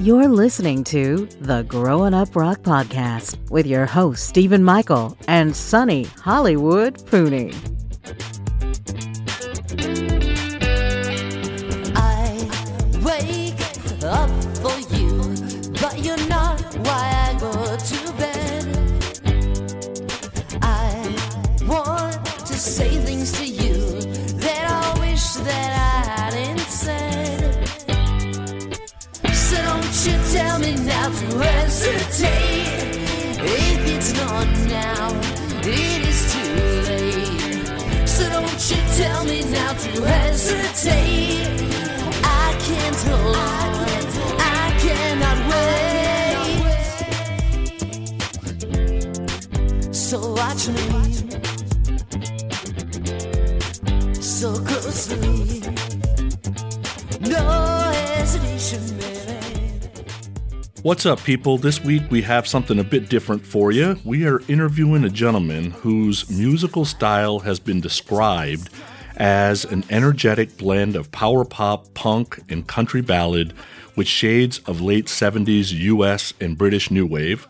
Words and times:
You're 0.00 0.28
listening 0.28 0.82
to 0.84 1.26
the 1.42 1.62
Growing 1.64 2.14
Up 2.14 2.34
Rock 2.34 2.62
Podcast 2.62 3.36
with 3.50 3.66
your 3.66 3.84
host, 3.84 4.26
Stephen 4.26 4.64
Michael 4.64 5.14
and 5.28 5.54
Sunny 5.54 6.04
Hollywood 6.04 6.94
Pooney. 6.94 7.79
What's 60.82 61.04
up, 61.04 61.22
people? 61.22 61.58
This 61.58 61.84
week 61.84 62.04
we 62.08 62.22
have 62.22 62.48
something 62.48 62.78
a 62.78 62.84
bit 62.84 63.10
different 63.10 63.44
for 63.44 63.70
you. 63.70 63.98
We 64.02 64.26
are 64.26 64.40
interviewing 64.48 65.04
a 65.04 65.10
gentleman 65.10 65.72
whose 65.72 66.30
musical 66.30 66.86
style 66.86 67.40
has 67.40 67.60
been 67.60 67.82
described 67.82 68.70
as 69.18 69.66
an 69.66 69.84
energetic 69.90 70.56
blend 70.56 70.96
of 70.96 71.12
power 71.12 71.44
pop, 71.44 71.92
punk, 71.92 72.40
and 72.48 72.66
country 72.66 73.02
ballad 73.02 73.52
with 73.94 74.06
shades 74.06 74.60
of 74.60 74.80
late 74.80 75.04
70s 75.04 75.70
US 75.70 76.32
and 76.40 76.56
British 76.56 76.90
new 76.90 77.04
wave. 77.04 77.46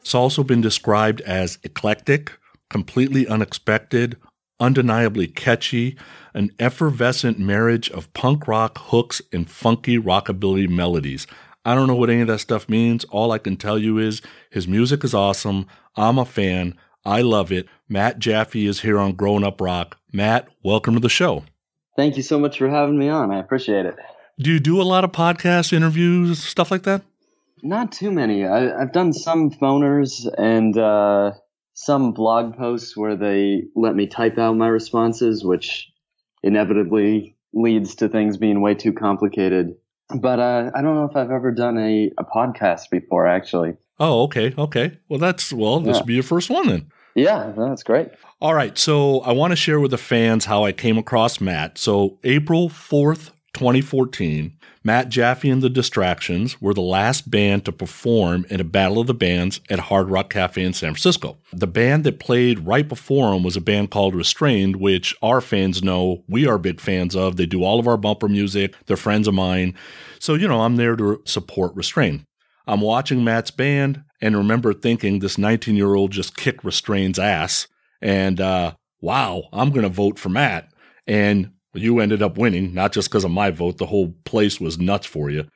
It's 0.00 0.14
also 0.14 0.44
been 0.44 0.60
described 0.60 1.20
as 1.22 1.58
eclectic, 1.64 2.30
completely 2.70 3.26
unexpected, 3.26 4.18
undeniably 4.60 5.26
catchy, 5.26 5.96
an 6.32 6.52
effervescent 6.60 7.40
marriage 7.40 7.90
of 7.90 8.12
punk 8.14 8.46
rock 8.46 8.78
hooks 8.78 9.20
and 9.32 9.50
funky 9.50 9.98
rockabilly 9.98 10.68
melodies. 10.68 11.26
I 11.68 11.74
don't 11.74 11.86
know 11.86 11.96
what 11.96 12.08
any 12.08 12.22
of 12.22 12.28
that 12.28 12.38
stuff 12.38 12.66
means. 12.66 13.04
All 13.10 13.30
I 13.30 13.36
can 13.36 13.58
tell 13.58 13.78
you 13.78 13.98
is 13.98 14.22
his 14.48 14.66
music 14.66 15.04
is 15.04 15.12
awesome. 15.12 15.66
I'm 15.96 16.16
a 16.16 16.24
fan. 16.24 16.78
I 17.04 17.20
love 17.20 17.52
it. 17.52 17.68
Matt 17.90 18.18
Jaffe 18.18 18.66
is 18.66 18.80
here 18.80 18.98
on 18.98 19.12
Grown 19.12 19.44
Up 19.44 19.60
Rock. 19.60 19.98
Matt, 20.10 20.48
welcome 20.64 20.94
to 20.94 21.00
the 21.00 21.10
show. 21.10 21.44
Thank 21.94 22.16
you 22.16 22.22
so 22.22 22.38
much 22.38 22.56
for 22.56 22.70
having 22.70 22.98
me 22.98 23.10
on. 23.10 23.30
I 23.30 23.38
appreciate 23.38 23.84
it. 23.84 23.96
Do 24.38 24.50
you 24.50 24.60
do 24.60 24.80
a 24.80 24.82
lot 24.82 25.04
of 25.04 25.12
podcasts, 25.12 25.70
interviews, 25.74 26.42
stuff 26.42 26.70
like 26.70 26.84
that? 26.84 27.02
Not 27.62 27.92
too 27.92 28.12
many. 28.12 28.46
I, 28.46 28.80
I've 28.80 28.94
done 28.94 29.12
some 29.12 29.50
phoners 29.50 30.26
and 30.38 30.74
uh, 30.78 31.32
some 31.74 32.12
blog 32.12 32.56
posts 32.56 32.96
where 32.96 33.14
they 33.14 33.64
let 33.76 33.94
me 33.94 34.06
type 34.06 34.38
out 34.38 34.56
my 34.56 34.68
responses, 34.68 35.44
which 35.44 35.92
inevitably 36.42 37.36
leads 37.52 37.96
to 37.96 38.08
things 38.08 38.38
being 38.38 38.62
way 38.62 38.74
too 38.74 38.94
complicated. 38.94 39.74
But 40.14 40.40
uh, 40.40 40.70
I 40.74 40.80
don't 40.82 40.94
know 40.94 41.04
if 41.04 41.16
I've 41.16 41.30
ever 41.30 41.50
done 41.52 41.76
a, 41.78 42.10
a 42.18 42.24
podcast 42.24 42.90
before, 42.90 43.26
actually. 43.26 43.74
Oh, 44.00 44.22
okay, 44.22 44.54
okay. 44.56 44.98
Well, 45.08 45.18
that's 45.18 45.52
well. 45.52 45.80
This 45.80 45.96
Yeah. 45.96 46.00
will 46.00 46.06
be 46.06 46.14
your 46.14 46.22
first 46.22 46.48
one 46.50 46.68
then. 46.68 46.90
Yeah, 47.14 47.52
that's 47.56 47.82
great. 47.82 48.08
All 48.40 48.54
right, 48.54 48.78
so 48.78 49.20
I 49.20 49.32
want 49.32 49.50
to 49.50 49.56
share 49.56 49.80
with 49.80 49.90
the 49.90 49.98
fans 49.98 50.44
how 50.44 50.64
I 50.64 50.70
came 50.72 50.96
across 50.98 51.40
Matt. 51.40 51.76
So, 51.76 52.18
April 52.22 52.68
4th, 52.68 53.30
2014, 53.54 54.52
Matt 54.84 55.08
Jaffe 55.08 55.50
and 55.50 55.62
the 55.62 55.68
Distractions 55.68 56.60
were 56.60 56.74
the 56.74 56.80
last 56.80 57.30
band 57.30 57.64
to 57.64 57.72
perform 57.72 58.46
in 58.48 58.60
a 58.60 58.64
Battle 58.64 59.00
of 59.00 59.06
the 59.06 59.14
Bands 59.14 59.60
at 59.68 59.78
Hard 59.78 60.10
Rock 60.10 60.30
Cafe 60.30 60.62
in 60.62 60.72
San 60.72 60.92
Francisco. 60.92 61.38
The 61.52 61.66
band 61.66 62.04
that 62.04 62.20
played 62.20 62.60
right 62.60 62.88
before 62.88 63.32
them 63.32 63.42
was 63.42 63.56
a 63.56 63.60
band 63.60 63.90
called 63.90 64.14
Restrained, 64.14 64.76
which 64.76 65.16
our 65.22 65.40
fans 65.40 65.82
know 65.82 66.24
we 66.28 66.46
are 66.46 66.58
big 66.58 66.80
fans 66.80 67.16
of. 67.16 67.36
They 67.36 67.46
do 67.46 67.64
all 67.64 67.78
of 67.78 67.88
our 67.88 67.96
bumper 67.96 68.28
music, 68.28 68.74
they're 68.86 68.96
friends 68.96 69.28
of 69.28 69.34
mine. 69.34 69.74
So, 70.20 70.34
you 70.34 70.48
know, 70.48 70.62
I'm 70.62 70.76
there 70.76 70.96
to 70.96 71.22
support 71.24 71.74
Restrained. 71.74 72.24
I'm 72.66 72.80
watching 72.80 73.24
Matt's 73.24 73.50
band 73.50 74.04
and 74.20 74.36
remember 74.36 74.74
thinking 74.74 75.18
this 75.18 75.38
19 75.38 75.76
year 75.76 75.94
old 75.94 76.12
just 76.12 76.36
kicked 76.36 76.64
Restrained's 76.64 77.18
ass. 77.18 77.66
And 78.02 78.40
uh, 78.40 78.74
wow, 79.00 79.44
I'm 79.52 79.70
going 79.70 79.82
to 79.82 79.88
vote 79.88 80.18
for 80.18 80.28
Matt. 80.28 80.70
And 81.06 81.52
you 81.74 82.00
ended 82.00 82.22
up 82.22 82.38
winning, 82.38 82.74
not 82.74 82.92
just 82.92 83.10
because 83.10 83.24
of 83.24 83.30
my 83.30 83.50
vote. 83.50 83.78
The 83.78 83.86
whole 83.86 84.14
place 84.24 84.60
was 84.60 84.78
nuts 84.78 85.06
for 85.06 85.30
you. 85.30 85.46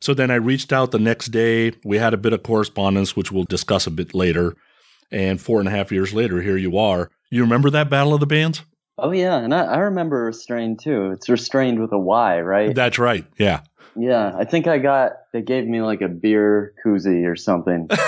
So 0.00 0.14
then 0.14 0.30
I 0.30 0.36
reached 0.36 0.72
out 0.72 0.92
the 0.92 0.98
next 0.98 1.26
day. 1.26 1.72
We 1.84 1.98
had 1.98 2.14
a 2.14 2.18
bit 2.18 2.32
of 2.32 2.42
correspondence, 2.42 3.16
which 3.16 3.32
we'll 3.32 3.44
discuss 3.44 3.86
a 3.86 3.90
bit 3.90 4.14
later. 4.14 4.54
And 5.10 5.40
four 5.40 5.58
and 5.58 5.68
a 5.68 5.72
half 5.72 5.90
years 5.90 6.14
later, 6.14 6.40
here 6.40 6.56
you 6.56 6.78
are. 6.78 7.10
You 7.30 7.42
remember 7.42 7.70
that 7.70 7.90
Battle 7.90 8.14
of 8.14 8.20
the 8.20 8.26
Bands? 8.26 8.62
Oh, 8.96 9.10
yeah. 9.10 9.38
And 9.38 9.54
I, 9.54 9.64
I 9.64 9.78
remember 9.78 10.24
Restrained 10.24 10.80
too. 10.80 11.12
It's 11.12 11.28
Restrained 11.28 11.80
with 11.80 11.92
a 11.92 11.98
Y, 11.98 12.40
right? 12.40 12.74
That's 12.74 12.98
right. 12.98 13.24
Yeah. 13.38 13.62
yeah. 13.96 14.32
I 14.36 14.44
think 14.44 14.66
I 14.66 14.78
got, 14.78 15.12
they 15.32 15.42
gave 15.42 15.66
me 15.66 15.82
like 15.82 16.00
a 16.00 16.08
beer 16.08 16.74
koozie 16.84 17.26
or 17.26 17.36
something. 17.36 17.88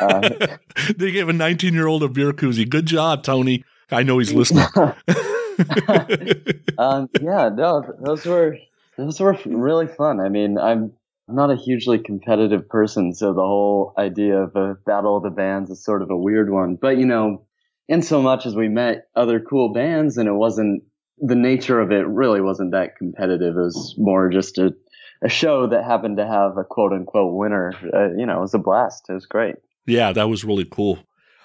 Uh, 0.00 0.56
they 0.96 1.12
gave 1.12 1.28
a 1.28 1.32
19 1.32 1.72
year 1.72 1.86
old 1.86 2.02
a 2.02 2.08
beer 2.08 2.32
koozie. 2.32 2.68
Good 2.68 2.86
job, 2.86 3.22
Tony. 3.22 3.64
I 3.92 4.02
know 4.02 4.18
he's 4.18 4.32
listening. 4.32 4.66
um, 6.78 7.08
yeah, 7.20 7.48
no, 7.48 7.84
those 8.00 8.24
were 8.24 8.56
those 8.96 9.20
were 9.20 9.38
really 9.46 9.86
fun. 9.86 10.20
I 10.20 10.28
mean, 10.28 10.58
I'm 10.58 10.92
not 11.28 11.50
a 11.50 11.56
hugely 11.56 11.98
competitive 11.98 12.68
person, 12.68 13.14
so 13.14 13.32
the 13.32 13.40
whole 13.42 13.94
idea 13.98 14.42
of 14.42 14.56
a 14.56 14.74
battle 14.86 15.16
of 15.16 15.22
the 15.22 15.30
bands 15.30 15.70
is 15.70 15.84
sort 15.84 16.02
of 16.02 16.10
a 16.10 16.16
weird 16.16 16.50
one. 16.50 16.76
But 16.76 16.98
you 16.98 17.06
know, 17.06 17.46
in 17.88 18.02
so 18.02 18.22
much 18.22 18.46
as 18.46 18.54
we 18.54 18.68
met 18.68 19.08
other 19.14 19.40
cool 19.40 19.72
bands, 19.72 20.16
and 20.18 20.28
it 20.28 20.32
wasn't 20.32 20.84
the 21.18 21.34
nature 21.34 21.80
of 21.80 21.90
it 21.90 22.06
really 22.06 22.40
wasn't 22.40 22.72
that 22.72 22.96
competitive. 22.96 23.56
It 23.56 23.60
was 23.60 23.94
more 23.98 24.30
just 24.30 24.58
a 24.58 24.74
a 25.22 25.28
show 25.28 25.66
that 25.66 25.84
happened 25.84 26.16
to 26.18 26.26
have 26.26 26.56
a 26.56 26.64
quote 26.64 26.92
unquote 26.92 27.34
winner. 27.34 27.72
Uh, 27.92 28.10
you 28.16 28.26
know, 28.26 28.38
it 28.38 28.40
was 28.40 28.54
a 28.54 28.58
blast. 28.58 29.06
It 29.08 29.14
was 29.14 29.26
great. 29.26 29.56
Yeah, 29.86 30.12
that 30.12 30.28
was 30.28 30.44
really 30.44 30.66
cool. 30.70 30.98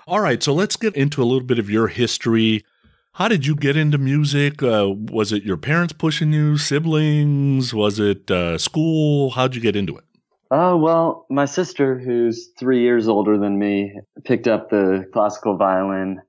All 0.05 0.19
right, 0.19 0.43
so 0.43 0.53
let's 0.53 0.75
get 0.75 0.95
into 0.95 1.23
a 1.23 1.25
little 1.25 1.47
bit 1.47 1.59
of 1.59 1.69
your 1.69 1.87
history. 1.87 2.65
How 3.13 3.27
did 3.27 3.45
you 3.45 3.55
get 3.55 3.77
into 3.77 3.99
music? 3.99 4.63
Uh, 4.63 4.89
was 4.89 5.31
it 5.31 5.43
your 5.43 5.57
parents 5.57 5.93
pushing 5.93 6.33
you, 6.33 6.57
siblings? 6.57 7.71
Was 7.71 7.99
it 7.99 8.31
uh, 8.31 8.57
school? 8.57 9.29
How'd 9.29 9.53
you 9.53 9.61
get 9.61 9.75
into 9.75 9.95
it? 9.95 10.03
Oh, 10.49 10.77
well, 10.77 11.27
my 11.29 11.45
sister, 11.45 11.99
who's 11.99 12.49
three 12.59 12.81
years 12.81 13.07
older 13.07 13.37
than 13.37 13.59
me, 13.59 13.93
picked 14.23 14.47
up 14.47 14.71
the 14.71 15.07
classical 15.13 15.57
violin. 15.57 16.21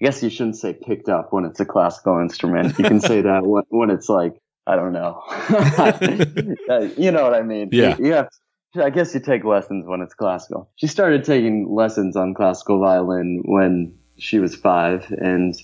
I 0.00 0.04
guess 0.06 0.22
you 0.22 0.30
shouldn't 0.30 0.56
say 0.56 0.72
picked 0.72 1.10
up 1.10 1.34
when 1.34 1.44
it's 1.44 1.60
a 1.60 1.66
classical 1.66 2.18
instrument. 2.18 2.78
You 2.78 2.84
can 2.84 3.00
say 3.00 3.20
that 3.20 3.44
when, 3.44 3.64
when 3.68 3.90
it's 3.90 4.08
like, 4.08 4.32
I 4.66 4.76
don't 4.76 4.92
know. 4.94 5.22
Uh, 6.70 6.88
you 6.96 7.10
know 7.10 7.24
what 7.24 7.34
I 7.34 7.42
mean? 7.42 7.68
Yeah. 7.72 7.96
You, 7.98 8.06
you 8.06 8.12
have, 8.12 8.28
I 8.76 8.88
guess 8.88 9.12
you 9.12 9.20
take 9.20 9.44
lessons 9.44 9.84
when 9.86 10.00
it's 10.00 10.14
classical. 10.14 10.70
She 10.76 10.86
started 10.86 11.24
taking 11.24 11.68
lessons 11.70 12.16
on 12.16 12.32
classical 12.32 12.80
violin 12.80 13.42
when 13.44 13.94
she 14.16 14.38
was 14.38 14.54
five. 14.54 15.06
And 15.10 15.54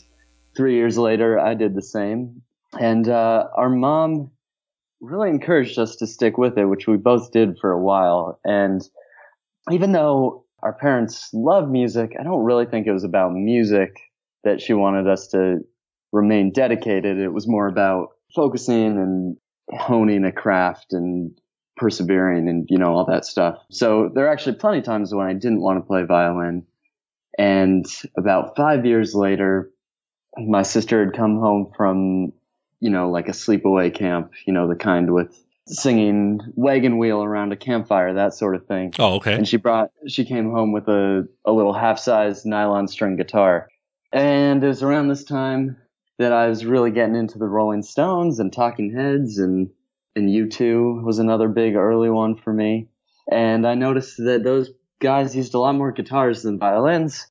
three 0.58 0.74
years 0.74 0.98
later, 0.98 1.38
I 1.38 1.54
did 1.54 1.76
the 1.76 1.82
same. 1.82 2.42
And 2.78 3.08
uh, 3.08 3.44
our 3.56 3.70
mom 3.70 4.32
really 5.00 5.30
encouraged 5.30 5.78
us 5.78 5.94
to 5.96 6.06
stick 6.06 6.36
with 6.36 6.58
it, 6.58 6.64
which 6.64 6.88
we 6.88 6.96
both 6.96 7.30
did 7.30 7.56
for 7.60 7.70
a 7.70 7.80
while. 7.80 8.40
And 8.44 8.82
even 9.70 9.92
though 9.92 10.44
our 10.62 10.72
parents 10.72 11.30
love 11.32 11.70
music, 11.70 12.16
I 12.18 12.24
don't 12.24 12.44
really 12.44 12.66
think 12.66 12.88
it 12.88 12.92
was 12.92 13.04
about 13.04 13.32
music 13.32 13.96
that 14.42 14.60
she 14.60 14.72
wanted 14.74 15.08
us 15.08 15.28
to 15.28 15.58
remain 16.12 16.50
dedicated. 16.52 17.18
It 17.18 17.32
was 17.32 17.46
more 17.46 17.68
about 17.68 18.08
focusing 18.34 18.98
and 18.98 19.36
honing 19.70 20.24
a 20.24 20.32
craft 20.32 20.92
and 20.92 21.30
persevering 21.76 22.48
and, 22.48 22.66
you 22.68 22.78
know, 22.78 22.92
all 22.92 23.06
that 23.06 23.24
stuff. 23.24 23.58
So 23.70 24.10
there 24.12 24.26
are 24.26 24.32
actually 24.32 24.56
plenty 24.56 24.78
of 24.78 24.84
times 24.84 25.14
when 25.14 25.28
I 25.28 25.34
didn't 25.34 25.60
want 25.60 25.78
to 25.78 25.86
play 25.86 26.02
violin. 26.02 26.66
And 27.38 27.86
about 28.16 28.56
five 28.56 28.84
years 28.84 29.14
later, 29.14 29.70
my 30.36 30.62
sister 30.62 31.04
had 31.04 31.14
come 31.14 31.38
home 31.38 31.72
from, 31.76 32.32
you 32.80 32.90
know, 32.90 33.10
like 33.10 33.28
a 33.28 33.32
sleepaway 33.32 33.94
camp, 33.94 34.32
you 34.46 34.52
know, 34.52 34.68
the 34.68 34.76
kind 34.76 35.12
with 35.12 35.36
singing 35.66 36.40
wagon 36.54 36.98
wheel 36.98 37.22
around 37.22 37.52
a 37.52 37.56
campfire, 37.56 38.14
that 38.14 38.34
sort 38.34 38.54
of 38.54 38.66
thing. 38.66 38.92
Oh, 38.98 39.14
okay. 39.16 39.34
And 39.34 39.46
she 39.46 39.56
brought, 39.56 39.90
she 40.06 40.24
came 40.24 40.50
home 40.50 40.72
with 40.72 40.88
a, 40.88 41.28
a 41.44 41.52
little 41.52 41.74
half 41.74 41.98
size 41.98 42.46
nylon 42.46 42.88
string 42.88 43.16
guitar. 43.16 43.68
And 44.12 44.62
it 44.64 44.66
was 44.66 44.82
around 44.82 45.08
this 45.08 45.24
time 45.24 45.76
that 46.18 46.32
I 46.32 46.48
was 46.48 46.64
really 46.64 46.90
getting 46.90 47.16
into 47.16 47.38
the 47.38 47.46
Rolling 47.46 47.82
Stones 47.82 48.40
and 48.40 48.52
Talking 48.52 48.94
Heads 48.94 49.38
and, 49.38 49.68
and 50.16 50.28
U2 50.28 51.04
was 51.04 51.18
another 51.18 51.48
big 51.48 51.74
early 51.74 52.10
one 52.10 52.36
for 52.36 52.52
me. 52.52 52.88
and 53.30 53.66
I 53.66 53.74
noticed 53.74 54.16
that 54.16 54.42
those 54.42 54.70
guys 55.00 55.36
used 55.36 55.54
a 55.54 55.58
lot 55.58 55.74
more 55.74 55.92
guitars 55.92 56.42
than 56.42 56.58
violins. 56.58 57.26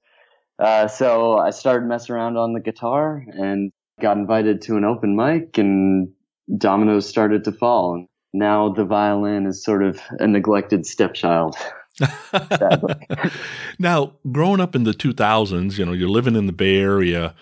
Uh, 0.59 0.87
so 0.87 1.37
I 1.37 1.51
started 1.51 1.87
messing 1.87 2.15
around 2.15 2.37
on 2.37 2.53
the 2.53 2.59
guitar 2.59 3.23
and 3.27 3.71
got 4.01 4.17
invited 4.17 4.61
to 4.63 4.77
an 4.77 4.85
open 4.85 5.15
mic, 5.15 5.57
and 5.57 6.09
dominoes 6.57 7.07
started 7.07 7.43
to 7.45 7.51
fall. 7.51 7.95
And 7.95 8.07
now 8.33 8.73
the 8.73 8.85
violin 8.85 9.45
is 9.45 9.63
sort 9.63 9.83
of 9.83 9.99
a 10.19 10.27
neglected 10.27 10.85
stepchild. 10.85 11.55
now, 13.79 14.13
growing 14.31 14.61
up 14.61 14.75
in 14.75 14.83
the 14.83 14.93
2000s, 14.93 15.77
you 15.77 15.85
know, 15.85 15.93
you're 15.93 16.09
living 16.09 16.35
in 16.35 16.45
the 16.45 16.53
Bay 16.53 16.77
Area, 16.77 17.33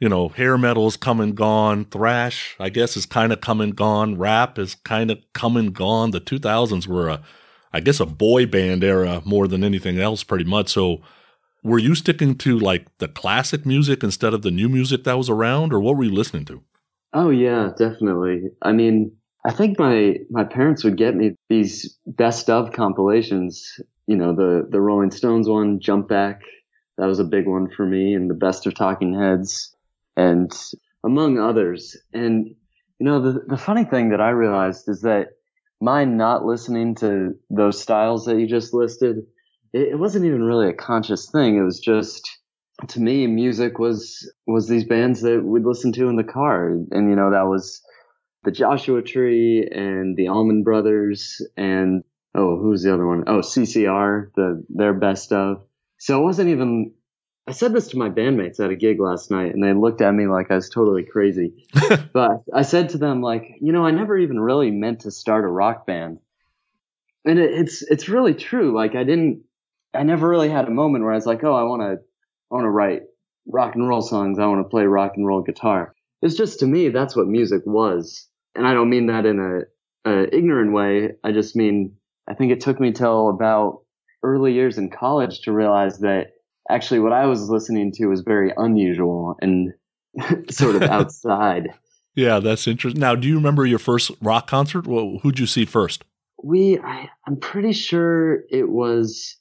you 0.00 0.08
know, 0.08 0.28
hair 0.28 0.56
metal's 0.58 0.96
come 0.96 1.20
and 1.20 1.34
gone, 1.34 1.84
thrash, 1.84 2.56
I 2.60 2.68
guess, 2.68 2.96
is 2.96 3.06
kind 3.06 3.32
of 3.32 3.40
come 3.40 3.60
and 3.60 3.74
gone, 3.74 4.16
rap 4.16 4.58
is 4.58 4.76
kind 4.76 5.10
of 5.10 5.18
come 5.32 5.56
and 5.56 5.72
gone. 5.72 6.10
The 6.10 6.20
2000s 6.20 6.86
were 6.86 7.08
a, 7.08 7.22
I 7.72 7.80
guess, 7.80 8.00
a 8.00 8.06
boy 8.06 8.46
band 8.46 8.84
era 8.84 9.22
more 9.24 9.48
than 9.48 9.64
anything 9.64 9.98
else, 9.98 10.22
pretty 10.22 10.44
much. 10.44 10.68
So, 10.70 11.00
were 11.64 11.78
you 11.78 11.94
sticking 11.94 12.36
to 12.36 12.58
like 12.58 12.86
the 12.98 13.08
classic 13.08 13.66
music 13.66 14.04
instead 14.04 14.34
of 14.34 14.42
the 14.42 14.50
new 14.50 14.68
music 14.68 15.02
that 15.04 15.18
was 15.18 15.30
around, 15.30 15.72
or 15.72 15.80
what 15.80 15.96
were 15.96 16.04
you 16.04 16.12
listening 16.12 16.44
to? 16.44 16.62
Oh 17.12 17.30
yeah, 17.30 17.70
definitely. 17.76 18.50
I 18.62 18.72
mean, 18.72 19.16
I 19.44 19.50
think 19.50 19.78
my 19.78 20.18
my 20.30 20.44
parents 20.44 20.84
would 20.84 20.96
get 20.96 21.16
me 21.16 21.36
these 21.48 21.98
best 22.06 22.50
of 22.50 22.72
compilations. 22.72 23.80
You 24.06 24.16
know, 24.16 24.34
the 24.34 24.68
the 24.70 24.80
Rolling 24.80 25.10
Stones 25.10 25.48
one, 25.48 25.80
Jump 25.80 26.08
Back, 26.08 26.42
that 26.98 27.06
was 27.06 27.18
a 27.18 27.24
big 27.24 27.46
one 27.46 27.70
for 27.70 27.86
me, 27.86 28.14
and 28.14 28.30
the 28.30 28.34
best 28.34 28.66
of 28.66 28.74
Talking 28.74 29.18
Heads, 29.18 29.74
and 30.16 30.52
among 31.04 31.38
others. 31.38 31.96
And 32.12 32.54
you 32.98 33.06
know, 33.06 33.20
the 33.20 33.40
the 33.46 33.56
funny 33.56 33.84
thing 33.84 34.10
that 34.10 34.20
I 34.20 34.30
realized 34.30 34.88
is 34.88 35.00
that 35.02 35.28
my 35.80 36.04
not 36.04 36.44
listening 36.44 36.94
to 36.96 37.34
those 37.50 37.80
styles 37.80 38.26
that 38.26 38.38
you 38.38 38.46
just 38.46 38.72
listed, 38.72 39.26
it, 39.74 39.88
it 39.92 39.98
wasn't 39.98 40.24
even 40.24 40.42
really 40.42 40.70
a 40.70 40.74
conscious 40.74 41.30
thing. 41.30 41.58
It 41.58 41.62
was 41.62 41.80
just 41.80 42.38
to 42.88 43.00
me, 43.00 43.26
music 43.26 43.78
was 43.78 44.32
was 44.46 44.68
these 44.68 44.84
bands 44.84 45.20
that 45.22 45.44
we'd 45.44 45.64
listen 45.64 45.92
to 45.92 46.08
in 46.08 46.16
the 46.16 46.24
car, 46.24 46.68
and 46.68 47.10
you 47.10 47.16
know 47.16 47.30
that 47.30 47.46
was 47.46 47.82
the 48.44 48.50
Joshua 48.50 49.02
Tree 49.02 49.68
and 49.70 50.16
the 50.16 50.28
Allman 50.28 50.62
Brothers 50.62 51.40
and 51.56 52.04
oh, 52.34 52.58
who's 52.58 52.82
the 52.82 52.92
other 52.92 53.06
one? 53.06 53.24
Oh, 53.26 53.38
CCR, 53.38 54.30
the 54.34 54.64
their 54.68 54.94
best 54.94 55.32
of. 55.32 55.64
So 55.98 56.20
it 56.20 56.24
wasn't 56.24 56.50
even. 56.50 56.92
I 57.46 57.52
said 57.52 57.74
this 57.74 57.88
to 57.88 57.98
my 57.98 58.08
bandmates 58.08 58.58
at 58.58 58.70
a 58.70 58.76
gig 58.76 58.98
last 58.98 59.30
night, 59.30 59.52
and 59.52 59.62
they 59.62 59.74
looked 59.74 60.00
at 60.00 60.14
me 60.14 60.26
like 60.26 60.50
I 60.50 60.54
was 60.54 60.70
totally 60.70 61.04
crazy. 61.04 61.66
but 62.12 62.42
I 62.54 62.62
said 62.62 62.90
to 62.90 62.98
them, 62.98 63.20
like, 63.20 63.44
you 63.60 63.70
know, 63.70 63.84
I 63.84 63.90
never 63.90 64.16
even 64.16 64.40
really 64.40 64.70
meant 64.70 65.00
to 65.00 65.10
start 65.10 65.44
a 65.44 65.48
rock 65.48 65.86
band, 65.86 66.20
and 67.24 67.38
it, 67.38 67.52
it's 67.52 67.82
it's 67.82 68.08
really 68.08 68.34
true. 68.34 68.74
Like, 68.74 68.94
I 68.94 69.04
didn't. 69.04 69.42
I 69.94 70.02
never 70.02 70.28
really 70.28 70.50
had 70.50 70.66
a 70.66 70.70
moment 70.70 71.04
where 71.04 71.12
I 71.12 71.16
was 71.16 71.26
like, 71.26 71.44
oh, 71.44 71.54
I 71.54 71.62
want 71.62 71.82
to, 71.82 71.92
I 71.92 72.54
want 72.54 72.64
to 72.64 72.70
write 72.70 73.02
rock 73.46 73.74
and 73.74 73.88
roll 73.88 74.02
songs. 74.02 74.38
I 74.38 74.46
want 74.46 74.64
to 74.64 74.68
play 74.68 74.84
rock 74.84 75.12
and 75.16 75.26
roll 75.26 75.42
guitar. 75.42 75.94
It's 76.22 76.36
just 76.36 76.60
to 76.60 76.66
me, 76.66 76.88
that's 76.88 77.14
what 77.14 77.26
music 77.26 77.62
was 77.66 78.28
and 78.54 78.66
I 78.66 78.74
don't 78.74 78.90
mean 78.90 79.06
that 79.06 79.26
in 79.26 79.38
a, 79.38 80.10
a 80.10 80.34
ignorant 80.34 80.72
way. 80.72 81.12
I 81.22 81.32
just 81.32 81.56
mean 81.56 81.96
I 82.28 82.34
think 82.34 82.52
it 82.52 82.60
took 82.60 82.80
me 82.80 82.92
till 82.92 83.28
about 83.28 83.82
early 84.22 84.54
years 84.54 84.78
in 84.78 84.90
college 84.90 85.40
to 85.42 85.52
realize 85.52 85.98
that 85.98 86.28
actually 86.70 87.00
what 87.00 87.12
I 87.12 87.26
was 87.26 87.50
listening 87.50 87.92
to 87.92 88.06
was 88.06 88.22
very 88.22 88.52
unusual 88.56 89.36
and 89.40 89.72
sort 90.50 90.76
of 90.76 90.82
outside. 90.90 91.68
Yeah, 92.14 92.38
that's 92.38 92.66
interesting. 92.66 93.00
Now, 93.00 93.16
do 93.16 93.28
you 93.28 93.34
remember 93.34 93.66
your 93.66 93.80
first 93.80 94.10
rock 94.22 94.46
concert? 94.46 94.86
Well, 94.86 95.18
who'd 95.22 95.38
you 95.38 95.46
see 95.46 95.64
first? 95.64 96.04
We, 96.42 96.78
I, 96.78 97.10
I'm 97.26 97.36
pretty 97.36 97.72
sure 97.72 98.44
it 98.50 98.68
was, 98.68 99.36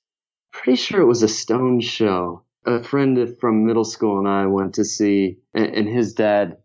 pretty 0.53 0.77
sure 0.77 1.01
it 1.01 1.07
was 1.07 1.23
a 1.23 1.27
Stone 1.27 1.81
show. 1.81 2.43
A 2.65 2.81
friend 2.81 3.35
from 3.41 3.65
middle 3.65 3.83
school 3.83 4.19
and 4.19 4.27
I 4.27 4.45
went 4.45 4.75
to 4.75 4.85
see, 4.85 5.39
and, 5.53 5.89
his 5.89 6.13
dad, 6.13 6.57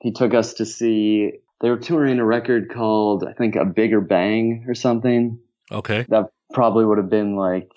he 0.00 0.10
took 0.10 0.34
us 0.34 0.54
to 0.54 0.66
see 0.66 1.34
they 1.60 1.70
were 1.70 1.78
touring 1.78 2.18
a 2.18 2.24
record 2.24 2.72
called 2.74 3.24
I 3.24 3.32
think 3.32 3.54
A 3.54 3.64
Bigger 3.64 4.00
Bang 4.00 4.64
or 4.68 4.74
something. 4.74 5.38
Okay. 5.70 6.04
That 6.08 6.30
probably 6.52 6.84
would 6.84 6.98
have 6.98 7.08
been 7.08 7.36
like 7.36 7.70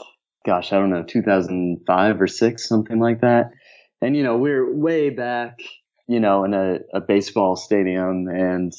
gosh, 0.46 0.72
I 0.74 0.78
don't 0.78 0.90
know, 0.90 1.04
2005 1.04 2.22
or 2.22 2.28
6, 2.28 2.68
something 2.68 3.00
like 3.00 3.22
that. 3.22 3.52
And 4.02 4.16
you 4.16 4.24
know, 4.24 4.38
we're 4.38 4.74
way 4.74 5.10
back, 5.10 5.60
you 6.08 6.20
know, 6.20 6.44
in 6.44 6.54
a, 6.54 6.80
a 6.94 7.02
baseball 7.02 7.56
stadium 7.56 8.28
and 8.28 8.74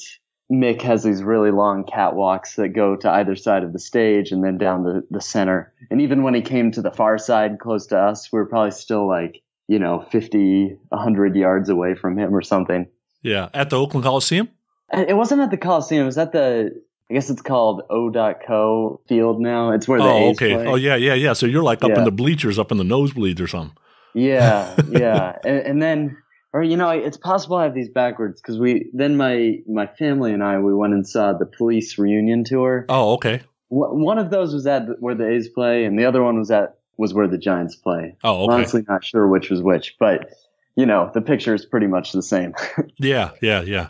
Mick 0.51 0.81
has 0.81 1.03
these 1.03 1.23
really 1.23 1.51
long 1.51 1.85
catwalks 1.85 2.55
that 2.55 2.69
go 2.69 2.95
to 2.97 3.09
either 3.09 3.35
side 3.35 3.63
of 3.63 3.71
the 3.71 3.79
stage 3.79 4.31
and 4.31 4.43
then 4.43 4.57
down 4.57 4.83
the, 4.83 5.05
the 5.09 5.21
center. 5.21 5.73
And 5.89 6.01
even 6.01 6.23
when 6.23 6.33
he 6.33 6.41
came 6.41 6.71
to 6.73 6.81
the 6.81 6.91
far 6.91 7.17
side 7.17 7.59
close 7.59 7.87
to 7.87 7.97
us, 7.97 8.31
we 8.33 8.39
are 8.39 8.45
probably 8.45 8.71
still 8.71 9.07
like, 9.07 9.41
you 9.67 9.79
know, 9.79 10.05
50, 10.11 10.77
100 10.89 11.35
yards 11.35 11.69
away 11.69 11.95
from 11.95 12.17
him 12.19 12.35
or 12.35 12.41
something. 12.41 12.87
Yeah. 13.21 13.49
At 13.53 13.69
the 13.69 13.79
Oakland 13.79 14.03
Coliseum? 14.03 14.49
Uh, 14.93 15.05
it 15.07 15.13
wasn't 15.13 15.41
at 15.41 15.51
the 15.51 15.57
Coliseum. 15.57 16.03
It 16.03 16.05
was 16.05 16.17
at 16.17 16.33
the 16.33 16.81
I 17.09 17.13
guess 17.13 17.29
it's 17.29 17.41
called 17.41 17.81
O.co 17.89 19.01
field 19.09 19.41
now. 19.41 19.71
It's 19.71 19.85
where 19.85 19.99
the 19.99 20.05
oh, 20.05 20.29
A's 20.29 20.37
okay. 20.37 20.53
Play. 20.53 20.65
Oh, 20.65 20.75
yeah, 20.75 20.95
yeah, 20.95 21.13
yeah. 21.13 21.33
So 21.33 21.45
you're 21.45 21.61
like 21.61 21.83
up 21.83 21.89
Yeah. 21.89 21.99
in 21.99 22.05
the 22.05 22.11
bleachers, 22.11 22.57
up 22.57 22.71
in 22.71 22.77
the 22.77 22.85
nosebleeds 22.85 23.41
or 23.41 23.47
something. 23.47 23.75
Yeah, 24.13 24.73
yeah. 24.89 25.37
and, 25.43 25.59
and 25.59 25.81
then, 25.81 26.17
or 26.53 26.63
you 26.63 26.75
know, 26.77 26.89
it's 26.89 27.17
possible 27.17 27.57
I 27.57 27.63
have 27.65 27.73
these 27.73 27.89
backwards 27.89 28.41
because 28.41 28.59
we 28.59 28.89
then 28.93 29.17
my 29.17 29.59
my 29.67 29.87
family 29.87 30.33
and 30.33 30.43
I 30.43 30.59
we 30.59 30.73
went 30.73 30.93
and 30.93 31.07
saw 31.07 31.33
the 31.33 31.45
Police 31.45 31.97
reunion 31.97 32.43
tour. 32.43 32.85
Oh, 32.89 33.13
okay. 33.13 33.41
Wh- 33.69 33.93
One 33.93 34.17
of 34.17 34.29
those 34.31 34.53
was 34.53 34.67
at 34.67 34.83
where 34.99 35.15
the 35.15 35.27
A's 35.29 35.47
play, 35.49 35.85
and 35.85 35.97
the 35.97 36.05
other 36.05 36.21
one 36.21 36.37
was 36.37 36.51
at 36.51 36.77
was 36.97 37.13
where 37.13 37.27
the 37.27 37.37
Giants 37.37 37.75
play. 37.75 38.15
Oh, 38.23 38.43
okay. 38.45 38.53
Honestly, 38.53 38.83
not 38.87 39.03
sure 39.03 39.27
which 39.27 39.49
was 39.49 39.61
which, 39.61 39.95
but 39.99 40.29
you 40.75 40.85
know, 40.85 41.09
the 41.13 41.21
picture 41.21 41.53
is 41.53 41.65
pretty 41.65 41.87
much 41.87 42.11
the 42.11 42.21
same. 42.23 42.53
Yeah, 42.97 43.31
yeah, 43.41 43.61
yeah. 43.61 43.89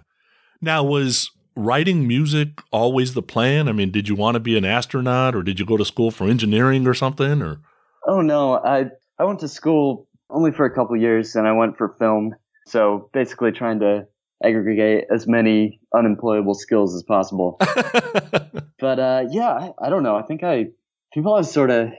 Now, 0.61 0.83
was 0.83 1.31
writing 1.55 2.07
music 2.07 2.61
always 2.71 3.13
the 3.13 3.21
plan? 3.21 3.67
I 3.67 3.71
mean, 3.73 3.91
did 3.91 4.07
you 4.07 4.15
want 4.15 4.35
to 4.35 4.39
be 4.39 4.57
an 4.57 4.63
astronaut 4.65 5.35
or 5.35 5.43
did 5.43 5.59
you 5.59 5.65
go 5.65 5.75
to 5.77 5.83
school 5.83 6.11
for 6.11 6.27
engineering 6.27 6.87
or 6.87 6.93
something? 6.93 7.41
Or 7.41 7.59
Oh 8.07 8.21
no, 8.21 8.55
I 8.57 8.85
I 9.19 9.25
went 9.25 9.39
to 9.41 9.47
school 9.47 10.07
only 10.29 10.51
for 10.51 10.65
a 10.65 10.73
couple 10.73 10.95
years, 10.95 11.35
and 11.35 11.47
I 11.47 11.51
went 11.51 11.77
for 11.77 11.89
film. 11.99 12.35
So 12.71 13.09
basically, 13.13 13.51
trying 13.51 13.79
to 13.81 14.07
aggregate 14.43 15.05
as 15.13 15.27
many 15.27 15.81
unemployable 15.93 16.53
skills 16.53 16.95
as 16.95 17.03
possible. 17.03 17.57
but 18.79 18.99
uh, 18.99 19.23
yeah, 19.29 19.51
I, 19.51 19.71
I 19.87 19.89
don't 19.89 20.03
know. 20.03 20.15
I 20.15 20.23
think 20.23 20.41
I 20.43 20.67
people 21.13 21.31
always 21.31 21.51
sort 21.51 21.69
of 21.69 21.89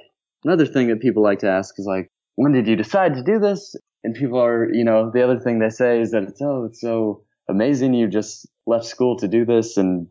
another 0.45 0.67
thing 0.67 0.89
that 0.89 1.01
people 1.01 1.23
like 1.23 1.41
to 1.41 1.51
ask 1.51 1.75
is 1.79 1.87
like, 1.87 2.11
when 2.37 2.53
did 2.53 2.67
you 2.67 2.77
decide 2.77 3.15
to 3.15 3.23
do 3.23 3.39
this? 3.39 3.77
And 4.03 4.15
people 4.15 4.43
are, 4.43 4.73
you 4.73 4.85
know, 4.85 5.11
the 5.13 5.23
other 5.23 5.39
thing 5.39 5.59
they 5.59 5.69
say 5.69 6.01
is 6.01 6.13
that 6.13 6.23
it's 6.23 6.41
oh, 6.41 6.65
it's 6.71 6.81
so 6.81 7.25
amazing 7.51 7.93
you 7.93 8.09
just 8.09 8.49
left 8.67 8.87
school 8.87 9.19
to 9.19 9.29
do 9.29 9.45
this, 9.45 9.77
and 9.77 10.07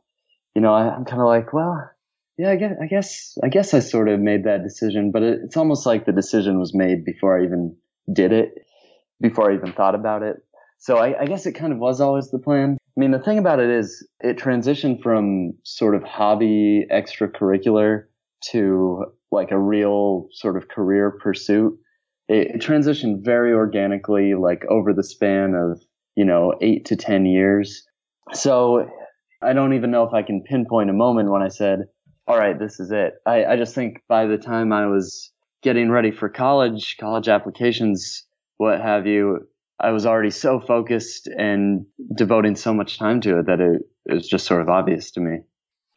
you 0.53 0.61
know, 0.61 0.73
I, 0.73 0.93
I'm 0.93 1.05
kind 1.05 1.21
of 1.21 1.27
like, 1.27 1.53
well, 1.53 1.89
yeah, 2.37 2.51
I 2.51 2.55
guess, 2.55 2.75
I 2.81 2.85
guess, 2.85 3.37
I 3.43 3.49
guess 3.49 3.73
I 3.73 3.79
sort 3.79 4.09
of 4.09 4.19
made 4.19 4.45
that 4.45 4.63
decision, 4.63 5.11
but 5.11 5.23
it, 5.23 5.39
it's 5.45 5.57
almost 5.57 5.87
like 5.87 6.05
the 6.05 6.11
decision 6.11 6.59
was 6.59 6.73
made 6.73 7.03
before 7.03 7.39
I 7.39 7.45
even 7.45 7.75
did 8.13 8.31
it, 8.31 8.53
before 9.19 9.51
I 9.51 9.55
even 9.55 9.73
thought 9.73 9.95
about 9.95 10.23
it. 10.23 10.37
So 10.81 10.97
I, 10.97 11.21
I 11.21 11.25
guess 11.27 11.45
it 11.45 11.51
kind 11.51 11.71
of 11.71 11.77
was 11.77 12.01
always 12.01 12.31
the 12.31 12.39
plan. 12.39 12.75
I 12.97 12.99
mean, 12.99 13.11
the 13.11 13.19
thing 13.19 13.37
about 13.37 13.59
it 13.59 13.69
is 13.69 14.05
it 14.19 14.37
transitioned 14.37 15.03
from 15.03 15.53
sort 15.63 15.93
of 15.93 16.01
hobby 16.03 16.87
extracurricular 16.91 18.05
to 18.49 19.05
like 19.31 19.51
a 19.51 19.59
real 19.59 20.27
sort 20.31 20.57
of 20.57 20.69
career 20.69 21.11
pursuit. 21.11 21.77
It, 22.27 22.55
it 22.55 22.61
transitioned 22.61 23.23
very 23.23 23.53
organically, 23.53 24.33
like 24.33 24.65
over 24.71 24.91
the 24.91 25.03
span 25.03 25.53
of, 25.53 25.79
you 26.15 26.25
know, 26.25 26.55
eight 26.61 26.85
to 26.85 26.95
10 26.95 27.27
years. 27.27 27.87
So 28.33 28.89
I 29.39 29.53
don't 29.53 29.75
even 29.75 29.91
know 29.91 30.05
if 30.05 30.15
I 30.15 30.23
can 30.23 30.41
pinpoint 30.41 30.89
a 30.89 30.93
moment 30.93 31.29
when 31.29 31.43
I 31.43 31.49
said, 31.49 31.81
all 32.25 32.39
right, 32.39 32.57
this 32.57 32.79
is 32.79 32.89
it. 32.91 33.13
I, 33.27 33.45
I 33.45 33.55
just 33.55 33.75
think 33.75 34.01
by 34.09 34.25
the 34.25 34.39
time 34.39 34.73
I 34.73 34.87
was 34.87 35.31
getting 35.61 35.91
ready 35.91 36.09
for 36.09 36.27
college, 36.27 36.97
college 36.99 37.27
applications, 37.27 38.25
what 38.57 38.81
have 38.81 39.05
you, 39.05 39.47
I 39.81 39.91
was 39.91 40.05
already 40.05 40.29
so 40.29 40.59
focused 40.59 41.27
and 41.27 41.85
devoting 42.15 42.55
so 42.55 42.73
much 42.73 42.99
time 42.99 43.19
to 43.21 43.39
it 43.39 43.47
that 43.47 43.59
it, 43.59 43.81
it 44.05 44.13
was 44.13 44.27
just 44.27 44.45
sort 44.45 44.61
of 44.61 44.69
obvious 44.69 45.11
to 45.11 45.19
me. 45.19 45.39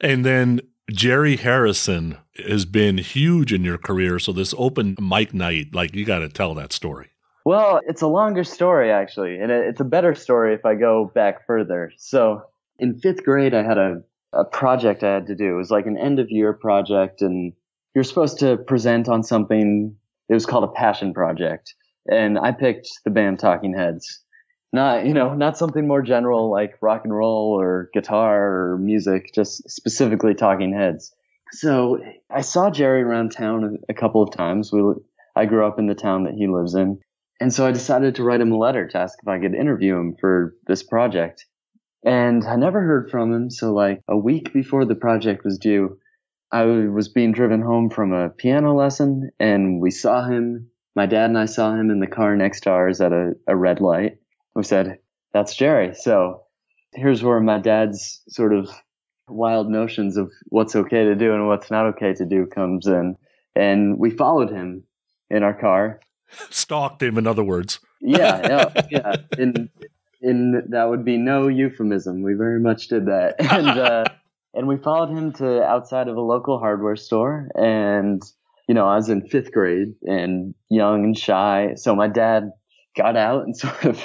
and 0.00 0.24
then 0.24 0.60
Jerry 0.90 1.36
Harrison 1.36 2.18
has 2.46 2.64
been 2.64 2.98
huge 2.98 3.52
in 3.52 3.64
your 3.64 3.78
career. 3.78 4.18
So 4.18 4.32
this 4.32 4.54
open 4.58 4.96
mic 5.00 5.32
night, 5.32 5.74
like 5.74 5.94
you 5.94 6.04
got 6.04 6.18
to 6.18 6.28
tell 6.28 6.54
that 6.54 6.72
story. 6.72 7.08
Well, 7.44 7.80
it's 7.86 8.02
a 8.02 8.06
longer 8.06 8.44
story 8.44 8.90
actually, 8.90 9.38
and 9.38 9.50
it's 9.50 9.80
a 9.80 9.84
better 9.84 10.14
story 10.14 10.54
if 10.54 10.64
I 10.64 10.74
go 10.74 11.10
back 11.14 11.46
further. 11.46 11.92
So 11.96 12.42
in 12.78 12.98
fifth 12.98 13.22
grade, 13.22 13.54
I 13.54 13.62
had 13.62 13.78
a, 13.78 14.02
a 14.32 14.44
project 14.44 15.02
I 15.02 15.14
had 15.14 15.26
to 15.26 15.34
do. 15.34 15.54
It 15.54 15.58
was 15.58 15.70
like 15.70 15.86
an 15.86 15.98
end 15.98 16.18
of 16.18 16.30
year 16.30 16.52
project, 16.52 17.22
and 17.22 17.52
you're 17.94 18.04
supposed 18.04 18.38
to 18.40 18.56
present 18.56 19.08
on 19.08 19.22
something. 19.22 19.94
It 20.28 20.34
was 20.34 20.46
called 20.46 20.64
a 20.64 20.72
passion 20.72 21.12
project, 21.12 21.74
and 22.06 22.38
I 22.38 22.52
picked 22.52 22.88
the 23.04 23.10
band 23.10 23.38
Talking 23.38 23.74
Heads. 23.74 24.20
Not, 24.72 25.06
you 25.06 25.14
know, 25.14 25.34
not 25.34 25.56
something 25.56 25.86
more 25.86 26.02
general 26.02 26.50
like 26.50 26.78
rock 26.82 27.02
and 27.04 27.14
roll 27.14 27.58
or 27.58 27.90
guitar 27.94 28.72
or 28.72 28.78
music, 28.78 29.32
just 29.34 29.70
specifically 29.70 30.34
Talking 30.34 30.74
Heads. 30.74 31.14
So 31.52 32.00
I 32.30 32.40
saw 32.40 32.70
Jerry 32.70 33.02
around 33.02 33.30
town 33.30 33.78
a 33.88 33.94
couple 33.94 34.22
of 34.22 34.32
times. 34.32 34.72
We, 34.72 34.80
I 35.36 35.46
grew 35.46 35.66
up 35.66 35.78
in 35.78 35.86
the 35.86 35.94
town 35.94 36.24
that 36.24 36.34
he 36.34 36.48
lives 36.48 36.74
in. 36.74 37.00
And 37.40 37.52
so 37.52 37.66
I 37.66 37.72
decided 37.72 38.16
to 38.16 38.24
write 38.24 38.40
him 38.40 38.52
a 38.52 38.58
letter 38.58 38.88
to 38.88 38.98
ask 38.98 39.18
if 39.20 39.28
I 39.28 39.38
could 39.38 39.54
interview 39.54 39.96
him 39.96 40.16
for 40.20 40.56
this 40.66 40.82
project. 40.82 41.46
And 42.04 42.44
I 42.44 42.56
never 42.56 42.80
heard 42.80 43.10
from 43.10 43.32
him. 43.32 43.50
So 43.50 43.72
like 43.72 44.00
a 44.08 44.16
week 44.16 44.52
before 44.52 44.84
the 44.84 44.94
project 44.94 45.44
was 45.44 45.58
due, 45.58 45.98
I 46.52 46.64
was 46.64 47.08
being 47.08 47.32
driven 47.32 47.62
home 47.62 47.90
from 47.90 48.12
a 48.12 48.28
piano 48.28 48.74
lesson 48.74 49.30
and 49.40 49.80
we 49.80 49.90
saw 49.90 50.24
him. 50.24 50.70
My 50.94 51.06
dad 51.06 51.26
and 51.26 51.38
I 51.38 51.46
saw 51.46 51.74
him 51.74 51.90
in 51.90 52.00
the 52.00 52.06
car 52.06 52.36
next 52.36 52.62
to 52.62 52.70
ours 52.70 53.00
at 53.00 53.12
a, 53.12 53.32
a 53.46 53.56
red 53.56 53.80
light. 53.80 54.18
We 54.54 54.62
said, 54.62 54.98
that's 55.32 55.56
Jerry. 55.56 55.94
So 55.94 56.42
here's 56.92 57.22
where 57.22 57.40
my 57.40 57.58
dad's 57.58 58.22
sort 58.28 58.54
of 58.54 58.70
wild 59.28 59.68
notions 59.68 60.16
of 60.16 60.30
what's 60.46 60.76
okay 60.76 61.04
to 61.04 61.14
do 61.14 61.32
and 61.32 61.48
what's 61.48 61.70
not 61.70 61.86
okay 61.86 62.14
to 62.14 62.24
do 62.24 62.46
comes 62.46 62.86
in. 62.86 63.16
And 63.56 63.98
we 63.98 64.10
followed 64.10 64.50
him 64.50 64.84
in 65.30 65.42
our 65.42 65.54
car. 65.54 66.00
Stalked 66.50 67.02
him, 67.02 67.18
in 67.18 67.26
other 67.26 67.44
words. 67.44 67.80
yeah, 68.00 68.68
yeah, 68.74 68.86
yeah. 68.90 69.16
In, 69.38 69.70
in 70.20 70.62
that 70.70 70.88
would 70.88 71.04
be 71.04 71.16
no 71.16 71.48
euphemism. 71.48 72.22
We 72.22 72.34
very 72.34 72.58
much 72.58 72.88
did 72.88 73.06
that, 73.06 73.36
and 73.52 73.78
uh, 73.78 74.04
and 74.54 74.66
we 74.66 74.76
followed 74.76 75.10
him 75.10 75.32
to 75.34 75.62
outside 75.62 76.08
of 76.08 76.16
a 76.16 76.20
local 76.20 76.58
hardware 76.58 76.96
store. 76.96 77.50
And 77.54 78.22
you 78.68 78.74
know, 78.74 78.86
I 78.86 78.96
was 78.96 79.08
in 79.08 79.28
fifth 79.28 79.52
grade 79.52 79.94
and 80.02 80.54
young 80.70 81.04
and 81.04 81.18
shy, 81.18 81.74
so 81.76 81.94
my 81.94 82.08
dad 82.08 82.50
got 82.96 83.16
out 83.16 83.44
and 83.44 83.56
sort 83.56 83.84
of 83.84 84.04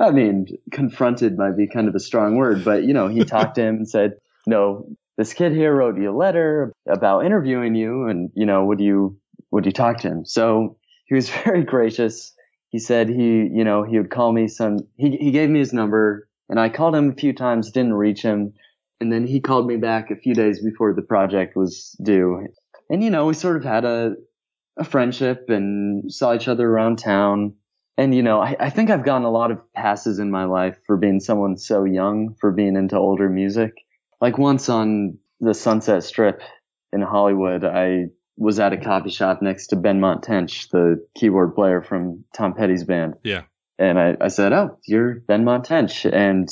I 0.00 0.12
mean, 0.12 0.46
confronted 0.72 1.36
might 1.36 1.58
be 1.58 1.68
kind 1.68 1.86
of 1.86 1.94
a 1.94 2.00
strong 2.00 2.36
word, 2.36 2.64
but 2.64 2.84
you 2.84 2.94
know, 2.94 3.08
he 3.08 3.24
talked 3.24 3.56
to 3.56 3.62
him 3.62 3.76
and 3.76 3.88
said, 3.88 4.14
"No, 4.46 4.86
this 5.18 5.34
kid 5.34 5.52
here 5.52 5.74
wrote 5.74 5.98
you 5.98 6.10
a 6.10 6.16
letter 6.16 6.72
about 6.88 7.26
interviewing 7.26 7.74
you, 7.74 8.06
and 8.06 8.30
you 8.34 8.46
know, 8.46 8.64
would 8.64 8.80
you 8.80 9.18
would 9.50 9.66
you 9.66 9.72
talk 9.72 9.98
to 9.98 10.08
him?" 10.08 10.24
So 10.24 10.78
he 11.04 11.14
was 11.14 11.28
very 11.44 11.64
gracious. 11.64 12.32
He 12.70 12.78
said 12.78 13.08
he, 13.08 13.48
you 13.52 13.64
know, 13.64 13.82
he 13.82 13.98
would 13.98 14.10
call 14.10 14.32
me 14.32 14.48
some. 14.48 14.78
He 14.96 15.16
he 15.16 15.30
gave 15.32 15.50
me 15.50 15.58
his 15.58 15.74
number, 15.74 16.28
and 16.48 16.58
I 16.58 16.70
called 16.70 16.96
him 16.96 17.10
a 17.10 17.14
few 17.14 17.34
times, 17.34 17.70
didn't 17.70 17.92
reach 17.92 18.22
him, 18.22 18.54
and 19.00 19.12
then 19.12 19.26
he 19.26 19.40
called 19.40 19.66
me 19.66 19.76
back 19.76 20.10
a 20.10 20.16
few 20.16 20.34
days 20.34 20.62
before 20.64 20.94
the 20.94 21.02
project 21.02 21.56
was 21.56 21.94
due, 22.02 22.46
and 22.90 23.02
you 23.02 23.08
know, 23.08 23.26
we 23.26 23.34
sort 23.34 23.56
of 23.56 23.64
had 23.64 23.86
a 23.86 24.16
a 24.76 24.84
friendship 24.84 25.46
and 25.48 26.12
saw 26.12 26.34
each 26.34 26.48
other 26.48 26.68
around 26.68 26.98
town 26.98 27.54
and 28.00 28.14
you 28.14 28.22
know, 28.22 28.40
I, 28.40 28.56
I, 28.58 28.70
think 28.70 28.88
I've 28.88 29.04
gotten 29.04 29.26
a 29.26 29.30
lot 29.30 29.50
of 29.50 29.58
passes 29.74 30.18
in 30.18 30.30
my 30.30 30.44
life 30.44 30.78
for 30.86 30.96
being 30.96 31.20
someone 31.20 31.58
so 31.58 31.84
young, 31.84 32.34
for 32.40 32.50
being 32.50 32.74
into 32.74 32.96
older 32.96 33.28
music. 33.28 33.74
Like 34.22 34.38
once 34.38 34.70
on 34.70 35.18
the 35.38 35.52
Sunset 35.52 36.02
Strip 36.02 36.40
in 36.94 37.02
Hollywood, 37.02 37.62
I 37.62 38.06
was 38.38 38.58
at 38.58 38.72
a 38.72 38.78
coffee 38.78 39.10
shop 39.10 39.42
next 39.42 39.66
to 39.68 39.76
Benmont 39.76 40.22
Tench, 40.22 40.70
the 40.70 41.06
keyboard 41.14 41.54
player 41.54 41.82
from 41.82 42.24
Tom 42.34 42.54
Petty's 42.54 42.84
band. 42.84 43.16
Yeah. 43.22 43.42
And 43.78 43.98
I, 43.98 44.16
I 44.18 44.28
said, 44.28 44.54
Oh, 44.54 44.78
you're 44.86 45.20
Benmont 45.28 45.64
Tench. 45.64 46.06
And 46.10 46.48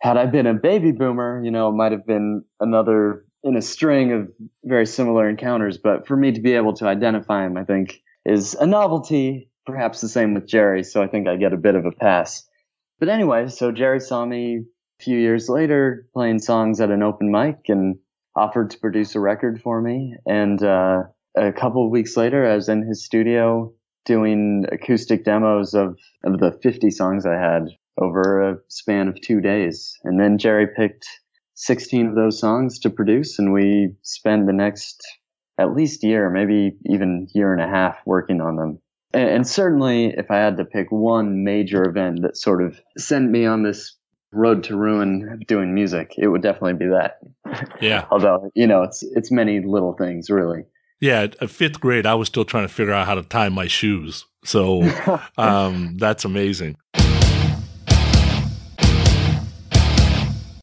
had 0.00 0.16
I 0.16 0.26
been 0.26 0.46
a 0.46 0.54
baby 0.54 0.92
boomer, 0.92 1.42
you 1.44 1.50
know, 1.50 1.68
it 1.68 1.72
might 1.72 1.90
have 1.90 2.06
been 2.06 2.44
another 2.60 3.24
in 3.44 3.56
a 3.56 3.62
string 3.62 4.12
of 4.12 4.32
very 4.64 4.86
similar 4.86 5.28
encounters. 5.28 5.78
But 5.78 6.06
for 6.06 6.16
me 6.16 6.32
to 6.32 6.40
be 6.40 6.54
able 6.54 6.74
to 6.74 6.86
identify 6.86 7.44
him, 7.44 7.56
I 7.56 7.64
think 7.64 8.00
is 8.24 8.54
a 8.54 8.66
novelty 8.66 9.50
perhaps 9.66 10.00
the 10.00 10.08
same 10.08 10.34
with 10.34 10.46
Jerry, 10.46 10.82
so 10.82 11.02
I 11.02 11.06
think 11.06 11.28
I 11.28 11.36
get 11.36 11.52
a 11.52 11.58
bit 11.58 11.74
of 11.74 11.86
a 11.86 11.92
pass. 11.92 12.48
But 12.98 13.08
anyway, 13.08 13.48
so 13.48 13.72
Jerry 13.72 14.00
saw 14.00 14.24
me 14.24 14.64
a 15.00 15.04
few 15.04 15.18
years 15.18 15.48
later 15.48 16.06
playing 16.14 16.40
songs 16.40 16.80
at 16.80 16.90
an 16.90 17.02
open 17.02 17.30
mic 17.30 17.68
and 17.68 17.96
offered 18.36 18.70
to 18.70 18.78
produce 18.78 19.14
a 19.14 19.20
record 19.20 19.60
for 19.62 19.80
me. 19.80 20.16
And 20.26 20.62
uh, 20.62 21.02
a 21.36 21.52
couple 21.52 21.84
of 21.84 21.90
weeks 21.90 22.16
later, 22.16 22.46
I 22.48 22.54
was 22.54 22.68
in 22.68 22.86
his 22.86 23.04
studio 23.04 23.72
doing 24.04 24.64
acoustic 24.72 25.24
demos 25.24 25.74
of, 25.74 25.98
of 26.24 26.40
the 26.40 26.58
50 26.62 26.90
songs 26.90 27.24
I 27.24 27.34
had 27.34 27.68
over 28.00 28.50
a 28.50 28.58
span 28.68 29.08
of 29.08 29.20
two 29.20 29.40
days. 29.40 29.96
And 30.02 30.18
then 30.18 30.38
Jerry 30.38 30.66
picked 30.66 31.06
16 31.64 32.08
of 32.08 32.14
those 32.14 32.38
songs 32.40 32.78
to 32.80 32.90
produce, 32.90 33.38
and 33.38 33.52
we 33.52 33.94
spend 34.02 34.48
the 34.48 34.52
next 34.52 35.02
at 35.58 35.74
least 35.74 36.02
year, 36.02 36.30
maybe 36.30 36.76
even 36.86 37.28
year 37.34 37.52
and 37.52 37.62
a 37.62 37.68
half 37.68 37.98
working 38.06 38.40
on 38.40 38.56
them 38.56 38.78
and, 39.14 39.28
and 39.28 39.46
certainly 39.46 40.06
if 40.06 40.30
I 40.30 40.38
had 40.38 40.56
to 40.56 40.64
pick 40.64 40.90
one 40.90 41.44
major 41.44 41.88
event 41.88 42.22
that 42.22 42.36
sort 42.36 42.62
of 42.62 42.80
sent 42.96 43.30
me 43.30 43.46
on 43.46 43.62
this 43.62 43.96
road 44.32 44.64
to 44.64 44.76
ruin 44.76 45.42
doing 45.46 45.74
music, 45.74 46.14
it 46.16 46.28
would 46.28 46.42
definitely 46.42 46.74
be 46.74 46.86
that. 46.86 47.18
Yeah. 47.80 48.06
Although, 48.10 48.50
you 48.54 48.66
know, 48.66 48.82
it's 48.82 49.02
it's 49.02 49.30
many 49.30 49.60
little 49.60 49.94
things 49.94 50.30
really. 50.30 50.64
Yeah, 51.00 51.22
at 51.22 51.50
fifth 51.50 51.80
grade, 51.80 52.06
I 52.06 52.14
was 52.14 52.28
still 52.28 52.44
trying 52.44 52.66
to 52.66 52.72
figure 52.72 52.92
out 52.92 53.06
how 53.06 53.16
to 53.16 53.22
tie 53.22 53.48
my 53.48 53.66
shoes. 53.66 54.24
So 54.44 54.82
um, 55.36 55.96
that's 55.98 56.24
amazing. 56.24 56.76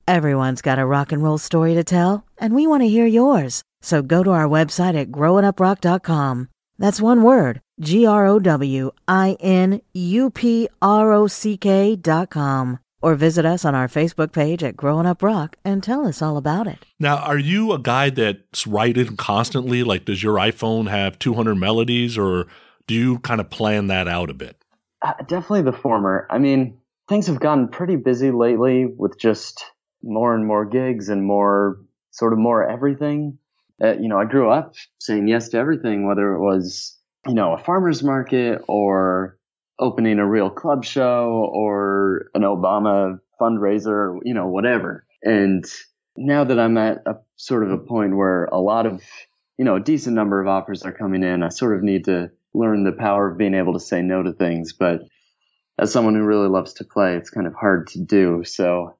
Everyone's 0.10 0.64
got 0.64 0.80
a 0.80 0.88
rock 0.88 1.12
and 1.12 1.22
roll 1.22 1.38
story 1.38 1.76
to 1.76 1.84
tell, 1.84 2.26
and 2.40 2.56
we 2.56 2.66
want 2.66 2.82
to 2.82 2.88
hear 2.88 3.06
yours. 3.06 3.62
So 3.84 4.02
go 4.02 4.24
to 4.24 4.32
our 4.32 4.48
website 4.48 5.00
at 5.00 5.12
growinuprock.com. 5.12 6.50
That's 6.80 7.00
one 7.00 7.22
word 7.22 7.62
G 7.80 8.08
R 8.08 8.26
O 8.26 8.40
W 8.40 8.90
I 9.08 9.38
N 9.40 9.82
U 9.94 10.32
P 10.32 10.68
R 10.82 11.14
O 11.14 11.28
C 11.28 11.58
K 11.58 11.96
dot 11.96 12.32
com. 12.32 12.80
Or 13.04 13.14
visit 13.14 13.46
us 13.46 13.64
on 13.64 13.76
our 13.76 13.88
Facebook 13.88 14.32
page 14.32 14.64
at 14.64 14.76
Growing 14.76 15.06
Up 15.06 15.22
Rock 15.22 15.58
and 15.64 15.84
tell 15.84 16.08
us 16.08 16.24
all 16.24 16.38
about 16.38 16.66
it. 16.66 16.88
Now, 17.00 17.18
are 17.18 17.38
you 17.38 17.72
a 17.74 17.78
guy 17.78 18.10
that's 18.10 18.66
writing 18.66 19.16
constantly? 19.16 19.84
Like, 19.84 20.06
does 20.06 20.24
your 20.24 20.38
iPhone 20.38 20.90
have 20.90 21.20
200 21.20 21.54
melodies, 21.54 22.18
or 22.18 22.48
do 22.88 22.96
you 22.96 23.20
kind 23.20 23.40
of 23.40 23.52
plan 23.52 23.86
that 23.88 24.08
out 24.08 24.32
a 24.32 24.34
bit? 24.34 24.58
Uh, 25.04 25.14
definitely 25.28 25.62
the 25.62 25.72
former. 25.72 26.26
I 26.32 26.40
mean, 26.40 26.80
things 27.08 27.28
have 27.28 27.40
gotten 27.40 27.68
pretty 27.68 27.96
busy 27.96 28.32
lately 28.32 28.88
with 28.88 29.20
just 29.20 29.64
more 30.04 30.36
and 30.36 30.46
more 30.46 30.66
gigs 30.66 31.10
and 31.10 31.24
more, 31.24 31.80
sort 32.12 32.34
of 32.34 32.40
more 32.40 32.68
everything. 32.68 33.38
Uh, 33.82 33.94
you 33.94 34.10
know, 34.10 34.20
I 34.20 34.26
grew 34.26 34.50
up 34.50 34.76
saying 35.00 35.28
yes 35.28 35.50
to 35.50 35.58
everything, 35.58 36.06
whether 36.06 36.34
it 36.34 36.40
was 36.40 37.00
you 37.28 37.34
know, 37.34 37.54
a 37.54 37.58
farmer's 37.58 38.04
market 38.04 38.62
or 38.68 39.38
opening 39.78 40.20
a 40.20 40.28
real 40.28 40.50
club 40.50 40.86
show 40.86 41.50
or 41.54 42.30
an 42.34 42.42
Obama 42.42 43.20
fundraiser, 43.40 44.20
you 44.24 44.34
know, 44.34 44.48
whatever. 44.48 45.06
And 45.24 45.66
now 46.18 46.44
that 46.44 46.60
I'm 46.60 46.78
at 46.78 47.04
a 47.06 47.16
sort 47.36 47.64
of 47.64 47.72
a 47.72 47.78
point 47.78 48.16
where 48.16 48.46
a 48.46 48.60
lot 48.60 48.86
of, 48.86 49.04
you 49.58 49.66
know, 49.66 49.76
a 49.76 49.82
decent 49.82 50.16
number 50.16 50.42
of 50.42 50.48
offers 50.48 50.84
are 50.84 50.92
coming 50.92 51.24
in, 51.24 51.44
I 51.44 51.50
sort 51.50 51.76
of 51.78 51.84
need 51.84 52.06
to 52.06 52.32
learn 52.54 52.84
the 52.84 52.92
power 52.92 53.30
of 53.30 53.38
being 53.38 53.54
able 53.54 53.74
to 53.74 53.80
say 53.80 54.02
no 54.02 54.24
to 54.24 54.34
things. 54.34 54.74
But 54.74 55.02
as 55.78 55.92
someone 55.92 56.16
who 56.16 56.24
really 56.24 56.50
loves 56.50 56.74
to 56.74 56.84
play, 56.84 57.16
it's 57.16 57.30
kind 57.30 57.48
of 57.48 57.54
hard 57.54 57.88
to 57.88 58.04
do. 58.04 58.44
So 58.44 58.98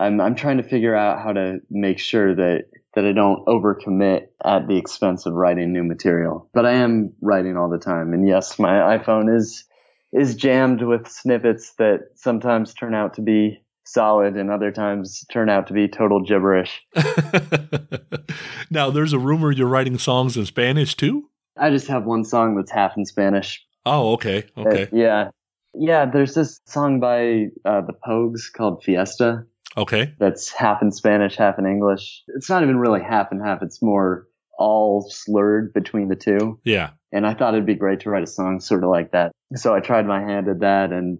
I'm, 0.00 0.20
I'm 0.20 0.34
trying 0.34 0.58
to 0.58 0.62
figure 0.62 0.94
out 0.94 1.22
how 1.22 1.32
to 1.32 1.58
make 1.70 1.98
sure 1.98 2.34
that 2.34 2.64
that 2.94 3.04
I 3.04 3.12
don't 3.12 3.44
overcommit 3.46 4.28
at 4.44 4.66
the 4.66 4.76
expense 4.76 5.26
of 5.26 5.34
writing 5.34 5.72
new 5.72 5.84
material. 5.84 6.48
But 6.52 6.66
I 6.66 6.72
am 6.72 7.12
writing 7.20 7.56
all 7.56 7.68
the 7.68 7.78
time. 7.78 8.12
And 8.12 8.26
yes, 8.26 8.58
my 8.58 8.98
iPhone 8.98 9.34
is 9.34 9.64
is 10.12 10.34
jammed 10.34 10.82
with 10.82 11.06
snippets 11.06 11.74
that 11.78 12.00
sometimes 12.16 12.74
turn 12.74 12.94
out 12.94 13.14
to 13.14 13.22
be 13.22 13.62
solid 13.84 14.36
and 14.36 14.50
other 14.50 14.70
times 14.70 15.24
turn 15.30 15.48
out 15.48 15.66
to 15.66 15.72
be 15.72 15.88
total 15.88 16.22
gibberish. 16.22 16.82
now, 18.70 18.90
there's 18.90 19.12
a 19.12 19.18
rumor 19.18 19.50
you're 19.52 19.66
writing 19.66 19.98
songs 19.98 20.36
in 20.36 20.46
Spanish 20.46 20.94
too? 20.94 21.28
I 21.56 21.70
just 21.70 21.88
have 21.88 22.04
one 22.04 22.24
song 22.24 22.56
that's 22.56 22.70
half 22.70 22.96
in 22.96 23.04
Spanish. 23.04 23.64
Oh, 23.84 24.12
okay. 24.12 24.44
Okay. 24.56 24.84
Uh, 24.84 24.86
yeah. 24.92 25.30
Yeah, 25.74 26.06
there's 26.06 26.34
this 26.34 26.60
song 26.66 27.00
by 27.00 27.46
uh, 27.64 27.82
the 27.82 27.92
Pogues 27.92 28.52
called 28.52 28.82
Fiesta 28.82 29.44
Okay. 29.78 30.12
That's 30.18 30.52
half 30.52 30.82
in 30.82 30.90
Spanish, 30.90 31.36
half 31.36 31.58
in 31.58 31.64
English. 31.64 32.24
It's 32.28 32.50
not 32.50 32.64
even 32.64 32.78
really 32.78 33.00
half 33.00 33.30
and 33.30 33.40
half. 33.40 33.62
It's 33.62 33.80
more 33.80 34.26
all 34.58 35.08
slurred 35.08 35.72
between 35.72 36.08
the 36.08 36.16
two. 36.16 36.58
Yeah. 36.64 36.90
And 37.12 37.24
I 37.24 37.34
thought 37.34 37.54
it'd 37.54 37.64
be 37.64 37.76
great 37.76 38.00
to 38.00 38.10
write 38.10 38.24
a 38.24 38.26
song 38.26 38.58
sort 38.58 38.82
of 38.82 38.90
like 38.90 39.12
that. 39.12 39.30
So 39.54 39.72
I 39.72 39.80
tried 39.80 40.06
my 40.06 40.20
hand 40.20 40.48
at 40.48 40.60
that 40.60 40.92
and 40.92 41.18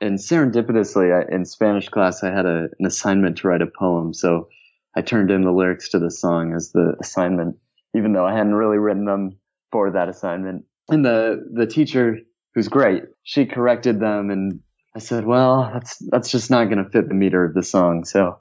and 0.00 0.18
serendipitously 0.18 1.12
I, 1.14 1.34
in 1.34 1.44
Spanish 1.44 1.90
class 1.90 2.24
I 2.24 2.32
had 2.32 2.46
a, 2.46 2.68
an 2.78 2.86
assignment 2.86 3.36
to 3.38 3.48
write 3.48 3.60
a 3.60 3.66
poem. 3.66 4.14
So 4.14 4.48
I 4.96 5.02
turned 5.02 5.30
in 5.30 5.42
the 5.42 5.52
lyrics 5.52 5.90
to 5.90 5.98
the 5.98 6.10
song 6.10 6.54
as 6.54 6.72
the 6.72 6.96
assignment, 7.00 7.56
even 7.94 8.14
though 8.14 8.26
I 8.26 8.34
hadn't 8.34 8.54
really 8.54 8.78
written 8.78 9.04
them 9.04 9.36
for 9.70 9.90
that 9.90 10.08
assignment. 10.08 10.64
And 10.88 11.04
the 11.04 11.46
the 11.52 11.66
teacher, 11.66 12.18
who's 12.54 12.68
great, 12.68 13.02
she 13.24 13.44
corrected 13.44 14.00
them 14.00 14.30
and 14.30 14.60
I 14.94 14.98
said, 14.98 15.24
well, 15.24 15.70
that's 15.72 15.96
that's 16.08 16.30
just 16.30 16.50
not 16.50 16.64
going 16.64 16.84
to 16.84 16.90
fit 16.90 17.08
the 17.08 17.14
meter 17.14 17.44
of 17.44 17.54
the 17.54 17.62
song. 17.62 18.04
So 18.04 18.40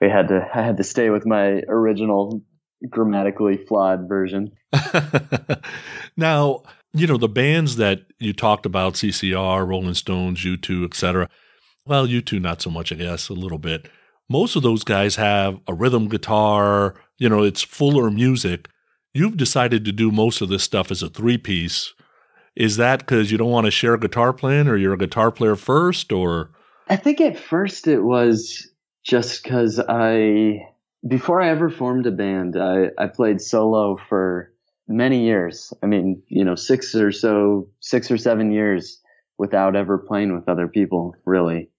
we 0.00 0.08
had 0.08 0.28
to 0.28 0.46
I 0.54 0.62
had 0.62 0.76
to 0.76 0.84
stay 0.84 1.10
with 1.10 1.26
my 1.26 1.62
original 1.68 2.42
grammatically 2.88 3.56
flawed 3.56 4.08
version. 4.08 4.52
now, 6.16 6.62
you 6.92 7.06
know, 7.06 7.16
the 7.16 7.28
bands 7.28 7.76
that 7.76 8.02
you 8.18 8.32
talked 8.32 8.66
about, 8.66 8.94
CCR, 8.94 9.66
Rolling 9.66 9.94
Stones, 9.94 10.40
U2, 10.40 10.86
etc. 10.86 11.28
Well, 11.86 12.06
U2 12.06 12.40
not 12.40 12.62
so 12.62 12.70
much, 12.70 12.92
I 12.92 12.96
guess, 12.96 13.28
a 13.28 13.34
little 13.34 13.58
bit. 13.58 13.88
Most 14.28 14.56
of 14.56 14.62
those 14.62 14.84
guys 14.84 15.16
have 15.16 15.60
a 15.66 15.74
rhythm 15.74 16.08
guitar, 16.08 16.94
you 17.18 17.28
know, 17.28 17.42
it's 17.42 17.62
fuller 17.62 18.10
music. 18.10 18.68
You've 19.12 19.36
decided 19.36 19.84
to 19.84 19.92
do 19.92 20.12
most 20.12 20.40
of 20.40 20.48
this 20.48 20.62
stuff 20.62 20.90
as 20.90 21.02
a 21.02 21.08
three 21.08 21.38
piece. 21.38 21.92
Is 22.56 22.76
that 22.76 23.00
because 23.00 23.30
you 23.30 23.38
don't 23.38 23.50
want 23.50 23.66
to 23.66 23.70
share 23.70 23.94
a 23.94 24.00
guitar 24.00 24.32
playing 24.32 24.68
or 24.68 24.76
you're 24.76 24.94
a 24.94 24.98
guitar 24.98 25.30
player 25.30 25.56
first 25.56 26.12
or? 26.12 26.50
I 26.88 26.96
think 26.96 27.20
at 27.20 27.38
first 27.38 27.86
it 27.86 28.00
was 28.00 28.68
just 29.04 29.42
because 29.42 29.80
I, 29.88 30.66
before 31.06 31.40
I 31.40 31.50
ever 31.50 31.70
formed 31.70 32.06
a 32.06 32.10
band, 32.10 32.56
I, 32.56 32.88
I 32.98 33.06
played 33.06 33.40
solo 33.40 33.96
for 34.08 34.52
many 34.88 35.24
years. 35.24 35.72
I 35.82 35.86
mean, 35.86 36.22
you 36.28 36.44
know, 36.44 36.56
six 36.56 36.94
or 36.94 37.12
so, 37.12 37.68
six 37.80 38.10
or 38.10 38.18
seven 38.18 38.50
years 38.50 39.00
without 39.38 39.76
ever 39.76 39.96
playing 39.96 40.34
with 40.34 40.48
other 40.48 40.68
people, 40.68 41.14
really. 41.24 41.70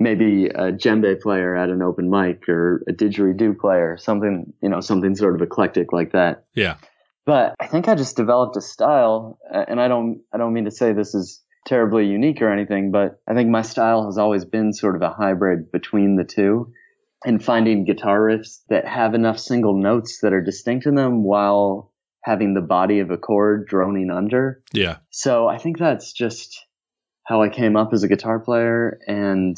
Maybe 0.00 0.46
a 0.46 0.70
djembe 0.70 1.20
player 1.20 1.56
at 1.56 1.70
an 1.70 1.82
open 1.82 2.08
mic 2.08 2.48
or 2.48 2.84
a 2.88 2.92
didgeridoo 2.92 3.58
player, 3.58 3.96
something, 3.98 4.52
you 4.62 4.68
know, 4.68 4.80
something 4.80 5.16
sort 5.16 5.34
of 5.34 5.42
eclectic 5.42 5.92
like 5.92 6.12
that. 6.12 6.44
Yeah. 6.54 6.76
But 7.28 7.56
I 7.60 7.66
think 7.66 7.88
I 7.88 7.94
just 7.94 8.16
developed 8.16 8.56
a 8.56 8.62
style, 8.62 9.38
and 9.52 9.78
I 9.78 9.86
don't, 9.86 10.22
I 10.32 10.38
don't 10.38 10.54
mean 10.54 10.64
to 10.64 10.70
say 10.70 10.94
this 10.94 11.14
is 11.14 11.44
terribly 11.66 12.06
unique 12.06 12.40
or 12.40 12.50
anything, 12.50 12.90
but 12.90 13.20
I 13.28 13.34
think 13.34 13.50
my 13.50 13.60
style 13.60 14.06
has 14.06 14.16
always 14.16 14.46
been 14.46 14.72
sort 14.72 14.96
of 14.96 15.02
a 15.02 15.10
hybrid 15.10 15.70
between 15.70 16.16
the 16.16 16.24
two 16.24 16.72
and 17.26 17.44
finding 17.44 17.84
guitar 17.84 18.18
riffs 18.18 18.60
that 18.70 18.88
have 18.88 19.12
enough 19.12 19.38
single 19.38 19.78
notes 19.78 20.20
that 20.22 20.32
are 20.32 20.42
distinct 20.42 20.86
in 20.86 20.94
them 20.94 21.22
while 21.22 21.92
having 22.24 22.54
the 22.54 22.62
body 22.62 23.00
of 23.00 23.10
a 23.10 23.18
chord 23.18 23.66
droning 23.68 24.10
under. 24.10 24.62
Yeah. 24.72 24.96
So 25.10 25.48
I 25.48 25.58
think 25.58 25.76
that's 25.78 26.14
just 26.14 26.64
how 27.24 27.42
I 27.42 27.50
came 27.50 27.76
up 27.76 27.92
as 27.92 28.04
a 28.04 28.08
guitar 28.08 28.40
player. 28.40 29.00
And 29.06 29.54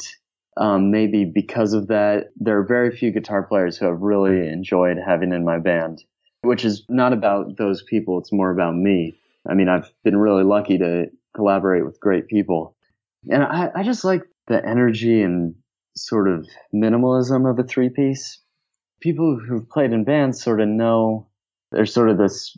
um, 0.57 0.91
maybe 0.91 1.23
because 1.23 1.71
of 1.71 1.87
that, 1.87 2.31
there 2.35 2.59
are 2.59 2.67
very 2.67 2.93
few 2.93 3.11
guitar 3.11 3.43
players 3.43 3.77
who 3.77 3.85
have 3.85 4.01
really 4.01 4.49
enjoyed 4.49 4.97
having 4.97 5.31
in 5.31 5.45
my 5.45 5.59
band, 5.59 6.03
which 6.41 6.65
is 6.65 6.83
not 6.89 7.13
about 7.13 7.57
those 7.57 7.83
people. 7.83 8.17
It's 8.19 8.31
more 8.31 8.51
about 8.51 8.75
me. 8.75 9.17
I 9.49 9.53
mean, 9.53 9.69
I've 9.69 9.91
been 10.03 10.17
really 10.17 10.43
lucky 10.43 10.77
to 10.79 11.05
collaborate 11.35 11.85
with 11.85 11.99
great 11.99 12.27
people. 12.27 12.75
And 13.29 13.43
I, 13.43 13.69
I 13.75 13.83
just 13.83 14.03
like 14.03 14.23
the 14.47 14.65
energy 14.65 15.21
and 15.21 15.55
sort 15.95 16.27
of 16.27 16.47
minimalism 16.73 17.49
of 17.49 17.59
a 17.59 17.63
three 17.63 17.89
piece. 17.89 18.39
People 19.01 19.39
who've 19.39 19.67
played 19.69 19.93
in 19.93 20.03
bands 20.03 20.43
sort 20.43 20.61
of 20.61 20.67
know 20.67 21.27
there's 21.71 21.93
sort 21.93 22.09
of 22.09 22.17
this 22.17 22.55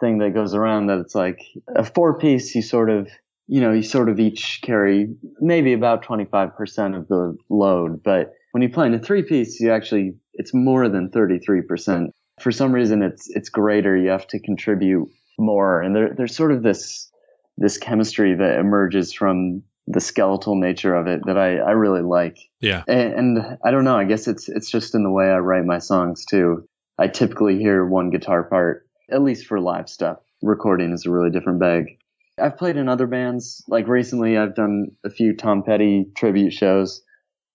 thing 0.00 0.18
that 0.18 0.34
goes 0.34 0.54
around 0.54 0.86
that 0.86 0.98
it's 0.98 1.14
like 1.14 1.40
a 1.74 1.84
four 1.84 2.18
piece, 2.18 2.54
you 2.54 2.62
sort 2.62 2.90
of, 2.90 3.08
you 3.48 3.60
know, 3.60 3.72
you 3.72 3.82
sort 3.82 4.08
of 4.08 4.18
each 4.18 4.60
carry 4.62 5.08
maybe 5.40 5.72
about 5.72 6.04
25% 6.04 6.96
of 6.96 7.08
the 7.08 7.36
load. 7.48 8.02
But 8.02 8.32
when 8.52 8.62
you 8.62 8.68
play 8.68 8.86
in 8.86 8.94
a 8.94 8.98
three 8.98 9.22
piece, 9.22 9.60
you 9.60 9.70
actually, 9.72 10.14
it's 10.34 10.52
more 10.52 10.88
than 10.88 11.10
33%. 11.10 12.08
For 12.40 12.52
some 12.52 12.72
reason, 12.72 13.02
it's, 13.02 13.28
it's 13.30 13.48
greater. 13.48 13.96
You 13.96 14.10
have 14.10 14.26
to 14.28 14.38
contribute 14.38 15.08
more. 15.38 15.80
And 15.80 15.94
there, 15.94 16.14
there's 16.16 16.36
sort 16.36 16.52
of 16.52 16.62
this, 16.62 17.10
this 17.56 17.78
chemistry 17.78 18.34
that 18.34 18.58
emerges 18.58 19.12
from 19.12 19.62
the 19.86 20.00
skeletal 20.00 20.56
nature 20.56 20.94
of 20.94 21.06
it 21.06 21.20
that 21.26 21.38
I, 21.38 21.58
I 21.58 21.70
really 21.72 22.02
like. 22.02 22.38
Yeah. 22.60 22.82
And, 22.88 23.38
and 23.38 23.58
I 23.64 23.70
don't 23.70 23.84
know. 23.84 23.96
I 23.96 24.04
guess 24.04 24.28
it's, 24.28 24.48
it's 24.48 24.70
just 24.70 24.94
in 24.94 25.04
the 25.04 25.10
way 25.10 25.26
I 25.26 25.38
write 25.38 25.64
my 25.64 25.78
songs 25.78 26.24
too. 26.24 26.68
I 26.98 27.08
typically 27.08 27.58
hear 27.58 27.86
one 27.86 28.10
guitar 28.10 28.42
part, 28.42 28.86
at 29.10 29.22
least 29.22 29.46
for 29.46 29.60
live 29.60 29.88
stuff. 29.88 30.18
Recording 30.42 30.92
is 30.92 31.06
a 31.06 31.10
really 31.10 31.30
different 31.30 31.60
bag. 31.60 31.98
I've 32.38 32.58
played 32.58 32.76
in 32.76 32.88
other 32.88 33.06
bands. 33.06 33.64
Like 33.68 33.88
recently, 33.88 34.36
I've 34.36 34.54
done 34.54 34.88
a 35.04 35.10
few 35.10 35.34
Tom 35.34 35.62
Petty 35.62 36.06
tribute 36.14 36.52
shows, 36.52 37.02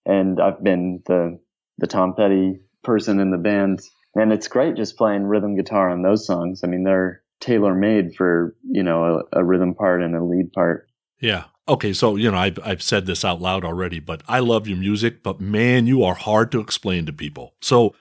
and 0.05 0.41
I've 0.41 0.63
been 0.63 1.03
the 1.05 1.39
the 1.77 1.88
Tom 1.88 2.15
Petty 2.15 2.61
person 2.83 3.19
in 3.19 3.29
the 3.29 3.38
band. 3.38 3.81
And 4.15 4.34
it's 4.34 4.48
great 4.48 4.75
just 4.75 4.98
playing 4.98 5.24
rhythm 5.24 5.56
guitar 5.56 5.89
on 5.89 6.01
those 6.01 6.25
songs. 6.25 6.62
I 6.64 6.68
mean, 6.68 6.83
they're 6.83 7.22
tailor 7.42 7.74
made 7.74 8.16
for 8.16 8.55
you 8.70 8.83
know 8.83 9.25
a, 9.33 9.40
a 9.40 9.44
rhythm 9.44 9.74
part 9.74 10.01
and 10.01 10.16
a 10.16 10.24
lead 10.24 10.53
part. 10.53 10.88
Yeah. 11.20 11.46
Okay, 11.68 11.94
so 11.94 12.16
you 12.16 12.31
know 12.31 12.38
I've 12.38 12.59
I've 12.64 12.81
said 12.81 13.05
this 13.05 13.25
out 13.25 13.42
loud 13.42 13.66
already, 13.66 14.00
but 14.00 14.22
I 14.27 14.40
love 14.40 14.68
your 14.68 14.77
music, 14.77 15.24
but 15.24 15.42
man, 15.42 15.88
you 15.88 16.03
are 16.03 16.16
hard 16.16 16.51
to 16.53 16.59
explain 16.59 17.05
to 17.05 17.14
people. 17.14 17.55
So 17.62 17.96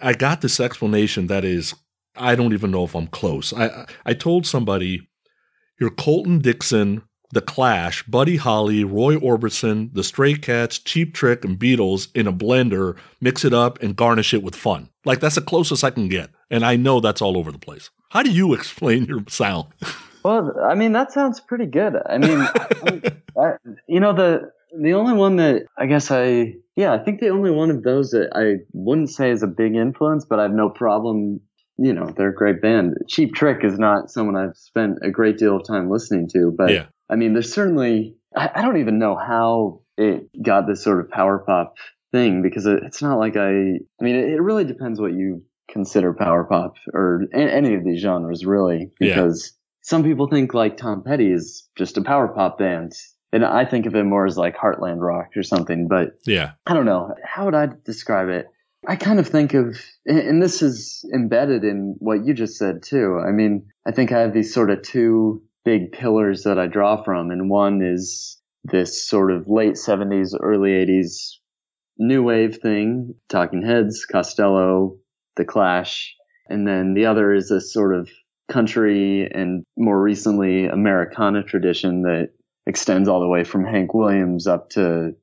I 0.00 0.12
got 0.12 0.40
this 0.40 0.60
explanation 0.60 1.26
that 1.28 1.44
is 1.44 1.74
I 2.14 2.34
don't 2.34 2.52
even 2.52 2.70
know 2.70 2.84
if 2.84 2.94
I'm 2.94 3.06
close. 3.06 3.52
I 3.52 3.86
I 4.04 4.14
told 4.14 4.46
somebody 4.46 5.08
you're 5.80 5.90
Colton 5.90 6.38
Dixon, 6.38 7.02
The 7.36 7.42
Clash, 7.42 8.02
Buddy 8.04 8.36
Holly, 8.36 8.82
Roy 8.82 9.16
Orbison, 9.16 9.92
The 9.92 10.02
Stray 10.02 10.36
Cats, 10.36 10.78
Cheap 10.78 11.12
Trick, 11.12 11.44
and 11.44 11.58
Beatles 11.58 12.08
in 12.14 12.26
a 12.26 12.32
blender, 12.32 12.96
mix 13.20 13.44
it 13.44 13.52
up 13.52 13.82
and 13.82 13.94
garnish 13.94 14.32
it 14.32 14.42
with 14.42 14.54
fun. 14.56 14.88
Like 15.04 15.20
that's 15.20 15.34
the 15.34 15.42
closest 15.42 15.84
I 15.84 15.90
can 15.90 16.08
get. 16.08 16.30
And 16.50 16.64
I 16.64 16.76
know 16.76 16.98
that's 16.98 17.20
all 17.20 17.36
over 17.36 17.52
the 17.52 17.58
place. 17.58 17.90
How 18.08 18.22
do 18.22 18.30
you 18.30 18.54
explain 18.58 19.04
your 19.04 19.22
sound? 19.28 19.66
Well, 20.24 20.56
I 20.64 20.74
mean, 20.74 20.92
that 20.92 21.12
sounds 21.12 21.38
pretty 21.40 21.66
good. 21.66 21.92
I 22.08 22.16
mean, 22.16 22.40
I, 23.38 23.56
you 23.86 24.00
know, 24.00 24.14
the 24.14 24.50
the 24.80 24.94
only 24.94 25.12
one 25.12 25.36
that 25.36 25.66
I 25.76 25.84
guess 25.84 26.10
I 26.10 26.54
yeah, 26.74 26.94
I 26.94 26.98
think 26.98 27.20
the 27.20 27.28
only 27.28 27.50
one 27.50 27.70
of 27.70 27.82
those 27.82 28.12
that 28.12 28.30
I 28.34 28.64
wouldn't 28.72 29.10
say 29.10 29.30
is 29.30 29.42
a 29.42 29.46
big 29.46 29.74
influence, 29.76 30.24
but 30.24 30.38
I 30.38 30.44
have 30.44 30.52
no 30.52 30.70
problem. 30.70 31.42
You 31.76 31.92
know, 31.92 32.14
they're 32.16 32.30
a 32.30 32.34
great 32.34 32.62
band. 32.62 32.94
Cheap 33.08 33.34
Trick 33.34 33.62
is 33.62 33.78
not 33.78 34.10
someone 34.10 34.36
I've 34.36 34.56
spent 34.56 35.00
a 35.02 35.10
great 35.10 35.36
deal 35.36 35.56
of 35.56 35.66
time 35.66 35.90
listening 35.90 36.30
to, 36.32 36.50
but 36.56 36.72
Yeah. 36.72 36.86
I 37.08 37.16
mean, 37.16 37.32
there's 37.32 37.52
certainly 37.52 38.16
I, 38.36 38.50
I 38.56 38.62
don't 38.62 38.78
even 38.78 38.98
know 38.98 39.16
how 39.16 39.80
it 39.96 40.28
got 40.42 40.66
this 40.66 40.82
sort 40.84 41.00
of 41.00 41.10
power 41.10 41.38
pop 41.38 41.76
thing 42.12 42.42
because 42.42 42.66
it, 42.66 42.80
it's 42.84 43.02
not 43.02 43.18
like 43.18 43.36
I. 43.36 43.48
I 43.50 44.04
mean, 44.04 44.16
it, 44.16 44.28
it 44.30 44.42
really 44.42 44.64
depends 44.64 45.00
what 45.00 45.12
you 45.12 45.42
consider 45.70 46.12
power 46.14 46.44
pop 46.44 46.76
or 46.94 47.22
a, 47.34 47.38
any 47.38 47.74
of 47.74 47.84
these 47.84 48.00
genres, 48.00 48.44
really, 48.46 48.90
Yeah. 49.00 49.14
because 49.14 49.52
some 49.82 50.02
people 50.04 50.28
think 50.28 50.54
like 50.54 50.76
Tom 50.76 51.02
Petty 51.04 51.30
is 51.30 51.68
just 51.76 51.96
a 51.96 52.02
power 52.02 52.28
pop 52.28 52.58
band. 52.58 52.92
And 53.32 53.44
I 53.44 53.64
think 53.64 53.86
of 53.86 53.94
it 53.96 54.04
more 54.04 54.24
as 54.24 54.38
like 54.38 54.56
Heartland 54.56 55.00
rock 55.00 55.30
or 55.36 55.42
something, 55.42 55.88
but 55.88 56.18
Yeah. 56.26 56.52
I 56.66 56.74
don't 56.74 56.86
know. 56.86 57.14
How 57.24 57.44
would 57.46 57.54
I 57.54 57.68
describe 57.84 58.28
it? 58.28 58.46
I 58.86 58.94
kind 58.94 59.18
of 59.18 59.26
think 59.26 59.52
of, 59.54 59.76
and 60.06 60.40
this 60.40 60.62
is 60.62 61.04
embedded 61.12 61.64
in 61.64 61.96
what 61.98 62.24
you 62.24 62.34
just 62.34 62.56
said 62.56 62.82
too. 62.84 63.20
I 63.26 63.32
mean, 63.32 63.66
I 63.84 63.90
think 63.90 64.12
I 64.12 64.20
have 64.20 64.32
these 64.32 64.54
sort 64.54 64.70
of 64.70 64.82
two 64.82 65.42
big 65.66 65.90
pillars 65.90 66.44
that 66.44 66.60
I 66.60 66.68
draw 66.68 67.02
from, 67.02 67.32
and 67.32 67.50
one 67.50 67.82
is 67.82 68.40
this 68.62 69.06
sort 69.06 69.32
of 69.32 69.48
late 69.48 69.74
70s, 69.74 70.32
early 70.40 70.70
80s 70.70 71.32
new 71.98 72.22
wave 72.22 72.58
thing, 72.58 73.14
Talking 73.28 73.62
Heads, 73.62 74.06
Costello, 74.06 74.96
The 75.34 75.44
Clash, 75.44 76.14
and 76.48 76.66
then 76.66 76.94
the 76.94 77.06
other 77.06 77.34
is 77.34 77.48
this 77.48 77.72
sort 77.72 77.94
of 77.96 78.08
country 78.48 79.28
and 79.28 79.64
more 79.76 80.00
recently 80.00 80.66
Americana 80.66 81.42
tradition 81.42 82.02
that 82.02 82.30
extends 82.66 83.08
all 83.08 83.20
the 83.20 83.28
way 83.28 83.42
from 83.42 83.64
Hank 83.64 83.92
Williams 83.92 84.46
up 84.46 84.70
to, 84.70 85.14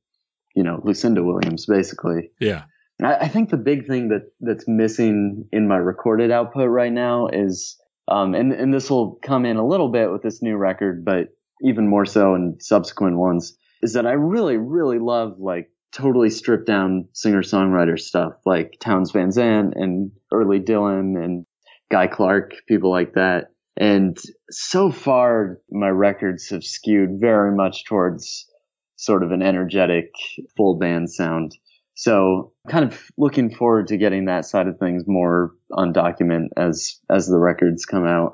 you 0.55 0.63
know, 0.63 0.81
Lucinda 0.83 1.23
Williams, 1.23 1.65
basically. 1.65 2.31
Yeah. 2.39 2.63
I, 3.01 3.15
I 3.15 3.27
think 3.29 3.49
the 3.49 3.57
big 3.57 3.87
thing 3.87 4.09
that 4.09 4.31
that's 4.41 4.67
missing 4.67 5.47
in 5.53 5.69
my 5.69 5.77
recorded 5.77 6.31
output 6.31 6.69
right 6.69 6.91
now 6.91 7.27
is, 7.27 7.77
um, 8.07 8.33
and 8.33 8.51
and 8.51 8.73
this 8.73 8.89
will 8.89 9.19
come 9.23 9.45
in 9.45 9.57
a 9.57 9.65
little 9.65 9.89
bit 9.89 10.11
with 10.11 10.21
this 10.21 10.41
new 10.41 10.57
record, 10.57 11.05
but 11.05 11.29
even 11.61 11.87
more 11.87 12.05
so 12.05 12.35
in 12.35 12.57
subsequent 12.59 13.17
ones, 13.17 13.57
is 13.81 13.93
that 13.93 14.05
I 14.05 14.13
really 14.13 14.57
really 14.57 14.99
love 14.99 15.39
like 15.39 15.69
totally 15.93 16.29
stripped 16.29 16.65
down 16.65 17.07
singer 17.13 17.41
songwriter 17.41 17.99
stuff 17.99 18.33
like 18.45 18.77
Townes 18.79 19.11
Van 19.11 19.31
Zandt 19.31 19.75
and 19.75 20.11
early 20.31 20.59
Dylan 20.59 21.23
and 21.23 21.45
Guy 21.91 22.07
Clark, 22.07 22.53
people 22.67 22.89
like 22.89 23.13
that. 23.13 23.51
And 23.77 24.17
so 24.49 24.91
far, 24.91 25.59
my 25.69 25.89
records 25.89 26.49
have 26.49 26.63
skewed 26.63 27.19
very 27.19 27.55
much 27.55 27.85
towards 27.85 28.47
sort 28.95 29.23
of 29.23 29.31
an 29.31 29.41
energetic 29.41 30.11
full 30.55 30.77
band 30.77 31.11
sound. 31.11 31.55
So 31.95 32.53
kind 32.69 32.85
of 32.85 33.01
looking 33.17 33.53
forward 33.53 33.87
to 33.87 33.97
getting 33.97 34.25
that 34.25 34.45
side 34.45 34.67
of 34.67 34.79
things 34.79 35.03
more 35.07 35.51
on 35.71 35.93
document 35.93 36.51
as, 36.57 36.99
as 37.09 37.27
the 37.27 37.37
records 37.37 37.85
come 37.85 38.05
out. 38.05 38.33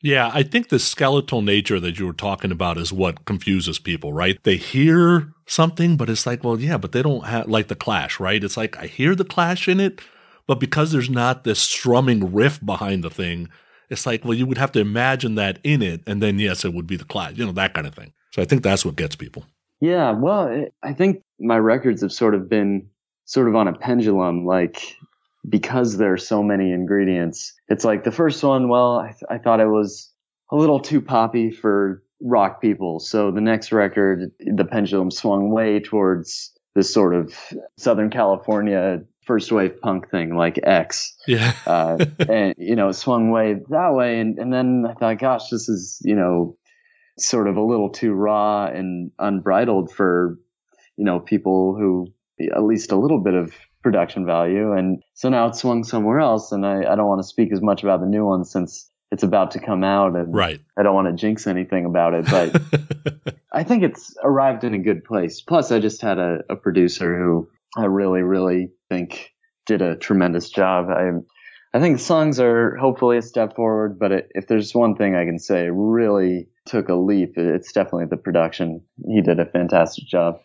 Yeah, 0.00 0.30
I 0.32 0.44
think 0.44 0.68
the 0.68 0.78
skeletal 0.78 1.42
nature 1.42 1.80
that 1.80 1.98
you 1.98 2.06
were 2.06 2.12
talking 2.12 2.52
about 2.52 2.78
is 2.78 2.92
what 2.92 3.24
confuses 3.24 3.80
people, 3.80 4.12
right? 4.12 4.38
They 4.44 4.56
hear 4.56 5.32
something, 5.46 5.96
but 5.96 6.08
it's 6.08 6.24
like, 6.24 6.44
well, 6.44 6.60
yeah, 6.60 6.76
but 6.76 6.92
they 6.92 7.02
don't 7.02 7.24
have 7.24 7.48
like 7.48 7.66
the 7.66 7.74
clash, 7.74 8.20
right? 8.20 8.42
It's 8.42 8.56
like 8.56 8.78
I 8.78 8.86
hear 8.86 9.16
the 9.16 9.24
clash 9.24 9.66
in 9.66 9.80
it, 9.80 10.00
but 10.46 10.60
because 10.60 10.92
there's 10.92 11.10
not 11.10 11.42
this 11.42 11.58
strumming 11.58 12.32
riff 12.32 12.64
behind 12.64 13.02
the 13.02 13.10
thing, 13.10 13.48
it's 13.90 14.06
like, 14.06 14.24
well, 14.24 14.34
you 14.34 14.46
would 14.46 14.58
have 14.58 14.72
to 14.72 14.80
imagine 14.80 15.34
that 15.34 15.58
in 15.64 15.82
it, 15.82 16.02
and 16.06 16.22
then 16.22 16.38
yes, 16.38 16.64
it 16.64 16.74
would 16.74 16.86
be 16.86 16.96
the 16.96 17.04
clash, 17.04 17.36
you 17.36 17.44
know, 17.44 17.52
that 17.52 17.74
kind 17.74 17.86
of 17.86 17.94
thing. 17.94 18.12
So 18.30 18.40
I 18.40 18.44
think 18.44 18.62
that's 18.62 18.84
what 18.84 18.96
gets 18.96 19.16
people. 19.16 19.46
Yeah, 19.80 20.12
well, 20.12 20.48
it, 20.48 20.74
I 20.82 20.92
think 20.92 21.22
my 21.38 21.58
records 21.58 22.02
have 22.02 22.12
sort 22.12 22.34
of 22.34 22.48
been 22.48 22.88
sort 23.24 23.48
of 23.48 23.54
on 23.54 23.68
a 23.68 23.72
pendulum, 23.72 24.44
like 24.44 24.96
because 25.48 25.96
there 25.96 26.12
are 26.12 26.18
so 26.18 26.42
many 26.42 26.72
ingredients. 26.72 27.54
It's 27.68 27.84
like 27.84 28.04
the 28.04 28.10
first 28.10 28.42
one, 28.42 28.68
well, 28.68 28.98
I, 28.98 29.08
th- 29.08 29.22
I 29.30 29.38
thought 29.38 29.60
it 29.60 29.68
was 29.68 30.12
a 30.50 30.56
little 30.56 30.80
too 30.80 31.00
poppy 31.00 31.50
for 31.50 32.02
rock 32.20 32.60
people. 32.60 32.98
So 33.00 33.30
the 33.30 33.40
next 33.40 33.70
record, 33.70 34.32
the 34.40 34.64
pendulum 34.64 35.10
swung 35.10 35.50
way 35.50 35.78
towards 35.78 36.52
this 36.74 36.92
sort 36.92 37.14
of 37.14 37.34
Southern 37.76 38.10
California 38.10 39.02
first 39.24 39.52
wave 39.52 39.80
punk 39.80 40.10
thing 40.10 40.34
like 40.36 40.58
X. 40.62 41.14
Yeah. 41.26 41.52
Uh, 41.66 42.04
and, 42.28 42.54
you 42.56 42.74
know, 42.74 42.92
swung 42.92 43.30
way 43.30 43.56
that 43.68 43.94
way. 43.94 44.20
And, 44.20 44.38
and 44.38 44.52
then 44.52 44.86
I 44.88 44.94
thought, 44.94 45.18
gosh, 45.18 45.50
this 45.50 45.68
is, 45.68 46.00
you 46.02 46.16
know, 46.16 46.56
sort 47.20 47.48
of 47.48 47.56
a 47.56 47.62
little 47.62 47.90
too 47.90 48.12
raw 48.12 48.66
and 48.66 49.10
unbridled 49.18 49.92
for, 49.92 50.38
you 50.96 51.04
know, 51.04 51.20
people 51.20 51.76
who 51.78 52.06
at 52.54 52.62
least 52.62 52.92
a 52.92 52.96
little 52.96 53.20
bit 53.20 53.34
of 53.34 53.52
production 53.82 54.26
value. 54.26 54.72
And 54.72 55.02
so 55.14 55.28
now 55.28 55.48
it's 55.48 55.60
swung 55.60 55.84
somewhere 55.84 56.20
else. 56.20 56.52
And 56.52 56.66
I, 56.66 56.80
I 56.80 56.96
don't 56.96 57.06
want 57.06 57.20
to 57.20 57.28
speak 57.28 57.52
as 57.52 57.62
much 57.62 57.82
about 57.82 58.00
the 58.00 58.06
new 58.06 58.26
one 58.26 58.44
since 58.44 58.90
it's 59.10 59.22
about 59.22 59.52
to 59.52 59.60
come 59.60 59.84
out 59.84 60.14
and 60.16 60.34
Right. 60.34 60.60
I 60.76 60.82
don't 60.82 60.94
want 60.94 61.08
to 61.08 61.14
jinx 61.14 61.46
anything 61.46 61.86
about 61.86 62.14
it, 62.14 62.26
but 62.26 63.34
I 63.52 63.64
think 63.64 63.82
it's 63.82 64.14
arrived 64.22 64.64
in 64.64 64.74
a 64.74 64.78
good 64.78 65.04
place. 65.04 65.40
Plus, 65.40 65.72
I 65.72 65.78
just 65.78 66.02
had 66.02 66.18
a, 66.18 66.40
a 66.50 66.56
producer 66.56 67.18
who 67.18 67.48
I 67.76 67.86
really, 67.86 68.22
really 68.22 68.70
think 68.88 69.32
did 69.66 69.82
a 69.82 69.96
tremendous 69.96 70.50
job. 70.50 70.88
I, 70.90 71.10
I 71.74 71.80
think 71.80 71.98
the 71.98 72.02
songs 72.02 72.40
are 72.40 72.76
hopefully 72.76 73.18
a 73.18 73.22
step 73.22 73.54
forward, 73.54 73.98
but 73.98 74.10
it, 74.10 74.32
if 74.34 74.46
there's 74.46 74.74
one 74.74 74.96
thing 74.96 75.14
I 75.14 75.26
can 75.26 75.38
say 75.38 75.68
really 75.70 76.48
took 76.64 76.88
a 76.88 76.94
leap, 76.94 77.36
it's 77.36 77.72
definitely 77.72 78.06
the 78.06 78.16
production. 78.16 78.80
He 79.06 79.20
did 79.20 79.38
a 79.38 79.44
fantastic 79.44 80.06
job. 80.06 80.40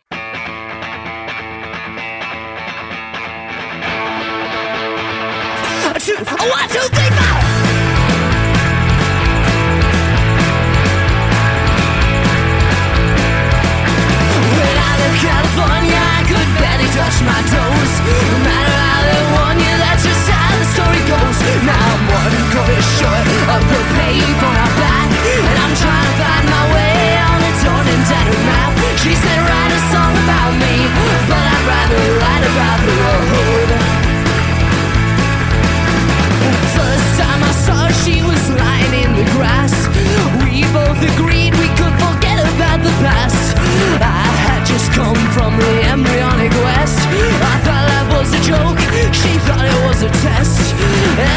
two, 5.99 6.15
one, 6.15 6.67
two, 6.67 6.79
three, 6.91 7.09
four. 7.15 7.39
California, 15.23 16.12
Could 16.33 16.49
barely 16.57 16.89
touch 16.97 17.17
my 17.21 17.41
toes. 17.45 17.93
No 18.09 18.37
matter 18.41 18.73
how 18.73 18.99
they 19.05 19.21
warn 19.37 19.57
you, 19.61 19.73
that's 19.85 20.01
just 20.01 20.25
how 20.33 20.49
the 20.57 20.65
story 20.73 21.03
goes. 21.05 21.37
Now 21.61 21.77
I'm 21.77 22.03
one 22.09 22.35
quarter 22.49 22.81
short 22.97 23.25
of 23.53 23.61
the 23.69 23.81
page 23.93 24.41
on 24.41 24.55
our 24.57 24.73
back, 24.81 25.09
and 25.13 25.57
I'm 25.61 25.73
trying 25.77 26.07
to 26.09 26.15
find 26.17 26.45
my 26.49 26.65
way 26.73 26.97
on 27.21 27.37
a 27.37 27.51
torn 27.61 27.85
and 27.85 28.03
tattered 28.09 28.43
map. 28.49 28.71
She 28.97 29.13
said, 29.13 29.39
write 29.45 29.73
a 29.77 29.81
song 29.93 30.13
about 30.25 30.51
me, 30.57 30.73
but 31.29 31.43
I'd 31.53 31.65
rather 31.69 32.01
write 32.17 32.45
about 32.49 32.79
the 32.81 32.93
road. 32.97 33.69
First 36.73 37.09
time 37.21 37.41
I 37.45 37.53
saw 37.61 37.77
her, 37.85 37.93
she 38.01 38.25
was 38.25 38.41
lying 38.57 38.93
in 39.05 39.11
the 39.21 39.27
grass. 39.37 39.75
We 40.41 40.65
both 40.73 40.97
agreed 41.13 41.53
we 41.61 41.69
could 41.77 41.93
forget 42.01 42.41
about 42.41 42.81
the 42.81 42.93
past. 43.05 43.53
I 44.01 44.52
just 44.73 44.91
come 44.91 45.15
from 45.37 45.55
the 45.55 45.73
embryonic 45.93 46.51
west. 46.65 46.97
I 46.97 47.55
thought 47.61 47.85
life 47.93 48.09
was 48.17 48.29
a 48.33 48.41
joke, 48.41 48.79
she 49.13 49.37
thought 49.45 49.65
it 49.69 49.79
was 49.85 50.01
a 50.01 50.09
test. 50.25 50.73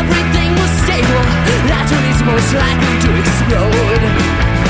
Everything 0.01 0.51
was 0.57 0.72
stable, 0.85 1.25
that's 1.68 1.92
when 1.92 2.05
it's 2.09 2.25
most 2.25 2.51
likely 2.57 2.96
to 3.05 3.11
explode. 3.20 4.65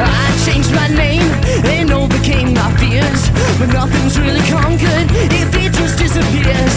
I 0.00 0.26
changed 0.46 0.72
my 0.74 0.88
name 0.88 1.26
and 1.66 1.90
overcame 1.90 2.54
my 2.54 2.70
fears. 2.78 3.22
But 3.58 3.72
nothing's 3.72 4.18
really 4.18 4.44
conquered 4.46 5.08
if 5.34 5.50
it 5.54 5.72
just 5.74 5.98
disappears. 5.98 6.76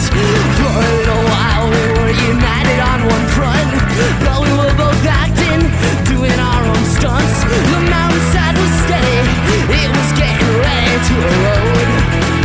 For 0.58 0.72
a 0.72 0.86
little 0.98 1.24
while 1.30 1.66
we 1.70 1.84
were 1.98 2.14
united 2.34 2.80
on 2.82 3.00
one 3.06 3.26
front. 3.38 3.70
But 4.26 4.38
we 4.42 4.52
were 4.58 4.76
both 4.76 5.04
acting, 5.06 5.62
doing 6.10 6.38
our 6.40 6.64
own 6.66 6.84
stunts. 6.98 7.38
The 7.46 7.80
mountainside 7.94 8.58
was 8.58 8.74
steady, 8.86 9.20
it 9.70 9.90
was 9.94 10.10
getting 10.18 10.52
ready 10.66 10.96
to 11.08 11.14
erode. 11.30 12.41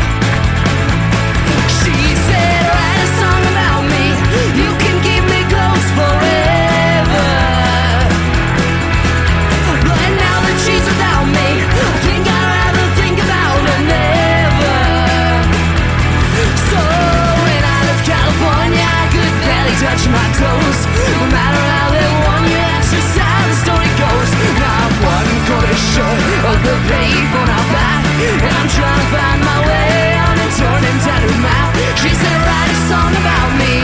Touch 19.80 20.08
my 20.08 20.26
toes. 20.40 20.78
No 21.12 21.22
matter 21.28 21.60
how 21.60 21.88
they 21.92 22.08
warn 22.24 22.44
you, 22.48 22.56
that's 22.56 22.88
just 22.88 23.12
how 23.12 23.40
the 23.44 23.56
story 23.60 23.90
goes. 24.00 24.30
Now 24.56 24.88
I'm 24.88 24.94
one 25.04 25.30
quarter 25.44 25.76
short 25.92 26.20
of 26.48 26.58
the 26.64 26.76
page 26.88 27.28
on 27.36 27.48
our 27.48 27.66
back, 27.76 28.02
and 28.40 28.54
I'm 28.56 28.70
trying 28.72 29.00
to 29.00 29.08
find 29.12 29.40
my 29.44 29.58
way 29.68 30.16
on 30.16 30.34
a 30.40 30.48
and 30.48 31.00
tattered 31.04 31.40
map. 31.44 31.68
She 32.00 32.08
said, 32.08 32.36
write 32.48 32.70
a 32.72 32.78
song 32.88 33.12
about 33.20 33.50
me, 33.60 33.74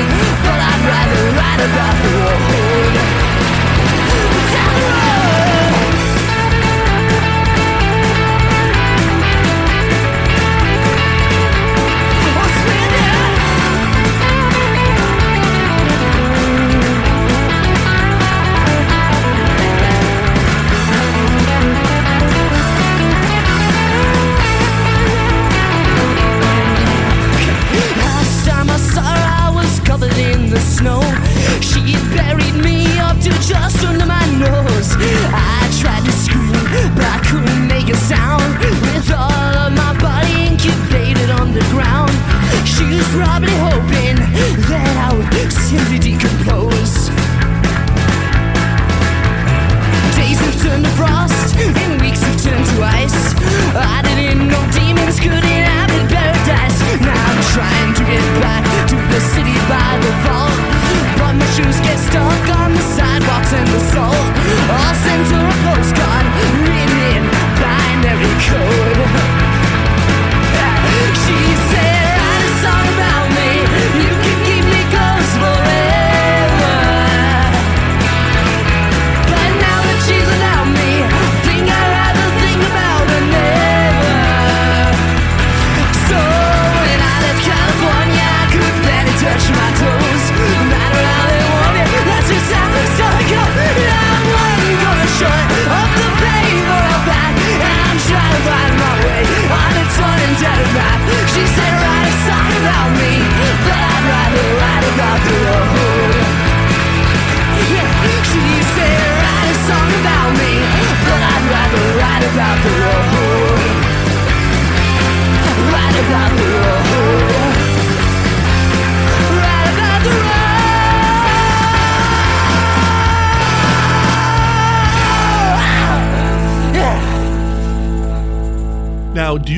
but 0.40 0.58
I'd 0.64 0.82
rather 0.88 1.22
write 1.36 1.60
about 1.60 1.96
the 2.00 2.21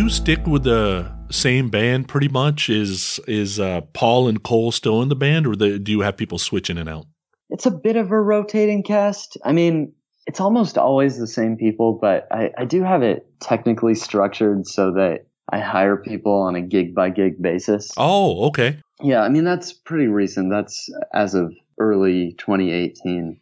you 0.04 0.10
stick 0.10 0.46
with 0.46 0.64
the 0.64 1.10
same 1.30 1.70
band 1.70 2.06
pretty 2.08 2.28
much? 2.28 2.68
Is 2.68 3.18
is 3.26 3.58
uh, 3.58 3.80
Paul 3.94 4.28
and 4.28 4.42
Cole 4.42 4.70
still 4.70 5.00
in 5.00 5.08
the 5.08 5.16
band, 5.16 5.46
or 5.46 5.56
the, 5.56 5.78
do 5.78 5.92
you 5.92 6.00
have 6.00 6.18
people 6.18 6.38
switch 6.38 6.68
in 6.68 6.76
and 6.76 6.90
out? 6.90 7.06
It's 7.48 7.64
a 7.64 7.70
bit 7.70 7.96
of 7.96 8.10
a 8.10 8.20
rotating 8.20 8.82
cast. 8.82 9.38
I 9.46 9.52
mean, 9.52 9.94
it's 10.26 10.40
almost 10.40 10.76
always 10.76 11.18
the 11.18 11.26
same 11.26 11.56
people, 11.56 11.98
but 11.98 12.28
I, 12.30 12.50
I 12.58 12.64
do 12.66 12.82
have 12.82 13.02
it 13.02 13.26
technically 13.40 13.94
structured 13.94 14.66
so 14.66 14.92
that 14.92 15.26
I 15.50 15.60
hire 15.60 15.96
people 15.96 16.34
on 16.34 16.54
a 16.54 16.60
gig 16.60 16.94
by 16.94 17.08
gig 17.08 17.40
basis. 17.40 17.90
Oh, 17.96 18.48
okay. 18.48 18.78
Yeah, 19.00 19.22
I 19.22 19.30
mean 19.30 19.44
that's 19.44 19.72
pretty 19.72 20.08
recent. 20.08 20.50
That's 20.50 20.90
as 21.14 21.34
of 21.34 21.54
early 21.80 22.34
2018. 22.36 23.40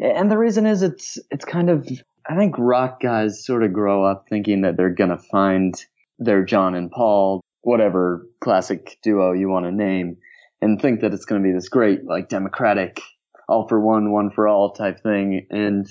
And 0.00 0.30
the 0.30 0.38
reason 0.38 0.64
is 0.64 0.80
it's 0.80 1.18
it's 1.30 1.44
kind 1.44 1.68
of 1.68 1.86
I 2.26 2.34
think 2.34 2.54
rock 2.56 3.02
guys 3.02 3.44
sort 3.44 3.62
of 3.62 3.74
grow 3.74 4.04
up 4.04 4.24
thinking 4.30 4.62
that 4.62 4.78
they're 4.78 4.88
going 4.88 5.10
to 5.10 5.18
find 5.18 5.74
their 6.18 6.44
John 6.44 6.74
and 6.74 6.90
Paul, 6.90 7.40
whatever 7.62 8.26
classic 8.40 8.98
duo 9.02 9.32
you 9.32 9.48
want 9.48 9.66
to 9.66 9.72
name, 9.72 10.16
and 10.60 10.80
think 10.80 11.00
that 11.00 11.12
it's 11.12 11.24
going 11.24 11.42
to 11.42 11.46
be 11.46 11.54
this 11.54 11.68
great 11.68 12.04
like 12.04 12.28
democratic 12.28 13.00
all 13.48 13.66
for 13.66 13.80
one, 13.80 14.12
one 14.12 14.30
for 14.30 14.46
all 14.46 14.72
type 14.72 15.00
thing. 15.02 15.46
And 15.50 15.88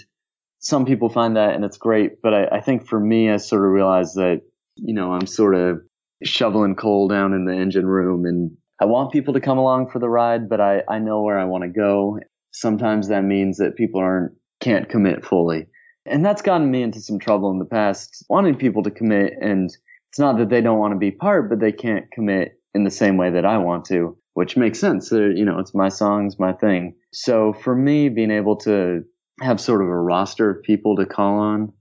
some 0.60 0.86
people 0.86 1.10
find 1.10 1.36
that 1.36 1.56
and 1.56 1.66
it's 1.66 1.78
great, 1.78 2.22
but 2.22 2.34
I, 2.34 2.58
I 2.58 2.62
think 2.62 2.88
for 2.88 3.00
me 3.00 3.32
I 3.32 3.38
sort 3.38 3.66
of 3.66 3.72
realized 3.72 4.16
that, 4.16 4.42
you 4.76 4.94
know, 4.94 5.12
I'm 5.12 5.26
sort 5.26 5.56
of 5.56 5.82
shoveling 6.24 6.76
coal 6.76 7.08
down 7.08 7.34
in 7.34 7.46
the 7.46 7.54
engine 7.54 7.86
room 7.86 8.26
and 8.26 8.52
I 8.80 8.86
want 8.86 9.12
people 9.12 9.34
to 9.34 9.40
come 9.40 9.58
along 9.58 9.90
for 9.90 10.00
the 10.00 10.10
ride, 10.10 10.50
but 10.50 10.62
I, 10.62 10.84
I 10.88 11.00
know 11.00 11.24
where 11.24 11.40
I 11.40 11.46
want 11.46 11.64
to 11.64 11.70
go. 11.70 12.20
Sometimes 12.52 13.08
that 13.08 13.24
means 13.24 13.58
that 13.58 13.76
people 13.76 14.00
aren't 14.00 14.34
can't 14.60 14.90
commit 14.90 15.26
fully. 15.26 15.68
And 16.06 16.24
that's 16.26 16.42
gotten 16.42 16.70
me 16.70 16.82
into 16.84 17.02
some 17.02 17.20
trouble 17.20 17.52
in 17.52 17.60
the 17.60 17.66
past, 17.66 18.26
wanting 18.30 18.56
people 18.56 18.84
to 18.84 18.92
commit. 18.92 19.34
And 19.42 19.70
it's 20.10 20.20
not 20.20 20.38
that 20.38 20.50
they 20.50 20.62
don't 20.62 20.80
want 20.80 20.94
to 20.94 21.00
be 21.00 21.12
part, 21.12 21.50
but 21.50 21.60
they 21.60 21.72
can't 21.72 22.12
commit 22.12 22.60
in 22.74 22.84
the 22.84 22.92
same 22.92 23.18
way 23.18 23.32
that 23.32 23.46
I 23.46 23.58
want 23.58 23.86
to, 23.86 24.18
which 24.34 24.58
makes 24.58 24.80
sense. 24.80 25.10
They're, 25.10 25.32
you 25.32 25.46
know, 25.46 25.60
it's 25.60 25.74
my 25.74 25.90
songs, 25.90 26.40
my 26.40 26.54
thing. 26.54 26.96
So 27.12 27.54
for 27.54 27.76
me, 27.76 28.10
being 28.10 28.32
able 28.32 28.58
to 28.58 29.04
have 29.42 29.60
sort 29.60 29.82
of 29.82 29.88
a 29.88 29.96
roster 29.96 30.50
of 30.50 30.64
people 30.64 30.96
to 30.98 31.06
call 31.06 31.40
on 31.40 31.74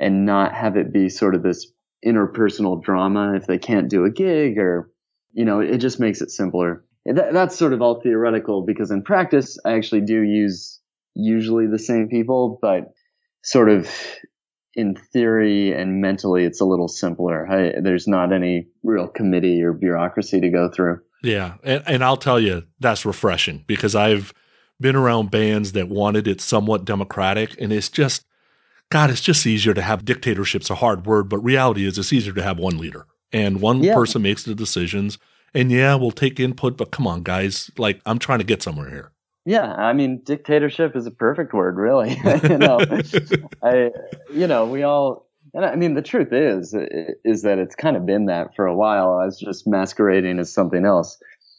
and 0.00 0.26
not 0.26 0.54
have 0.54 0.76
it 0.76 0.92
be 0.92 1.08
sort 1.08 1.34
of 1.34 1.42
this 1.42 1.66
interpersonal 2.04 2.82
drama 2.82 3.34
if 3.34 3.46
they 3.46 3.58
can't 3.58 3.88
do 3.88 4.04
a 4.04 4.10
gig 4.10 4.58
or, 4.58 4.90
you 5.32 5.44
know, 5.44 5.60
it 5.60 5.78
just 5.78 6.00
makes 6.00 6.20
it 6.20 6.30
simpler. 6.30 6.84
That, 7.06 7.32
that's 7.32 7.56
sort 7.56 7.72
of 7.72 7.82
all 7.82 8.00
theoretical 8.00 8.64
because 8.64 8.90
in 8.90 9.02
practice, 9.02 9.58
I 9.64 9.74
actually 9.74 10.02
do 10.02 10.22
use 10.22 10.80
usually 11.14 11.66
the 11.66 11.78
same 11.78 12.08
people, 12.08 12.58
but 12.60 12.92
sort 13.42 13.68
of 13.68 13.90
in 14.76 14.96
theory 14.96 15.72
and 15.72 16.00
mentally, 16.00 16.44
it's 16.44 16.60
a 16.60 16.64
little 16.64 16.88
simpler. 16.88 17.46
I, 17.48 17.80
there's 17.80 18.08
not 18.08 18.32
any 18.32 18.66
real 18.82 19.08
committee 19.08 19.62
or 19.62 19.72
bureaucracy 19.72 20.40
to 20.40 20.48
go 20.48 20.68
through. 20.68 21.00
Yeah. 21.22 21.54
And, 21.62 21.82
and 21.86 22.04
I'll 22.04 22.16
tell 22.16 22.38
you, 22.38 22.64
that's 22.80 23.06
refreshing 23.06 23.64
because 23.66 23.94
I've 23.94 24.32
been 24.80 24.96
around 24.96 25.30
bands 25.30 25.72
that 25.72 25.88
wanted 25.88 26.26
it 26.26 26.40
somewhat 26.40 26.84
democratic. 26.84 27.58
And 27.60 27.72
it's 27.72 27.88
just, 27.88 28.26
God, 28.90 29.10
it's 29.10 29.20
just 29.20 29.46
easier 29.46 29.74
to 29.74 29.82
have 29.82 30.04
dictatorship's 30.04 30.70
a 30.70 30.76
hard 30.76 31.06
word, 31.06 31.28
but 31.28 31.38
reality 31.38 31.86
is 31.86 31.96
it's 31.96 32.12
easier 32.12 32.34
to 32.34 32.42
have 32.42 32.58
one 32.58 32.76
leader 32.76 33.06
and 33.32 33.60
one 33.60 33.82
yeah. 33.82 33.94
person 33.94 34.22
makes 34.22 34.42
the 34.42 34.54
decisions. 34.54 35.18
And 35.54 35.70
yeah, 35.70 35.94
we'll 35.94 36.10
take 36.10 36.40
input, 36.40 36.76
but 36.76 36.90
come 36.90 37.06
on, 37.06 37.22
guys. 37.22 37.70
Like, 37.78 38.00
I'm 38.04 38.18
trying 38.18 38.40
to 38.40 38.44
get 38.44 38.62
somewhere 38.62 38.90
here. 38.90 39.12
Yeah, 39.46 39.70
I 39.72 39.92
mean, 39.92 40.22
dictatorship 40.24 40.96
is 40.96 41.06
a 41.06 41.10
perfect 41.10 41.52
word, 41.52 41.76
really. 41.76 42.10
you 42.42 42.58
know, 42.58 42.78
I, 43.62 43.90
you 44.32 44.46
know, 44.46 44.66
we 44.66 44.82
all, 44.82 45.26
and 45.52 45.64
I 45.64 45.76
mean, 45.76 45.94
the 45.94 46.02
truth 46.02 46.32
is, 46.32 46.74
is 47.24 47.42
that 47.42 47.58
it's 47.58 47.74
kind 47.74 47.96
of 47.96 48.06
been 48.06 48.26
that 48.26 48.56
for 48.56 48.66
a 48.66 48.74
while. 48.74 49.18
I 49.20 49.26
was 49.26 49.38
just 49.38 49.66
masquerading 49.66 50.38
as 50.38 50.52
something 50.52 50.84
else. 50.86 51.18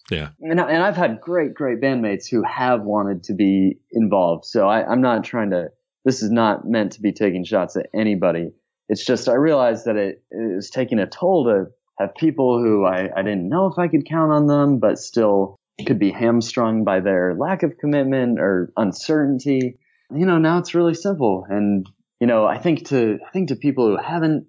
Yeah. 0.10 0.30
And, 0.42 0.60
and 0.60 0.84
I've 0.84 0.98
had 0.98 1.22
great, 1.22 1.54
great 1.54 1.80
bandmates 1.80 2.30
who 2.30 2.44
have 2.44 2.82
wanted 2.82 3.24
to 3.26 3.34
be 3.34 3.80
involved. 3.92 4.46
So 4.46 4.68
I, 4.68 4.86
I'm 4.86 5.02
not 5.02 5.24
trying 5.24 5.52
to, 5.52 5.70
this 6.04 6.24
is 6.24 6.32
not 6.32 6.68
meant 6.68 6.94
to 6.94 7.02
be 7.02 7.12
taking 7.12 7.46
shots 7.46 7.76
at 7.76 7.88
anybody. 7.94 8.50
It's 8.90 9.06
just, 9.06 9.30
I 9.30 9.34
realized 9.34 9.86
that 9.86 9.96
it, 9.96 10.24
it 10.32 10.66
taking 10.74 11.00
a 11.00 11.08
toll 11.08 11.46
to 11.46 11.72
have 12.00 12.14
people 12.16 12.60
who 12.60 12.86
I, 12.86 13.10
I 13.16 13.22
didn't 13.22 13.48
know 13.48 13.68
if 13.68 13.80
I 13.80 13.88
could 13.88 14.06
count 14.06 14.32
on 14.32 14.48
them, 14.48 14.80
but 14.80 15.00
still 15.00 15.60
could 15.84 16.00
be 16.00 16.12
hamstrung 16.12 16.84
by 16.84 17.02
their 17.02 17.36
lack 17.36 17.64
of 17.64 17.78
commitment 17.78 18.40
or 18.40 18.72
uncertainty. 18.78 19.78
You 20.12 20.26
know, 20.26 20.38
now 20.38 20.60
it's 20.60 20.76
really 20.76 20.94
simple. 20.94 21.46
And, 21.50 21.90
you 22.20 22.28
know, 22.28 22.46
I 22.46 22.58
think 22.58 22.88
to, 22.90 23.20
I 23.26 23.32
think 23.32 23.50
to 23.50 23.56
people 23.56 23.88
who 23.88 23.98
haven't 24.02 24.48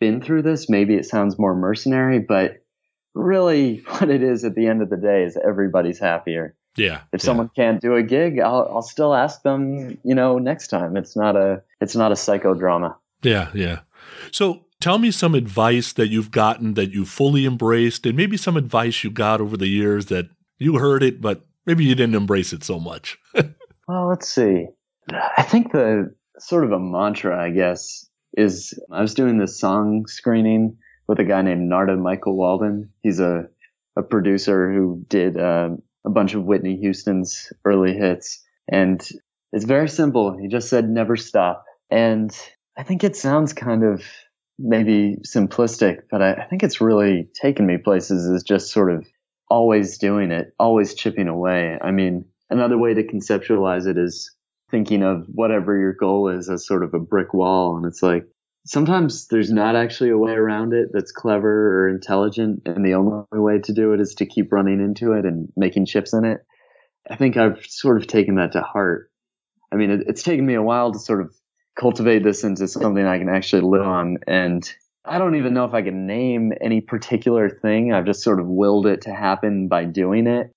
been 0.00 0.22
through 0.22 0.42
this, 0.42 0.70
maybe 0.70 0.94
it 0.94 1.04
sounds 1.04 1.38
more 1.38 1.54
mercenary, 1.54 2.20
but 2.20 2.62
really 3.14 3.78
what 3.86 4.08
it 4.08 4.22
is 4.22 4.44
at 4.44 4.54
the 4.54 4.66
end 4.66 4.82
of 4.82 4.88
the 4.88 4.96
day 4.96 5.24
is 5.24 5.36
everybody's 5.36 5.98
happier. 5.98 6.56
Yeah. 6.76 7.00
If 7.12 7.20
yeah. 7.20 7.24
someone 7.24 7.50
can't 7.54 7.80
do 7.80 7.94
a 7.94 8.02
gig, 8.02 8.38
I'll, 8.38 8.70
I'll 8.72 8.82
still 8.82 9.14
ask 9.14 9.42
them, 9.42 9.98
you 10.04 10.14
know, 10.14 10.38
next 10.38 10.68
time. 10.68 10.96
It's 10.96 11.16
not 11.16 11.36
a, 11.36 11.62
it's 11.80 11.96
not 11.96 12.12
a 12.12 12.16
psychodrama. 12.16 12.96
Yeah. 13.22 13.50
Yeah. 13.54 13.80
So 14.30 14.64
tell 14.80 14.98
me 14.98 15.10
some 15.10 15.34
advice 15.34 15.92
that 15.94 16.08
you've 16.08 16.30
gotten 16.30 16.74
that 16.74 16.92
you 16.92 17.04
fully 17.04 17.46
embraced 17.46 18.06
and 18.06 18.16
maybe 18.16 18.36
some 18.36 18.56
advice 18.56 19.04
you 19.04 19.10
got 19.10 19.40
over 19.40 19.56
the 19.56 19.68
years 19.68 20.06
that 20.06 20.28
you 20.58 20.78
heard 20.78 21.02
it, 21.02 21.20
but 21.20 21.46
maybe 21.64 21.84
you 21.84 21.94
didn't 21.94 22.14
embrace 22.14 22.52
it 22.52 22.64
so 22.64 22.78
much. 22.78 23.18
well, 23.88 24.08
let's 24.08 24.28
see. 24.28 24.66
I 25.12 25.42
think 25.42 25.72
the 25.72 26.14
sort 26.38 26.64
of 26.64 26.72
a 26.72 26.78
mantra, 26.78 27.42
I 27.42 27.50
guess, 27.50 28.06
is 28.36 28.78
I 28.90 29.00
was 29.00 29.14
doing 29.14 29.38
this 29.38 29.58
song 29.58 30.06
screening 30.06 30.78
with 31.08 31.20
a 31.20 31.24
guy 31.24 31.42
named 31.42 31.68
Narada 31.68 31.96
Michael 31.96 32.36
Walden. 32.36 32.90
He's 33.02 33.20
a, 33.20 33.48
a 33.96 34.02
producer 34.02 34.72
who 34.72 35.04
did 35.08 35.38
uh, 35.38 35.70
a 36.04 36.10
bunch 36.10 36.34
of 36.34 36.44
Whitney 36.44 36.76
Houston's 36.78 37.52
early 37.64 37.94
hits. 37.94 38.42
And 38.68 39.06
it's 39.52 39.64
very 39.64 39.88
simple. 39.88 40.36
He 40.36 40.48
just 40.48 40.68
said, 40.68 40.88
never 40.88 41.16
stop. 41.16 41.64
And 41.90 42.36
I 42.76 42.82
think 42.82 43.04
it 43.04 43.16
sounds 43.16 43.52
kind 43.52 43.84
of 43.84 44.02
maybe 44.58 45.18
simplistic, 45.26 46.02
but 46.10 46.22
I, 46.22 46.32
I 46.32 46.46
think 46.46 46.62
it's 46.62 46.80
really 46.80 47.28
taken 47.40 47.66
me 47.66 47.76
places 47.76 48.24
is 48.26 48.42
just 48.42 48.72
sort 48.72 48.92
of 48.92 49.06
always 49.48 49.98
doing 49.98 50.30
it, 50.30 50.52
always 50.58 50.94
chipping 50.94 51.28
away. 51.28 51.78
I 51.80 51.90
mean, 51.90 52.26
another 52.50 52.78
way 52.78 52.94
to 52.94 53.06
conceptualize 53.06 53.86
it 53.86 53.98
is 53.98 54.34
thinking 54.70 55.02
of 55.02 55.26
whatever 55.28 55.78
your 55.78 55.92
goal 55.92 56.28
is 56.28 56.48
as 56.48 56.66
sort 56.66 56.82
of 56.82 56.94
a 56.94 56.98
brick 56.98 57.32
wall. 57.32 57.76
And 57.76 57.86
it's 57.86 58.02
like, 58.02 58.26
sometimes 58.66 59.28
there's 59.28 59.50
not 59.50 59.76
actually 59.76 60.10
a 60.10 60.18
way 60.18 60.32
around 60.32 60.72
it 60.72 60.88
that's 60.92 61.12
clever 61.12 61.84
or 61.84 61.88
intelligent. 61.88 62.62
And 62.66 62.84
the 62.84 62.94
only 62.94 63.24
way 63.32 63.60
to 63.60 63.72
do 63.72 63.92
it 63.92 64.00
is 64.00 64.14
to 64.16 64.26
keep 64.26 64.52
running 64.52 64.80
into 64.80 65.12
it 65.12 65.24
and 65.24 65.48
making 65.56 65.86
chips 65.86 66.12
in 66.12 66.24
it. 66.24 66.38
I 67.08 67.14
think 67.14 67.36
I've 67.36 67.64
sort 67.66 67.98
of 67.98 68.08
taken 68.08 68.36
that 68.36 68.52
to 68.52 68.62
heart. 68.62 69.10
I 69.72 69.76
mean, 69.76 69.90
it, 69.90 70.00
it's 70.08 70.24
taken 70.24 70.44
me 70.44 70.54
a 70.54 70.62
while 70.62 70.92
to 70.92 70.98
sort 70.98 71.20
of 71.20 71.32
cultivate 71.78 72.24
this 72.24 72.42
into 72.42 72.66
something 72.66 73.06
I 73.06 73.18
can 73.18 73.28
actually 73.28 73.62
live 73.62 73.86
on. 73.86 74.16
And 74.26 74.68
I 75.06 75.18
don't 75.18 75.36
even 75.36 75.54
know 75.54 75.64
if 75.64 75.74
I 75.74 75.82
can 75.82 76.06
name 76.06 76.52
any 76.60 76.80
particular 76.80 77.48
thing. 77.48 77.92
I've 77.92 78.06
just 78.06 78.22
sort 78.22 78.40
of 78.40 78.46
willed 78.46 78.86
it 78.86 79.02
to 79.02 79.14
happen 79.14 79.68
by 79.68 79.84
doing 79.84 80.26
it. 80.26 80.50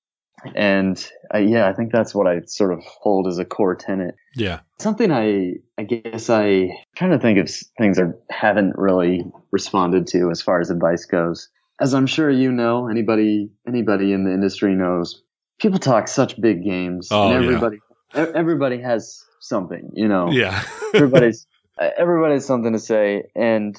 And 0.56 1.12
I, 1.32 1.40
yeah, 1.40 1.68
I 1.68 1.74
think 1.74 1.92
that's 1.92 2.16
what 2.16 2.28
I 2.28 2.42
sort 2.46 2.74
of 2.74 2.80
hold 2.84 3.28
as 3.28 3.40
a 3.40 3.46
core 3.46 3.76
tenet. 3.76 4.16
Yeah. 4.36 4.62
Something 4.80 5.12
I, 5.12 5.56
I 5.78 5.84
guess 5.84 6.30
I 6.30 6.70
trying 6.96 7.12
to 7.12 7.20
think 7.20 7.40
of 7.40 7.50
things 7.78 8.00
I 8.00 8.06
haven't 8.30 8.78
really 8.78 9.26
responded 9.52 10.08
to 10.08 10.32
as 10.32 10.42
far 10.42 10.62
as 10.62 10.70
advice 10.70 11.06
goes. 11.06 11.50
As 11.82 11.94
I'm 11.94 12.08
sure 12.08 12.30
you 12.30 12.52
know, 12.52 12.88
anybody, 12.88 13.50
anybody 13.68 14.14
in 14.14 14.26
the 14.26 14.34
industry 14.34 14.76
knows, 14.76 15.24
people 15.60 15.80
talk 15.80 16.08
such 16.08 16.40
big 16.40 16.64
games 16.64 17.10
oh, 17.12 17.28
and 17.28 17.44
everybody, 17.44 17.80
yeah. 18.14 18.28
everybody 18.36 18.82
has 18.82 19.24
something, 19.40 19.90
you 19.94 20.08
know, 20.08 20.30
yeah, 20.30 20.62
everybody's, 20.94 21.48
everybody's 21.80 22.46
something 22.46 22.74
to 22.74 22.80
say. 22.80 23.24
And 23.36 23.78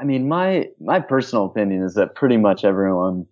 I 0.00 0.04
mean, 0.04 0.28
my, 0.28 0.68
my 0.80 1.00
personal 1.00 1.44
opinion 1.44 1.84
is 1.84 1.94
that 1.94 2.14
pretty 2.14 2.38
much 2.38 2.64
everyone 2.64 3.26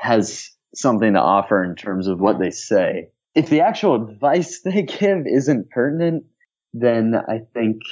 has 0.00 0.50
something 0.74 1.14
to 1.14 1.20
offer 1.20 1.64
in 1.64 1.74
terms 1.74 2.06
of 2.06 2.20
what 2.20 2.38
they 2.38 2.50
say. 2.50 3.08
If 3.34 3.50
the 3.50 3.62
actual 3.62 3.96
advice 3.96 4.60
they 4.64 4.82
give 4.82 5.26
isn't 5.26 5.70
pertinent, 5.70 6.24
then 6.72 7.14
I 7.16 7.40
think 7.54 7.82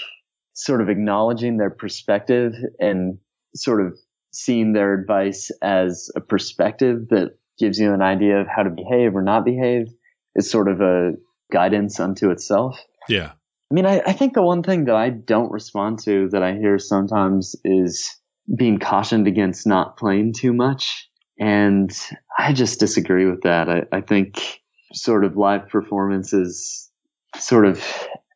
sort 0.52 0.80
of 0.80 0.88
acknowledging 0.88 1.56
their 1.56 1.70
perspective 1.70 2.52
and 2.78 3.18
sort 3.56 3.84
of 3.84 3.98
seeing 4.32 4.72
their 4.72 4.94
advice 4.94 5.50
as 5.62 6.10
a 6.14 6.20
perspective 6.20 7.08
that 7.10 7.36
gives 7.58 7.78
you 7.78 7.92
an 7.92 8.02
idea 8.02 8.40
of 8.40 8.46
how 8.46 8.62
to 8.62 8.70
behave 8.70 9.14
or 9.16 9.22
not 9.22 9.44
behave 9.44 9.86
is 10.34 10.50
sort 10.50 10.68
of 10.68 10.80
a 10.80 11.12
guidance 11.52 12.00
unto 12.00 12.30
itself. 12.30 12.78
Yeah. 13.08 13.32
I 13.70 13.74
mean, 13.74 13.86
I, 13.86 14.02
I 14.06 14.12
think 14.12 14.34
the 14.34 14.42
one 14.42 14.62
thing 14.62 14.84
that 14.84 14.94
I 14.94 15.10
don't 15.10 15.50
respond 15.50 16.00
to 16.00 16.28
that 16.30 16.42
I 16.42 16.54
hear 16.54 16.78
sometimes 16.78 17.56
is 17.64 18.14
being 18.54 18.78
cautioned 18.78 19.26
against 19.26 19.66
not 19.66 19.96
playing 19.96 20.34
too 20.34 20.52
much. 20.52 21.08
And 21.38 21.90
I 22.38 22.52
just 22.52 22.78
disagree 22.78 23.26
with 23.26 23.42
that. 23.42 23.68
I, 23.68 23.82
I 23.90 24.00
think 24.00 24.60
sort 24.92 25.24
of 25.24 25.36
live 25.36 25.68
performance 25.68 26.32
is 26.32 26.90
sort 27.36 27.66
of 27.66 27.82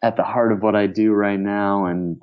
at 0.03 0.17
the 0.17 0.25
heart 0.25 0.53
of 0.53 0.63
what 0.63 0.75
I 0.75 0.87
do 0.87 1.13
right 1.13 1.39
now. 1.39 1.87
And 1.87 2.23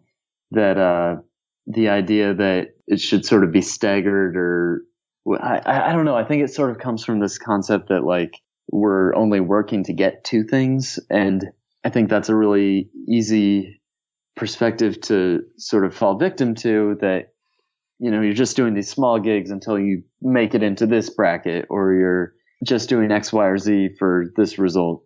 that, 0.51 0.77
uh, 0.77 1.21
the 1.67 1.89
idea 1.89 2.33
that 2.33 2.75
it 2.87 2.99
should 2.99 3.25
sort 3.25 3.43
of 3.43 3.51
be 3.51 3.61
staggered 3.61 4.35
or 4.35 4.81
I, 5.27 5.89
I 5.89 5.93
don't 5.93 6.05
know. 6.05 6.15
I 6.15 6.23
think 6.23 6.43
it 6.43 6.53
sort 6.53 6.69
of 6.69 6.77
comes 6.77 7.03
from 7.03 7.19
this 7.19 7.39
concept 7.39 7.89
that 7.89 8.03
like 8.03 8.39
we're 8.71 9.15
only 9.15 9.39
working 9.39 9.83
to 9.85 9.93
get 9.93 10.23
to 10.25 10.43
things. 10.43 10.99
And 11.09 11.43
I 11.85 11.89
think 11.89 12.09
that's 12.09 12.29
a 12.29 12.35
really 12.35 12.89
easy 13.07 13.81
perspective 14.35 14.99
to 15.01 15.43
sort 15.57 15.85
of 15.85 15.95
fall 15.95 16.17
victim 16.17 16.55
to 16.55 16.97
that 16.99 17.29
you 17.99 18.11
know, 18.11 18.21
you're 18.21 18.33
just 18.33 18.57
doing 18.57 18.73
these 18.73 18.89
small 18.89 19.19
gigs 19.19 19.51
until 19.51 19.79
you 19.79 20.03
make 20.21 20.53
it 20.53 20.63
into 20.63 20.85
this 20.85 21.09
bracket 21.09 21.67
or 21.69 21.93
you're 21.93 22.33
just 22.63 22.89
doing 22.89 23.11
X, 23.11 23.31
Y, 23.31 23.45
or 23.45 23.57
Z 23.57 23.89
for 23.97 24.25
this 24.35 24.57
result. 24.57 25.05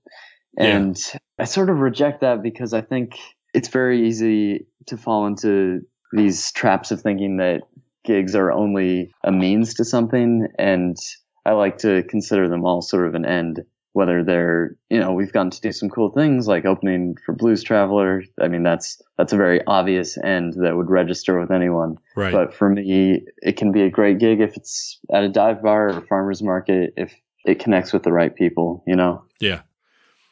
Yeah. 0.57 0.77
And 0.77 1.13
I 1.37 1.45
sort 1.45 1.69
of 1.69 1.79
reject 1.79 2.21
that 2.21 2.41
because 2.41 2.73
I 2.73 2.81
think 2.81 3.17
it's 3.53 3.67
very 3.67 4.07
easy 4.07 4.67
to 4.87 4.97
fall 4.97 5.27
into 5.27 5.81
these 6.11 6.51
traps 6.51 6.91
of 6.91 7.01
thinking 7.01 7.37
that 7.37 7.61
gigs 8.03 8.35
are 8.35 8.51
only 8.51 9.11
a 9.23 9.31
means 9.31 9.75
to 9.75 9.85
something. 9.85 10.47
And 10.57 10.97
I 11.45 11.51
like 11.51 11.79
to 11.79 12.03
consider 12.03 12.49
them 12.49 12.65
all 12.65 12.81
sort 12.81 13.07
of 13.07 13.13
an 13.13 13.25
end, 13.25 13.61
whether 13.93 14.23
they're, 14.23 14.75
you 14.89 14.99
know, 14.99 15.13
we've 15.13 15.34
gotten 15.34 15.49
to 15.49 15.62
do 15.62 15.71
some 15.71 15.89
cool 15.89 16.12
things 16.12 16.47
like 16.47 16.65
opening 16.65 17.15
for 17.25 17.34
Blues 17.34 17.63
Traveler. 17.63 18.23
I 18.39 18.47
mean, 18.47 18.63
that's, 18.63 19.02
that's 19.17 19.34
a 19.34 19.38
very 19.38 19.62
obvious 19.65 20.17
end 20.17 20.54
that 20.62 20.78
would 20.78 20.89
register 20.89 21.39
with 21.39 21.52
anyone. 21.52 21.97
Right. 22.15 22.32
But 22.32 22.54
for 22.54 22.69
me, 22.69 23.23
it 23.38 23.58
can 23.58 23.71
be 23.71 23.82
a 23.82 23.89
great 23.89 24.19
gig 24.19 24.41
if 24.41 24.56
it's 24.56 24.99
at 25.12 25.23
a 25.23 25.30
dive 25.30 25.63
bar 25.63 25.88
or 25.88 25.97
a 25.97 26.02
farmer's 26.02 26.43
market, 26.43 26.93
if 26.97 27.13
it 27.45 27.60
connects 27.60 27.91
with 27.91 28.04
the 28.04 28.12
right 28.12 28.36
people, 28.36 28.84
you 28.86 28.95
know? 28.95 29.23
Yeah. 29.39 29.62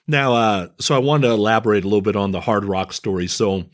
Now, 0.08 0.34
uh, 0.34 0.67
so 0.80 0.96
I 0.96 1.00
wanted 1.00 1.28
to 1.28 1.34
elaborate 1.34 1.84
a 1.84 1.88
little 1.88 2.02
bit 2.02 2.15
on 2.15 2.32
the 2.32 2.41
hard 2.41 2.63
rock 2.63 2.93
story. 2.93 3.28
So, 3.28 3.65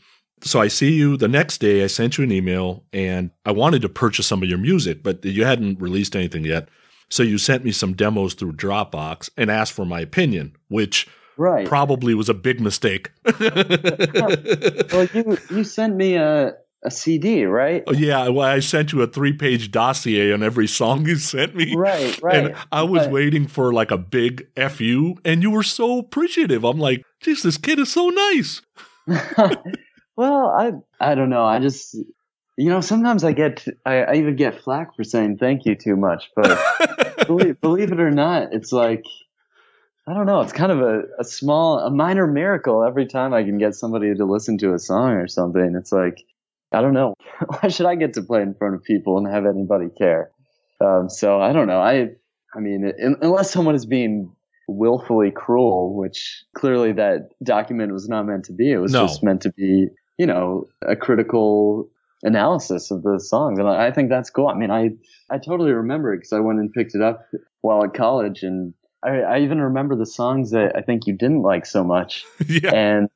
so 0.42 0.60
I 0.60 0.68
see 0.68 0.92
you 0.92 1.16
the 1.16 1.28
next 1.28 1.58
day. 1.58 1.84
I 1.84 1.86
sent 1.86 2.18
you 2.18 2.24
an 2.24 2.32
email, 2.32 2.84
and 2.92 3.30
I 3.46 3.52
wanted 3.52 3.82
to 3.82 3.88
purchase 3.88 4.26
some 4.26 4.42
of 4.42 4.48
your 4.48 4.58
music, 4.58 5.02
but 5.02 5.24
you 5.24 5.44
hadn't 5.44 5.80
released 5.80 6.16
anything 6.16 6.44
yet. 6.44 6.68
So 7.14 7.22
you 7.22 7.38
sent 7.38 7.64
me 7.64 7.70
some 7.70 7.92
demos 7.92 8.34
through 8.34 8.54
Dropbox 8.54 9.30
and 9.36 9.48
asked 9.48 9.72
for 9.72 9.84
my 9.84 10.00
opinion, 10.00 10.56
which 10.66 11.06
Right. 11.36 11.64
probably 11.64 12.12
was 12.12 12.28
a 12.28 12.34
big 12.34 12.60
mistake. 12.60 13.12
well, 13.40 15.06
you, 15.14 15.38
you 15.48 15.62
sent 15.62 15.94
me 15.94 16.16
a, 16.16 16.54
a 16.82 16.90
CD, 16.90 17.44
right? 17.44 17.84
Oh, 17.86 17.92
yeah, 17.92 18.26
well, 18.30 18.48
I 18.48 18.58
sent 18.58 18.92
you 18.92 19.00
a 19.02 19.06
three-page 19.06 19.70
dossier 19.70 20.32
on 20.32 20.42
every 20.42 20.66
song 20.66 21.06
you 21.06 21.14
sent 21.14 21.54
me. 21.54 21.76
Right, 21.76 22.20
right. 22.22 22.46
And 22.46 22.56
I 22.72 22.82
was 22.82 23.02
But- 23.04 23.12
waiting 23.12 23.46
for 23.46 23.72
like 23.72 23.92
a 23.92 23.98
big 23.98 24.48
fu, 24.70 25.14
and 25.24 25.40
you 25.40 25.52
were 25.52 25.62
so 25.62 26.00
appreciative. 26.00 26.64
I'm 26.64 26.80
like, 26.80 27.04
geez, 27.20 27.44
this 27.44 27.58
kid 27.58 27.78
is 27.78 27.92
so 27.92 28.08
nice. 28.08 28.60
well, 30.16 30.48
I 30.48 30.72
I 30.98 31.14
don't 31.14 31.30
know. 31.30 31.44
I 31.44 31.60
just 31.60 31.96
you 32.56 32.70
know 32.70 32.80
sometimes 32.80 33.24
I 33.24 33.32
get 33.32 33.64
I, 33.84 34.02
I 34.02 34.14
even 34.14 34.36
get 34.36 34.60
flack 34.62 34.94
for 34.96 35.04
saying 35.04 35.38
thank 35.38 35.64
you 35.66 35.74
too 35.74 35.96
much, 35.96 36.30
but 36.36 36.58
believe, 37.26 37.60
believe 37.60 37.92
it 37.92 38.00
or 38.00 38.10
not, 38.10 38.52
it's 38.52 38.72
like 38.72 39.04
I 40.06 40.12
don't 40.12 40.26
know. 40.26 40.42
It's 40.42 40.52
kind 40.52 40.70
of 40.70 40.80
a, 40.80 41.02
a 41.18 41.24
small 41.24 41.78
a 41.78 41.90
minor 41.90 42.26
miracle 42.26 42.84
every 42.84 43.06
time 43.06 43.32
I 43.32 43.42
can 43.42 43.58
get 43.58 43.74
somebody 43.74 44.14
to 44.14 44.24
listen 44.24 44.58
to 44.58 44.74
a 44.74 44.78
song 44.78 45.12
or 45.12 45.26
something. 45.28 45.74
It's 45.78 45.92
like 45.92 46.22
I 46.72 46.80
don't 46.80 46.94
know. 46.94 47.14
Why 47.60 47.68
should 47.68 47.86
I 47.86 47.94
get 47.94 48.14
to 48.14 48.22
play 48.22 48.42
in 48.42 48.54
front 48.54 48.74
of 48.74 48.84
people 48.84 49.18
and 49.18 49.26
have 49.26 49.46
anybody 49.46 49.86
care? 49.96 50.30
Um, 50.80 51.08
so 51.08 51.40
I 51.40 51.52
don't 51.52 51.66
know. 51.68 51.80
I 51.80 52.10
I 52.54 52.60
mean, 52.60 52.84
un- 53.02 53.16
unless 53.22 53.50
someone 53.50 53.74
is 53.74 53.86
being 53.86 54.30
willfully 54.68 55.30
cruel, 55.30 55.94
which 55.94 56.42
clearly 56.54 56.92
that 56.92 57.28
document 57.42 57.92
was 57.92 58.08
not 58.08 58.24
meant 58.26 58.44
to 58.46 58.52
be. 58.52 58.70
It 58.72 58.78
was 58.78 58.92
No. 58.92 59.02
just 59.02 59.22
meant 59.22 59.42
to 59.42 59.52
be, 59.52 59.88
you 60.18 60.26
know, 60.26 60.68
a 60.86 60.96
critical 60.96 61.88
analysis 62.24 62.90
of 62.90 63.02
the 63.02 63.20
songs, 63.20 63.58
and 63.58 63.68
I, 63.68 63.86
I 63.86 63.90
think 63.92 64.08
that's 64.08 64.30
cool. 64.30 64.48
I 64.48 64.54
mean, 64.54 64.70
I 64.70 64.90
I 65.30 65.38
totally 65.38 65.72
remember 65.72 66.12
it 66.12 66.18
because 66.18 66.32
I 66.32 66.40
went 66.40 66.58
and 66.58 66.72
picked 66.72 66.94
it 66.94 67.02
up 67.02 67.26
while 67.60 67.84
at 67.84 67.94
college, 67.94 68.42
and 68.42 68.74
I, 69.02 69.20
I 69.20 69.38
even 69.40 69.60
remember 69.60 69.94
the 69.94 70.06
songs 70.06 70.50
that 70.50 70.76
I 70.76 70.80
think 70.80 71.06
you 71.06 71.16
didn't 71.16 71.42
like 71.42 71.66
so 71.66 71.84
much, 71.84 72.24
yeah. 72.48 72.74
and 72.74 73.08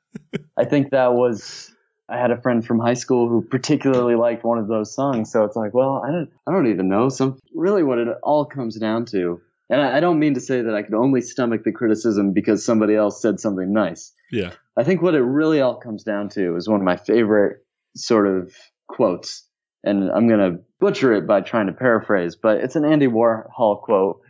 I 0.56 0.64
think 0.64 0.90
that 0.90 1.14
was. 1.14 1.72
I 2.10 2.16
had 2.16 2.30
a 2.30 2.40
friend 2.40 2.64
from 2.64 2.78
high 2.78 2.94
school 2.94 3.28
who 3.28 3.42
particularly 3.42 4.14
liked 4.14 4.42
one 4.42 4.56
of 4.56 4.66
those 4.66 4.94
songs, 4.94 5.30
so 5.30 5.44
it's 5.44 5.56
like, 5.56 5.74
well, 5.74 6.02
I 6.02 6.10
don't, 6.10 6.30
I 6.46 6.52
don't 6.52 6.68
even 6.68 6.88
know. 6.88 7.10
Some 7.10 7.38
really 7.54 7.82
what 7.82 7.98
it 7.98 8.08
all 8.22 8.46
comes 8.46 8.76
down 8.76 9.04
to, 9.10 9.42
and 9.68 9.80
I, 9.80 9.98
I 9.98 10.00
don't 10.00 10.18
mean 10.18 10.34
to 10.34 10.40
say 10.40 10.62
that 10.62 10.74
I 10.74 10.82
could 10.82 10.94
only 10.94 11.20
stomach 11.20 11.64
the 11.64 11.72
criticism 11.72 12.32
because 12.32 12.64
somebody 12.64 12.94
else 12.94 13.20
said 13.20 13.40
something 13.40 13.72
nice. 13.72 14.12
Yeah. 14.30 14.52
I 14.76 14.84
think 14.84 15.02
what 15.02 15.14
it 15.14 15.22
really 15.22 15.60
all 15.60 15.76
comes 15.76 16.02
down 16.02 16.28
to 16.30 16.56
is 16.56 16.68
one 16.68 16.80
of 16.80 16.84
my 16.84 16.96
favorite 16.96 17.58
sort 17.94 18.26
of 18.26 18.54
quotes, 18.88 19.46
and 19.84 20.10
I'm 20.10 20.28
going 20.28 20.40
to 20.40 20.58
butcher 20.80 21.12
it 21.14 21.26
by 21.26 21.40
trying 21.40 21.66
to 21.66 21.72
paraphrase, 21.72 22.36
but 22.36 22.58
it's 22.58 22.76
an 22.76 22.84
Andy 22.84 23.06
Warhol 23.06 23.82
quote. 23.82 24.20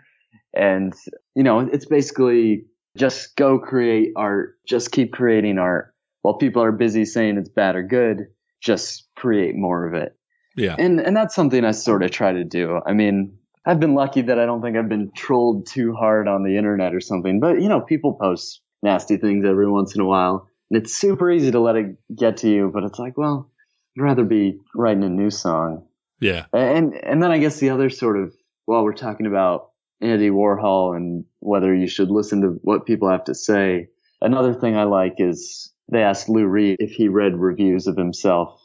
And, 0.54 0.92
you 1.34 1.42
know, 1.42 1.60
it's 1.60 1.86
basically 1.86 2.66
just 2.96 3.36
go 3.36 3.58
create 3.58 4.12
art, 4.16 4.56
just 4.66 4.92
keep 4.92 5.12
creating 5.12 5.58
art. 5.58 5.94
While 6.22 6.38
people 6.38 6.62
are 6.62 6.72
busy 6.72 7.04
saying 7.04 7.38
it's 7.38 7.48
bad 7.48 7.76
or 7.76 7.82
good, 7.82 8.26
just 8.60 9.08
create 9.16 9.54
more 9.54 9.86
of 9.86 9.94
it. 9.94 10.16
Yeah. 10.56 10.74
And 10.76 11.00
and 11.00 11.16
that's 11.16 11.34
something 11.34 11.64
I 11.64 11.70
sort 11.70 12.02
of 12.02 12.10
try 12.10 12.32
to 12.32 12.44
do. 12.44 12.80
I 12.84 12.92
mean, 12.92 13.38
I've 13.64 13.78
been 13.78 13.94
lucky 13.94 14.22
that 14.22 14.38
I 14.38 14.46
don't 14.46 14.60
think 14.60 14.76
I've 14.76 14.88
been 14.88 15.12
trolled 15.14 15.66
too 15.66 15.94
hard 15.94 16.26
on 16.26 16.42
the 16.42 16.56
internet 16.56 16.94
or 16.94 17.00
something. 17.00 17.38
But 17.38 17.62
you 17.62 17.68
know, 17.68 17.80
people 17.80 18.14
post 18.20 18.60
nasty 18.82 19.16
things 19.16 19.44
every 19.46 19.70
once 19.70 19.94
in 19.94 20.00
a 20.00 20.06
while, 20.06 20.48
and 20.70 20.82
it's 20.82 20.94
super 20.94 21.30
easy 21.30 21.52
to 21.52 21.60
let 21.60 21.76
it 21.76 21.96
get 22.14 22.38
to 22.38 22.50
you. 22.50 22.70
But 22.74 22.82
it's 22.82 22.98
like, 22.98 23.16
well, 23.16 23.50
I'd 23.98 24.02
rather 24.04 24.24
be 24.24 24.60
writing 24.74 25.02
a 25.04 25.08
new 25.08 25.30
song. 25.30 25.86
Yeah. 26.20 26.46
And 26.52 26.94
and 26.94 27.22
then 27.22 27.30
I 27.30 27.38
guess 27.38 27.58
the 27.58 27.70
other 27.70 27.90
sort 27.90 28.16
of 28.18 28.32
while 28.66 28.84
we're 28.84 28.92
talking 28.92 29.26
about 29.26 29.70
Andy 30.00 30.30
Warhol 30.30 30.96
and 30.96 31.24
whether 31.40 31.74
you 31.74 31.88
should 31.88 32.10
listen 32.10 32.42
to 32.42 32.58
what 32.62 32.86
people 32.86 33.10
have 33.10 33.24
to 33.24 33.34
say, 33.34 33.88
another 34.20 34.54
thing 34.54 34.76
I 34.76 34.84
like 34.84 35.14
is 35.18 35.72
they 35.90 36.02
asked 36.02 36.28
Lou 36.28 36.46
Reed 36.46 36.76
if 36.78 36.92
he 36.92 37.08
read 37.08 37.34
reviews 37.36 37.86
of 37.86 37.96
himself, 37.96 38.60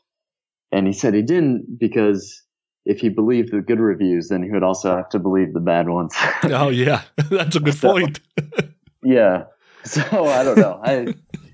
and 0.72 0.86
he 0.86 0.93
said 0.93 1.13
he 1.13 1.22
didn't 1.22 1.80
because 1.80 2.43
if 2.86 3.00
he 3.00 3.10
believed 3.10 3.52
the 3.52 3.62
good 3.62 3.80
reviews, 3.80 4.28
then 4.28 4.43
he 4.43 4.52
would 4.52 4.63
also 4.63 4.96
have 4.96 5.10
to 5.10 5.19
believe 5.19 5.54
the 5.54 5.60
bad 5.62 5.88
ones. 5.89 6.13
Oh, 6.43 6.69
yeah. 6.69 7.02
That's 7.30 7.56
a 7.56 7.60
good 7.62 7.76
So- 7.76 7.91
point. 7.91 8.19
yeah. 9.04 9.46
So 9.86 10.02
I 10.28 10.43
don't 10.43 10.58
know. 10.58 10.80
I 10.84 11.13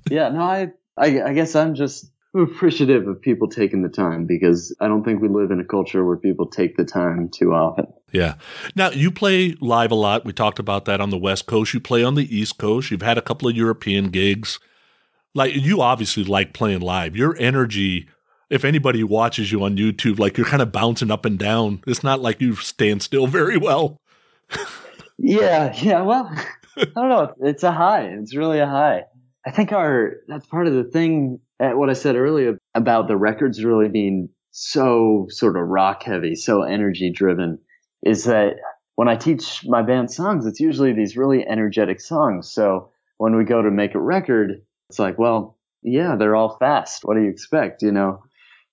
yeah 0.10 0.30
no 0.30 0.42
I 0.42 0.72
I, 0.98 1.22
I 1.22 1.34
guess 1.34 1.56
I'm 1.56 1.76
just 1.76 2.12
appreciative 2.34 3.08
of 3.08 3.22
people 3.22 3.48
taking 3.48 3.82
the 3.82 3.90
time 3.90 4.26
because 4.26 4.76
I 4.80 4.88
don't 4.88 5.04
think 5.04 5.22
we 5.22 5.28
live 5.28 5.52
in 5.52 5.60
a 5.60 5.66
culture 5.66 6.06
where 6.06 6.18
people 6.18 6.46
take 6.46 6.78
the 6.78 6.86
time 6.86 7.30
too 7.30 7.54
often. 7.54 7.88
Yeah. 8.12 8.36
Now, 8.76 8.92
you 8.92 9.12
play 9.12 9.56
live 9.60 9.92
a 9.92 9.96
lot. 9.96 10.26
We 10.26 10.34
talked 10.34 10.60
about 10.60 10.86
that 10.86 11.02
on 11.02 11.10
the 11.10 11.18
West 11.18 11.46
Coast. 11.46 11.74
You 11.74 11.80
play 11.80 12.04
on 12.04 12.16
the 12.16 12.36
East 12.36 12.58
Coast. 12.58 12.92
You've 12.92 13.02
had 13.02 13.18
a 13.18 13.22
couple 13.22 13.48
of 13.48 13.56
European 13.56 14.10
gigs. 14.10 14.60
Like, 15.34 15.56
you 15.56 15.82
obviously 15.82 16.24
like 16.24 16.54
playing 16.54 16.82
live. 16.82 17.16
Your 17.16 17.36
energy, 17.40 18.08
if 18.50 18.64
anybody 18.64 19.04
watches 19.04 19.52
you 19.52 19.64
on 19.64 19.78
YouTube, 19.78 20.20
like 20.20 20.38
you're 20.38 20.48
kind 20.48 20.62
of 20.62 20.72
bouncing 20.72 21.12
up 21.12 21.26
and 21.26 21.38
down. 21.38 21.82
It's 21.88 22.04
not 22.04 22.20
like 22.20 22.42
you 22.42 22.56
stand 22.56 23.02
still 23.02 23.28
very 23.28 23.58
well. 23.58 24.00
Yeah, 25.22 25.74
yeah. 25.82 26.02
Well, 26.02 26.32
I 26.78 26.86
don't 26.96 27.10
know. 27.10 27.34
It's 27.42 27.64
a 27.64 27.72
high. 27.72 28.04
It's 28.06 28.36
really 28.36 28.60
a 28.60 28.68
high. 28.68 29.04
I 29.46 29.52
think 29.52 29.72
our 29.72 30.18
that's 30.28 30.46
part 30.46 30.68
of 30.68 30.74
the 30.74 30.84
thing. 30.84 31.40
At 31.62 31.78
what 31.78 31.90
I 31.90 31.94
said 31.94 32.16
earlier 32.16 32.58
about 32.74 33.08
the 33.10 33.18
records 33.18 33.64
really 33.66 33.90
being 33.90 34.30
so 34.52 35.28
sort 35.30 35.58
of 35.58 35.68
rock 35.68 36.04
heavy, 36.04 36.36
so 36.36 36.64
energy 36.64 37.12
driven, 37.12 37.60
is 38.02 38.26
that 38.26 38.56
when 38.96 39.10
I 39.10 39.16
teach 39.16 39.66
my 39.66 39.82
band 39.82 40.10
songs, 40.12 40.46
it's 40.46 40.62
usually 40.62 40.94
these 40.94 41.18
really 41.18 41.46
energetic 41.46 42.00
songs. 42.00 42.52
So 42.52 42.92
when 43.18 43.36
we 43.36 43.44
go 43.44 43.62
to 43.62 43.72
make 43.72 43.94
a 43.94 44.00
record, 44.00 44.62
it's 44.90 45.00
like, 45.00 45.20
well, 45.20 45.58
yeah, 45.84 46.16
they're 46.16 46.36
all 46.36 46.58
fast. 46.58 47.04
What 47.04 47.16
do 47.16 47.24
you 47.24 47.30
expect? 47.30 47.82
You 47.82 47.92
know. 47.92 48.24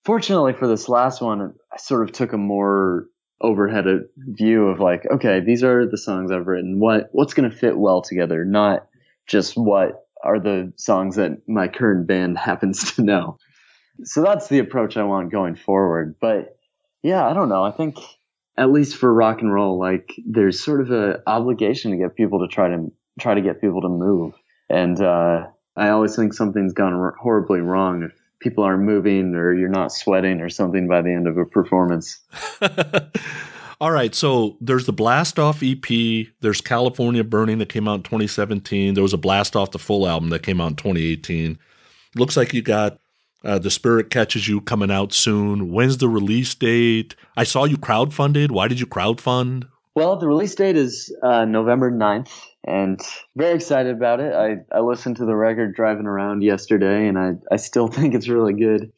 Fortunately 0.04 0.52
for 0.52 0.68
this 0.68 0.88
last 0.88 1.20
one, 1.20 1.54
I 1.72 1.78
sort 1.78 2.04
of 2.04 2.12
took 2.12 2.32
a 2.32 2.38
more 2.38 3.06
overhead 3.40 3.86
view 4.16 4.68
of 4.68 4.78
like, 4.78 5.04
okay, 5.10 5.40
these 5.40 5.64
are 5.64 5.90
the 5.90 5.98
songs 5.98 6.30
I've 6.30 6.46
written. 6.46 6.78
What 6.78 7.08
what's 7.10 7.34
going 7.34 7.50
to 7.50 7.56
fit 7.56 7.76
well 7.76 8.02
together, 8.02 8.44
not 8.44 8.86
just 9.26 9.56
what 9.56 10.05
are 10.22 10.40
the 10.40 10.72
songs 10.76 11.16
that 11.16 11.48
my 11.48 11.68
current 11.68 12.06
band 12.06 12.38
happens 12.50 12.94
to 12.94 13.02
know. 13.02 13.38
So 14.04 14.22
that's 14.22 14.48
the 14.48 14.58
approach 14.58 14.96
I 14.96 15.04
want 15.04 15.32
going 15.32 15.56
forward. 15.56 16.16
But 16.20 16.58
yeah, 17.02 17.26
I 17.26 17.32
don't 17.32 17.48
know. 17.48 17.64
I 17.64 17.70
think 17.70 17.96
at 18.58 18.70
least 18.70 18.96
for 18.96 19.12
rock 19.12 19.40
and 19.40 19.52
roll, 19.52 19.78
like 19.78 20.12
there's 20.26 20.62
sort 20.62 20.80
of 20.80 20.90
a 20.90 21.22
obligation 21.26 21.92
to 21.92 21.96
get 21.96 22.16
people 22.16 22.40
to 22.40 22.48
try 22.48 22.68
to 22.68 22.92
try 23.18 23.34
to 23.34 23.40
get 23.40 23.60
people 23.60 23.80
to 23.82 23.88
move. 23.88 24.34
And 24.68 25.00
uh, 25.00 25.46
I 25.76 25.90
always 25.90 26.16
think 26.16 26.34
something's 26.34 26.72
gone 26.72 26.92
r- 26.94 27.14
horribly 27.18 27.60
wrong 27.60 28.02
if 28.02 28.12
people 28.40 28.64
aren't 28.64 28.82
moving 28.82 29.34
or 29.34 29.54
you're 29.54 29.68
not 29.68 29.92
sweating 29.92 30.40
or 30.40 30.48
something 30.48 30.88
by 30.88 31.02
the 31.02 31.12
end 31.12 31.26
of 31.26 31.38
a 31.38 31.44
performance. 31.44 32.20
All 33.80 33.90
right. 33.90 34.14
So 34.14 34.56
there's 34.60 34.86
the 34.86 34.92
Blast 34.92 35.38
Off 35.38 35.62
EP. 35.62 36.26
There's 36.40 36.60
California 36.60 37.22
Burning 37.22 37.58
that 37.58 37.68
came 37.68 37.86
out 37.86 37.96
in 37.96 38.02
2017. 38.02 38.94
There 38.94 39.02
was 39.02 39.12
a 39.12 39.18
Blast 39.18 39.54
Off 39.54 39.72
the 39.72 39.78
full 39.78 40.08
album 40.08 40.30
that 40.30 40.42
came 40.42 40.60
out 40.60 40.70
in 40.70 40.76
2018. 40.76 41.58
Looks 42.14 42.36
like 42.36 42.54
you 42.54 42.62
got 42.62 42.98
uh, 43.44 43.58
The 43.58 43.70
Spirit 43.70 44.10
Catches 44.10 44.48
You 44.48 44.62
coming 44.62 44.90
out 44.90 45.12
soon. 45.12 45.70
When's 45.70 45.98
the 45.98 46.08
release 46.08 46.54
date? 46.54 47.14
I 47.36 47.44
saw 47.44 47.64
you 47.64 47.76
crowdfunded. 47.76 48.50
Why 48.50 48.66
did 48.68 48.80
you 48.80 48.86
crowdfund? 48.86 49.68
Well, 49.94 50.16
the 50.16 50.28
release 50.28 50.54
date 50.54 50.76
is 50.76 51.14
uh, 51.22 51.46
November 51.46 51.90
9th, 51.90 52.30
and 52.66 53.00
very 53.34 53.54
excited 53.54 53.94
about 53.94 54.20
it. 54.20 54.34
I, 54.34 54.56
I 54.74 54.80
listened 54.80 55.16
to 55.16 55.24
the 55.24 55.34
record 55.34 55.74
driving 55.74 56.06
around 56.06 56.42
yesterday, 56.42 57.08
and 57.08 57.18
I, 57.18 57.32
I 57.50 57.56
still 57.56 57.88
think 57.88 58.14
it's 58.14 58.28
really 58.28 58.54
good. 58.54 58.92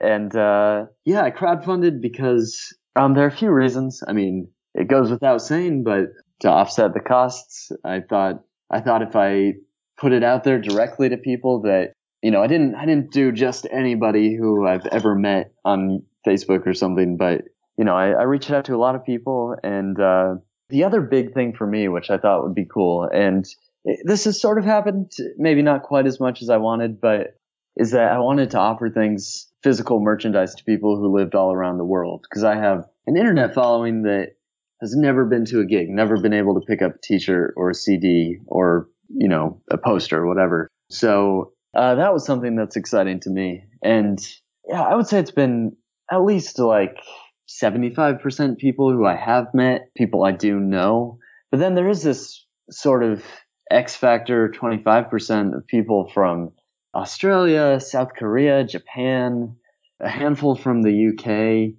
And 0.00 0.34
uh, 0.34 0.86
yeah, 1.04 1.22
I 1.22 1.30
crowdfunded 1.30 2.00
because 2.00 2.74
Um, 2.96 3.14
there 3.14 3.24
are 3.24 3.28
a 3.28 3.36
few 3.36 3.50
reasons. 3.50 4.02
I 4.06 4.12
mean, 4.12 4.48
it 4.74 4.88
goes 4.88 5.10
without 5.10 5.42
saying, 5.42 5.84
but 5.84 6.06
to 6.40 6.48
offset 6.48 6.94
the 6.94 7.00
costs, 7.00 7.70
I 7.84 8.00
thought 8.00 8.42
I 8.70 8.80
thought 8.80 9.02
if 9.02 9.16
I 9.16 9.54
put 9.98 10.12
it 10.12 10.24
out 10.24 10.44
there 10.44 10.60
directly 10.60 11.08
to 11.08 11.16
people 11.16 11.62
that 11.62 11.92
you 12.24 12.30
know, 12.30 12.42
I 12.42 12.46
didn't 12.46 12.74
I 12.74 12.86
didn't 12.86 13.12
do 13.12 13.32
just 13.32 13.66
anybody 13.70 14.34
who 14.34 14.66
I've 14.66 14.86
ever 14.86 15.14
met 15.14 15.52
on 15.62 16.04
Facebook 16.26 16.66
or 16.66 16.72
something, 16.72 17.18
but 17.18 17.42
you 17.76 17.84
know, 17.84 17.94
I, 17.94 18.12
I 18.12 18.22
reached 18.22 18.50
out 18.50 18.64
to 18.66 18.74
a 18.74 18.78
lot 18.78 18.94
of 18.94 19.04
people, 19.04 19.56
and 19.62 20.00
uh, 20.00 20.36
the 20.70 20.84
other 20.84 21.02
big 21.02 21.34
thing 21.34 21.54
for 21.54 21.66
me, 21.66 21.88
which 21.88 22.08
I 22.08 22.16
thought 22.16 22.42
would 22.42 22.54
be 22.54 22.64
cool, 22.64 23.08
and 23.12 23.44
this 24.04 24.24
has 24.24 24.40
sort 24.40 24.58
of 24.58 24.64
happened, 24.64 25.12
maybe 25.36 25.60
not 25.60 25.82
quite 25.82 26.06
as 26.06 26.18
much 26.18 26.40
as 26.40 26.48
I 26.48 26.56
wanted, 26.56 26.98
but 26.98 27.36
is 27.76 27.90
that 27.90 28.10
I 28.10 28.18
wanted 28.20 28.52
to 28.52 28.58
offer 28.58 28.88
things, 28.88 29.46
physical 29.64 29.98
merchandise 29.98 30.54
to 30.54 30.64
people 30.64 30.96
who 30.96 31.16
lived 31.16 31.34
all 31.34 31.52
around 31.52 31.78
the 31.78 31.84
world. 31.84 32.26
Cause 32.32 32.44
I 32.44 32.54
have 32.54 32.86
an 33.06 33.16
internet 33.16 33.54
following 33.54 34.02
that 34.02 34.32
has 34.82 34.94
never 34.94 35.24
been 35.24 35.46
to 35.46 35.60
a 35.60 35.64
gig, 35.64 35.88
never 35.88 36.20
been 36.20 36.34
able 36.34 36.54
to 36.60 36.66
pick 36.66 36.82
up 36.82 36.96
a 36.96 36.98
t-shirt 37.02 37.54
or 37.56 37.70
a 37.70 37.74
CD 37.74 38.36
or, 38.46 38.88
you 39.08 39.28
know, 39.28 39.62
a 39.70 39.78
poster 39.78 40.18
or 40.18 40.26
whatever. 40.28 40.68
So, 40.90 41.54
uh, 41.74 41.94
that 41.94 42.12
was 42.12 42.26
something 42.26 42.54
that's 42.54 42.76
exciting 42.76 43.20
to 43.20 43.30
me. 43.30 43.64
And 43.82 44.18
yeah, 44.68 44.82
I 44.82 44.94
would 44.94 45.06
say 45.06 45.18
it's 45.18 45.30
been 45.30 45.76
at 46.12 46.22
least 46.22 46.58
like 46.58 46.96
75% 47.48 48.58
people 48.58 48.92
who 48.92 49.06
I 49.06 49.16
have 49.16 49.54
met, 49.54 49.94
people 49.96 50.24
I 50.24 50.32
do 50.32 50.60
know. 50.60 51.18
But 51.50 51.60
then 51.60 51.74
there 51.74 51.88
is 51.88 52.02
this 52.02 52.44
sort 52.70 53.02
of 53.02 53.24
X 53.70 53.96
factor 53.96 54.50
25% 54.50 55.56
of 55.56 55.66
people 55.66 56.10
from 56.12 56.52
Australia, 56.94 57.80
South 57.80 58.10
Korea, 58.16 58.64
Japan, 58.64 59.56
a 60.00 60.08
handful 60.08 60.54
from 60.54 60.82
the 60.82 61.08
UK. 61.08 61.74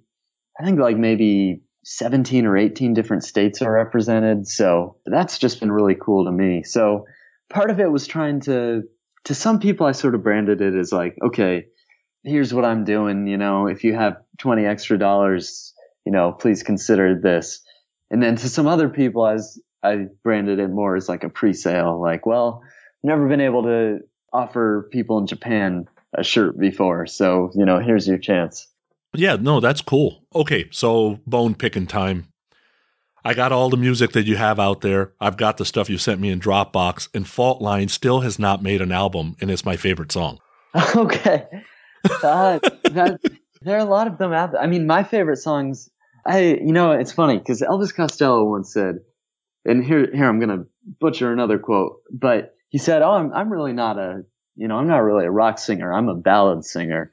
I 0.58 0.64
think 0.64 0.78
like 0.78 0.96
maybe 0.96 1.62
17 1.84 2.46
or 2.46 2.56
18 2.56 2.94
different 2.94 3.24
states 3.24 3.62
are 3.62 3.72
represented. 3.72 4.48
So 4.48 4.96
that's 5.06 5.38
just 5.38 5.60
been 5.60 5.70
really 5.70 5.94
cool 5.94 6.24
to 6.24 6.32
me. 6.32 6.62
So 6.64 7.06
part 7.48 7.70
of 7.70 7.80
it 7.80 7.90
was 7.90 8.06
trying 8.06 8.40
to, 8.42 8.82
to 9.24 9.34
some 9.34 9.60
people, 9.60 9.86
I 9.86 9.92
sort 9.92 10.14
of 10.14 10.22
branded 10.22 10.60
it 10.60 10.74
as 10.74 10.92
like, 10.92 11.16
okay, 11.24 11.66
here's 12.24 12.52
what 12.52 12.64
I'm 12.64 12.84
doing. 12.84 13.26
You 13.26 13.36
know, 13.36 13.68
if 13.68 13.84
you 13.84 13.94
have 13.94 14.16
20 14.38 14.64
extra 14.66 14.98
dollars, 14.98 15.74
you 16.04 16.12
know, 16.12 16.32
please 16.32 16.62
consider 16.62 17.20
this. 17.20 17.62
And 18.10 18.22
then 18.22 18.36
to 18.36 18.48
some 18.48 18.66
other 18.66 18.88
people, 18.88 19.26
as 19.26 19.60
I 19.82 20.06
branded 20.22 20.58
it 20.58 20.68
more 20.68 20.96
as 20.96 21.08
like 21.08 21.24
a 21.24 21.28
pre-sale, 21.28 22.00
like, 22.00 22.26
well, 22.26 22.62
never 23.02 23.28
been 23.28 23.40
able 23.40 23.62
to 23.64 23.98
offer 24.36 24.88
people 24.92 25.18
in 25.18 25.26
Japan 25.26 25.88
a 26.14 26.22
shirt 26.22 26.58
before. 26.58 27.06
So, 27.06 27.50
you 27.54 27.64
know, 27.64 27.78
here's 27.78 28.06
your 28.06 28.18
chance. 28.18 28.68
Yeah, 29.14 29.36
no, 29.36 29.60
that's 29.60 29.80
cool. 29.80 30.24
Okay, 30.34 30.68
so 30.70 31.20
bone 31.26 31.54
picking 31.54 31.86
time. 31.86 32.28
I 33.24 33.34
got 33.34 33.50
all 33.50 33.70
the 33.70 33.76
music 33.76 34.12
that 34.12 34.26
you 34.26 34.36
have 34.36 34.60
out 34.60 34.82
there. 34.82 35.12
I've 35.20 35.36
got 35.36 35.56
the 35.56 35.64
stuff 35.64 35.90
you 35.90 35.98
sent 35.98 36.20
me 36.20 36.30
in 36.30 36.38
Dropbox, 36.38 37.08
and 37.12 37.26
Fault 37.26 37.60
Line 37.60 37.88
still 37.88 38.20
has 38.20 38.38
not 38.38 38.62
made 38.62 38.80
an 38.80 38.92
album, 38.92 39.36
and 39.40 39.50
it's 39.50 39.64
my 39.64 39.76
favorite 39.76 40.12
song. 40.12 40.38
okay. 40.96 41.46
Uh, 42.22 42.58
that, 42.92 43.18
there 43.62 43.76
are 43.76 43.80
a 43.80 43.84
lot 43.84 44.06
of 44.06 44.18
them 44.18 44.32
out 44.32 44.52
there. 44.52 44.60
I 44.60 44.66
mean, 44.66 44.86
my 44.86 45.02
favorite 45.02 45.38
songs, 45.38 45.90
I, 46.24 46.40
you 46.40 46.72
know, 46.72 46.92
it's 46.92 47.10
funny 47.10 47.38
because 47.38 47.62
Elvis 47.62 47.94
Costello 47.94 48.44
once 48.44 48.72
said, 48.72 49.00
and 49.64 49.84
here, 49.84 50.08
here 50.14 50.28
I'm 50.28 50.38
going 50.38 50.56
to 50.56 50.66
butcher 51.00 51.32
another 51.32 51.58
quote, 51.58 52.02
but 52.12 52.55
he 52.76 52.78
said, 52.78 53.00
"Oh, 53.00 53.12
I'm 53.12 53.32
I'm 53.32 53.50
really 53.50 53.72
not 53.72 53.98
a 53.98 54.20
you 54.54 54.68
know 54.68 54.76
I'm 54.76 54.86
not 54.86 54.98
really 54.98 55.24
a 55.24 55.30
rock 55.30 55.58
singer. 55.58 55.90
I'm 55.90 56.10
a 56.10 56.14
ballad 56.14 56.62
singer." 56.62 57.10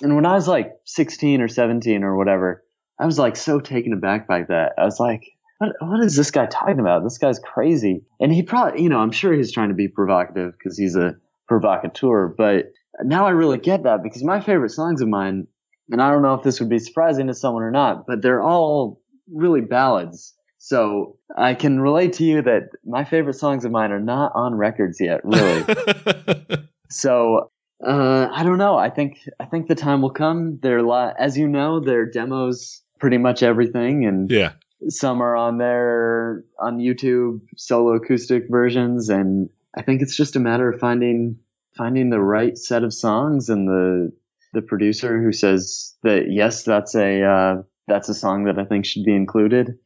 And 0.00 0.14
when 0.14 0.24
I 0.24 0.34
was 0.34 0.46
like 0.46 0.70
16 0.84 1.40
or 1.40 1.48
17 1.48 2.04
or 2.04 2.16
whatever, 2.16 2.62
I 3.00 3.04
was 3.04 3.18
like 3.18 3.34
so 3.34 3.58
taken 3.58 3.92
aback 3.92 4.28
by 4.28 4.44
that. 4.44 4.74
I 4.78 4.84
was 4.84 5.00
like, 5.00 5.24
what, 5.58 5.72
what 5.80 6.04
is 6.04 6.14
this 6.14 6.30
guy 6.30 6.46
talking 6.46 6.78
about? 6.78 7.02
This 7.02 7.18
guy's 7.18 7.40
crazy. 7.40 8.04
And 8.20 8.32
he 8.32 8.44
probably, 8.44 8.84
you 8.84 8.88
know, 8.88 9.00
I'm 9.00 9.10
sure 9.10 9.32
he's 9.32 9.52
trying 9.52 9.70
to 9.70 9.74
be 9.74 9.88
provocative 9.88 10.52
because 10.52 10.78
he's 10.78 10.94
a 10.94 11.16
provocateur, 11.48 12.32
but 12.38 12.66
now 13.02 13.26
I 13.26 13.30
really 13.30 13.58
get 13.58 13.82
that 13.82 14.04
because 14.04 14.22
my 14.22 14.40
favorite 14.40 14.70
songs 14.70 15.00
of 15.00 15.08
mine, 15.08 15.48
and 15.90 16.00
I 16.00 16.10
don't 16.10 16.22
know 16.22 16.34
if 16.34 16.44
this 16.44 16.60
would 16.60 16.68
be 16.70 16.78
surprising 16.78 17.26
to 17.26 17.34
someone 17.34 17.64
or 17.64 17.72
not, 17.72 18.06
but 18.06 18.22
they're 18.22 18.42
all 18.42 19.00
really 19.32 19.60
ballads. 19.60 20.34
So 20.64 21.18
I 21.36 21.52
can 21.52 21.78
relate 21.78 22.14
to 22.14 22.24
you 22.24 22.40
that 22.40 22.70
my 22.86 23.04
favorite 23.04 23.34
songs 23.34 23.66
of 23.66 23.70
mine 23.70 23.92
are 23.92 24.00
not 24.00 24.32
on 24.34 24.54
records 24.54 24.98
yet, 24.98 25.20
really. 25.22 25.62
so 26.90 27.50
uh, 27.86 28.28
I 28.32 28.42
don't 28.44 28.56
know. 28.56 28.78
I 28.78 28.88
think 28.88 29.28
I 29.38 29.44
think 29.44 29.68
the 29.68 29.74
time 29.74 30.00
will 30.00 30.08
come. 30.08 30.58
They're 30.62 30.80
lot, 30.80 31.16
as 31.18 31.36
you 31.36 31.48
know, 31.48 31.80
they're 31.80 32.06
demos 32.06 32.80
pretty 32.98 33.18
much 33.18 33.42
everything, 33.42 34.06
and 34.06 34.30
yeah, 34.30 34.52
some 34.88 35.20
are 35.20 35.36
on 35.36 35.58
there 35.58 36.44
on 36.58 36.78
YouTube 36.78 37.42
solo 37.58 37.96
acoustic 37.96 38.44
versions, 38.48 39.10
and 39.10 39.50
I 39.76 39.82
think 39.82 40.00
it's 40.00 40.16
just 40.16 40.34
a 40.34 40.40
matter 40.40 40.72
of 40.72 40.80
finding 40.80 41.40
finding 41.76 42.08
the 42.08 42.20
right 42.20 42.56
set 42.56 42.84
of 42.84 42.94
songs 42.94 43.50
and 43.50 43.68
the 43.68 44.12
the 44.54 44.62
producer 44.62 45.22
who 45.22 45.30
says 45.30 45.94
that 46.04 46.30
yes, 46.30 46.62
that's 46.62 46.94
a 46.94 47.22
uh, 47.22 47.62
that's 47.86 48.08
a 48.08 48.14
song 48.14 48.44
that 48.44 48.58
I 48.58 48.64
think 48.64 48.86
should 48.86 49.04
be 49.04 49.14
included. 49.14 49.78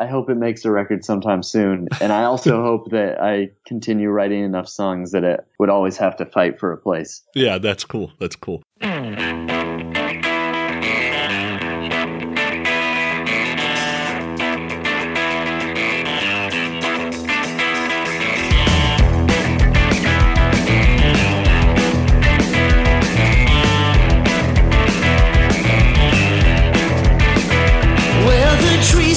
I 0.00 0.06
hope 0.06 0.30
it 0.30 0.36
makes 0.36 0.64
a 0.64 0.70
record 0.70 1.04
sometime 1.04 1.42
soon. 1.42 1.86
And 2.00 2.10
I 2.10 2.24
also 2.24 2.62
hope 2.64 2.90
that 2.90 3.22
I 3.22 3.50
continue 3.66 4.08
writing 4.08 4.42
enough 4.42 4.66
songs 4.66 5.12
that 5.12 5.24
it 5.24 5.46
would 5.58 5.68
always 5.68 5.98
have 5.98 6.16
to 6.16 6.24
fight 6.24 6.58
for 6.58 6.72
a 6.72 6.78
place. 6.78 7.22
Yeah, 7.34 7.58
that's 7.58 7.84
cool. 7.84 8.10
That's 8.18 8.34
cool. 8.34 8.62
Mm. 8.80 9.40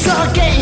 Are 0.08 0.34
gay. 0.34 0.54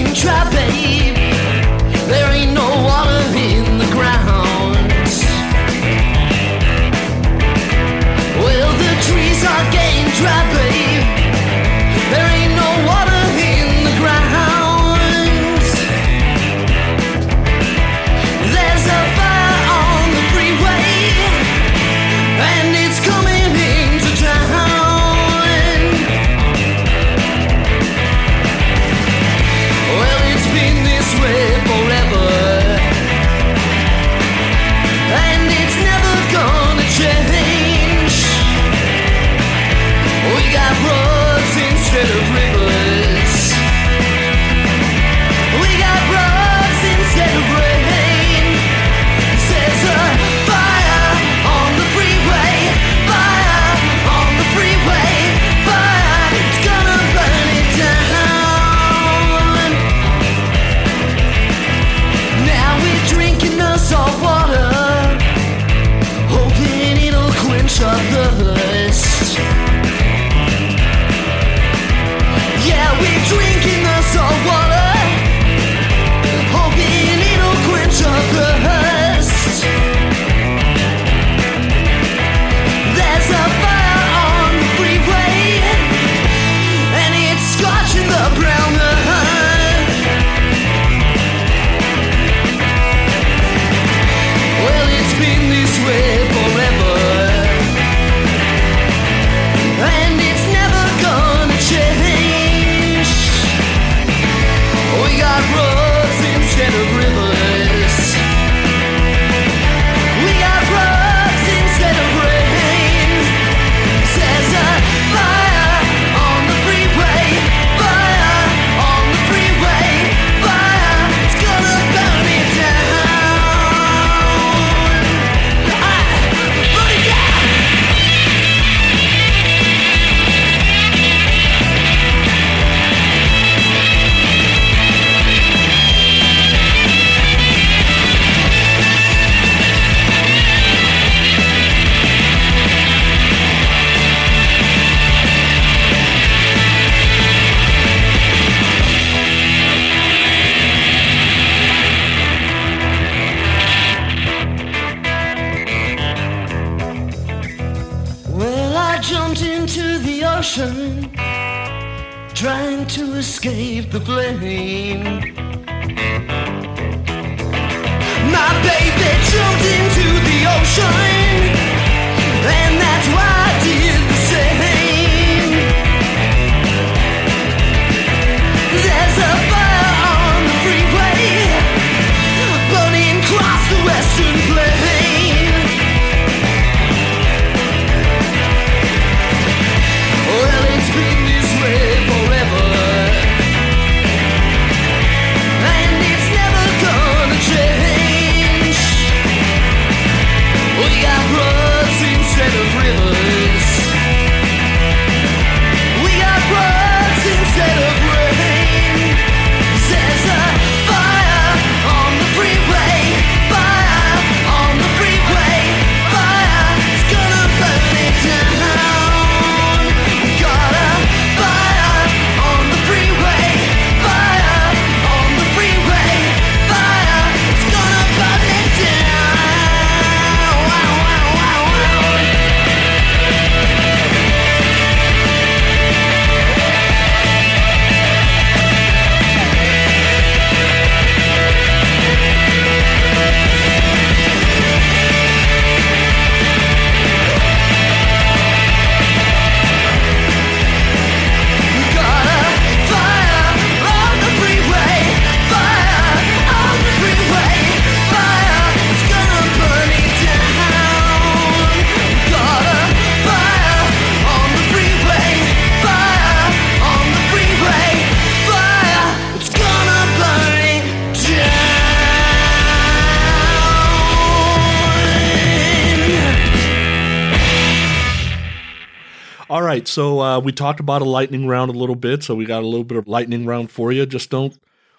Uh, 280.38 280.40
we 280.40 280.52
talked 280.52 280.80
about 280.80 281.02
a 281.02 281.06
lightning 281.06 281.48
round 281.48 281.70
a 281.70 281.78
little 281.78 281.96
bit, 281.96 282.24
so 282.24 282.36
we 282.36 282.46
got 282.46 282.64
a 282.64 282.68
little 282.68 282.84
bit 282.84 282.98
of 282.98 283.08
lightning 283.08 283.46
round 283.46 283.72
for 283.72 283.92
you. 283.92 284.06
Just 284.06 284.30
don't 284.30 284.58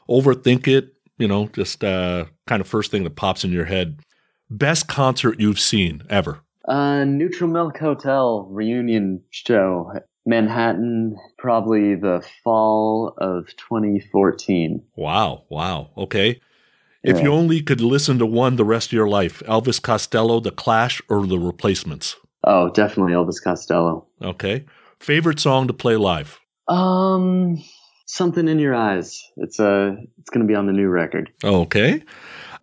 overthink 0.08 0.66
it. 0.68 0.94
You 1.18 1.28
know, 1.28 1.46
just 1.48 1.84
uh, 1.84 2.26
kind 2.46 2.60
of 2.60 2.66
first 2.66 2.90
thing 2.90 3.04
that 3.04 3.16
pops 3.16 3.44
in 3.44 3.52
your 3.52 3.66
head. 3.66 4.00
Best 4.50 4.88
concert 4.88 5.38
you've 5.40 5.60
seen 5.60 6.02
ever? 6.10 6.40
Uh, 6.66 7.04
Neutral 7.04 7.50
Milk 7.50 7.76
Hotel 7.78 8.46
reunion 8.50 9.22
show, 9.30 9.92
Manhattan, 10.26 11.16
probably 11.38 11.94
the 11.94 12.24
fall 12.44 13.14
of 13.18 13.46
2014. 13.56 14.82
Wow, 14.96 15.44
wow. 15.48 15.90
Okay. 15.96 16.40
If 17.02 17.16
Yeah. 17.18 17.24
you 17.24 17.32
only 17.32 17.62
could 17.62 17.80
listen 17.80 18.18
to 18.18 18.26
one 18.26 18.56
the 18.56 18.64
rest 18.64 18.88
of 18.88 18.92
your 18.92 19.08
life, 19.08 19.42
Elvis 19.46 19.82
Costello, 19.82 20.38
The 20.40 20.52
Clash, 20.52 21.02
or 21.08 21.26
The 21.26 21.38
Replacements? 21.38 22.16
Oh, 22.44 22.70
definitely 22.70 23.12
Elvis 23.12 23.42
Costello. 23.42 24.06
Okay. 24.22 24.64
Favorite 25.02 25.40
song 25.40 25.66
to 25.66 25.72
play 25.72 25.96
live? 25.96 26.38
Um, 26.68 27.60
something 28.06 28.46
in 28.46 28.60
your 28.60 28.72
eyes. 28.76 29.20
It's 29.36 29.58
uh, 29.58 29.96
it's 30.20 30.30
gonna 30.30 30.44
be 30.44 30.54
on 30.54 30.66
the 30.66 30.72
new 30.72 30.86
record. 30.86 31.28
Okay. 31.42 32.04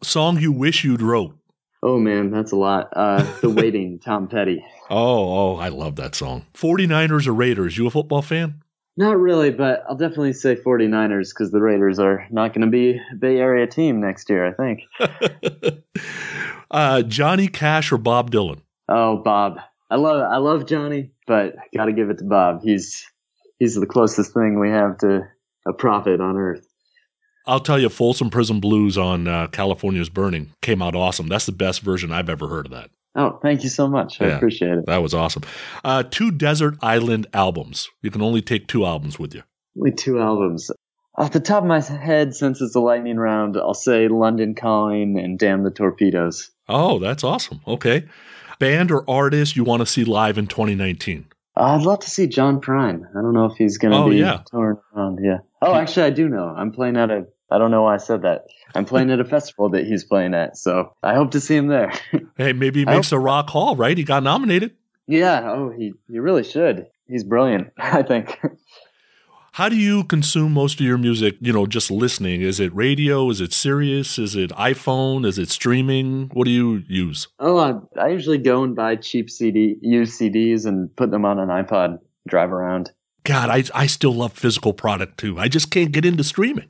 Song 0.01 0.39
you 0.39 0.53
wish 0.53 0.85
you'd 0.85 1.01
wrote? 1.01 1.37
Oh 1.83 1.97
man, 1.99 2.31
that's 2.31 2.53
a 2.53 2.55
lot. 2.55 2.91
Uh, 2.95 3.25
The 3.41 3.49
Waiting, 3.49 3.99
Tom 3.99 4.29
Petty. 4.29 4.63
Oh, 4.89 5.55
oh, 5.55 5.55
I 5.57 5.67
love 5.67 5.97
that 5.97 6.15
song. 6.15 6.45
49ers 6.53 7.27
or 7.27 7.33
Raiders? 7.33 7.77
You 7.77 7.87
a 7.87 7.91
football 7.91 8.21
fan? 8.21 8.63
Not 8.95 9.17
really, 9.19 9.51
but 9.51 9.83
I'll 9.89 9.97
definitely 9.97 10.31
say 10.31 10.55
49ers 10.55 11.31
because 11.33 11.51
the 11.51 11.59
Raiders 11.59 11.99
are 11.99 12.25
not 12.31 12.53
going 12.53 12.65
to 12.65 12.71
be 12.71 12.91
a 12.91 13.15
Bay 13.17 13.37
Area 13.37 13.67
team 13.67 13.99
next 13.99 14.29
year, 14.29 14.45
I 14.47 14.53
think. 14.53 15.83
uh, 16.71 17.01
Johnny 17.01 17.49
Cash 17.49 17.91
or 17.91 17.97
Bob 17.97 18.31
Dylan? 18.31 18.61
Oh, 18.87 19.17
Bob. 19.17 19.59
I 19.91 19.95
love 19.95 20.21
I 20.21 20.37
love 20.37 20.67
Johnny, 20.67 21.11
but 21.29 21.55
got 21.73 21.85
to 21.85 21.93
give 21.93 22.09
it 22.09 22.17
to 22.17 22.25
Bob. 22.25 22.61
He's 22.63 23.05
he's 23.59 23.75
the 23.75 23.85
closest 23.85 24.33
thing 24.33 24.59
we 24.59 24.69
have 24.69 24.97
to 24.97 25.21
a 25.67 25.71
prophet 25.73 26.19
on 26.19 26.35
earth. 26.35 26.65
I'll 27.47 27.59
tell 27.59 27.79
you, 27.79 27.89
Folsom 27.89 28.29
Prison 28.29 28.59
Blues 28.59 28.97
on 28.97 29.27
uh, 29.27 29.47
California's 29.47 30.09
Burning 30.09 30.51
came 30.61 30.81
out 30.81 30.95
awesome. 30.95 31.27
That's 31.27 31.45
the 31.45 31.51
best 31.51 31.81
version 31.81 32.11
I've 32.11 32.29
ever 32.29 32.47
heard 32.47 32.65
of 32.65 32.71
that. 32.73 32.89
Oh, 33.15 33.39
thank 33.41 33.63
you 33.63 33.69
so 33.69 33.87
much. 33.87 34.21
I 34.21 34.27
Yeah. 34.27 34.35
appreciate 34.37 34.71
it. 34.77 34.85
That 34.85 35.01
was 35.01 35.13
awesome. 35.13 35.43
Uh, 35.83 36.03
two 36.03 36.31
Desert 36.31 36.75
Island 36.81 37.27
albums. 37.33 37.89
You 38.01 38.11
can 38.11 38.21
only 38.21 38.41
take 38.41 38.67
two 38.67 38.85
albums 38.85 39.17
with 39.17 39.33
you. 39.33 39.43
Only 39.77 39.91
two 39.93 40.19
albums. 40.19 40.69
Off 41.17 41.31
the 41.31 41.39
top 41.39 41.63
of 41.63 41.67
my 41.67 41.81
head, 41.81 42.33
since 42.35 42.61
it's 42.61 42.75
a 42.75 42.79
lightning 42.79 43.17
round, 43.17 43.57
I'll 43.57 43.73
say 43.73 44.07
London 44.07 44.53
Calling 44.55 45.19
and 45.19 45.37
Damn 45.39 45.63
the 45.63 45.71
Torpedoes. 45.71 46.51
Oh, 46.67 46.99
that's 46.99 47.23
awesome. 47.23 47.61
Okay. 47.67 48.05
Band 48.59 48.91
or 48.91 49.09
artist 49.09 49.55
you 49.55 49.63
want 49.63 49.81
to 49.81 49.85
see 49.85 50.03
live 50.03 50.37
in 50.37 50.47
2019? 50.47 51.25
I'd 51.55 51.81
love 51.81 51.99
to 51.99 52.09
see 52.09 52.27
John 52.27 52.61
Prine. 52.61 53.03
I 53.09 53.21
don't 53.21 53.33
know 53.33 53.45
if 53.45 53.57
he's 53.57 53.77
going 53.77 53.91
to 53.91 53.97
Oh, 53.97 54.09
be 54.09 54.17
yeah. 54.17 54.41
touring 54.51 54.77
around. 54.95 55.19
Yeah. 55.23 55.39
Oh, 55.61 55.73
actually, 55.75 56.03
I 56.03 56.09
do 56.11 56.29
know. 56.29 56.47
I'm 56.55 56.71
playing 56.71 56.97
at 56.97 57.09
a. 57.09 57.25
I 57.51 57.57
don't 57.57 57.71
know 57.71 57.83
why 57.83 57.95
I 57.95 57.97
said 57.97 58.21
that. 58.21 58.45
I'm 58.75 58.85
playing 58.85 59.09
at 59.11 59.19
a 59.19 59.25
festival 59.25 59.69
that 59.69 59.85
he's 59.87 60.03
playing 60.03 60.33
at, 60.35 60.55
so 60.55 60.93
I 61.01 61.15
hope 61.15 61.31
to 61.31 61.39
see 61.41 61.55
him 61.55 61.67
there. 61.67 61.91
Hey, 62.37 62.53
maybe 62.53 62.79
he 62.81 62.85
makes 62.85 63.11
a 63.11 63.19
Rock 63.19 63.49
Hall, 63.49 63.75
right? 63.75 63.97
He 63.97 64.03
got 64.05 64.23
nominated. 64.23 64.75
yeah. 65.07 65.41
Oh, 65.51 65.69
he 65.75 65.93
he 66.09 66.19
really 66.19 66.43
should. 66.43 66.87
He's 67.07 67.23
brilliant. 67.25 67.71
I 67.77 68.03
think. 68.03 68.39
How 69.59 69.67
do 69.67 69.75
you 69.75 70.05
consume 70.05 70.53
most 70.53 70.79
of 70.79 70.85
your 70.85 70.97
music? 70.97 71.35
You 71.41 71.51
know, 71.51 71.65
just 71.65 71.91
listening. 71.91 72.41
Is 72.41 72.61
it 72.61 72.73
radio? 72.73 73.29
Is 73.29 73.41
it 73.41 73.51
Sirius? 73.51 74.17
Is 74.17 74.33
it 74.33 74.51
iPhone? 74.51 75.25
Is 75.25 75.37
it 75.37 75.49
streaming? 75.49 76.29
What 76.31 76.45
do 76.45 76.51
you 76.51 76.81
use? 76.87 77.27
Oh, 77.39 77.57
I, 77.57 77.73
I 78.01 78.07
usually 78.07 78.37
go 78.37 78.63
and 78.63 78.73
buy 78.73 78.95
cheap 78.95 79.29
CD, 79.29 79.75
used 79.81 80.17
CDs, 80.17 80.65
and 80.65 80.95
put 80.95 81.11
them 81.11 81.25
on 81.25 81.39
an 81.39 81.49
iPod. 81.49 81.99
Drive 82.25 82.53
around. 82.53 82.91
God, 83.25 83.49
I 83.49 83.65
I 83.75 83.87
still 83.87 84.13
love 84.13 84.31
physical 84.31 84.71
product 84.71 85.17
too. 85.17 85.37
I 85.37 85.49
just 85.49 85.71
can't 85.71 85.91
get 85.91 86.05
into 86.05 86.23
streaming. 86.23 86.69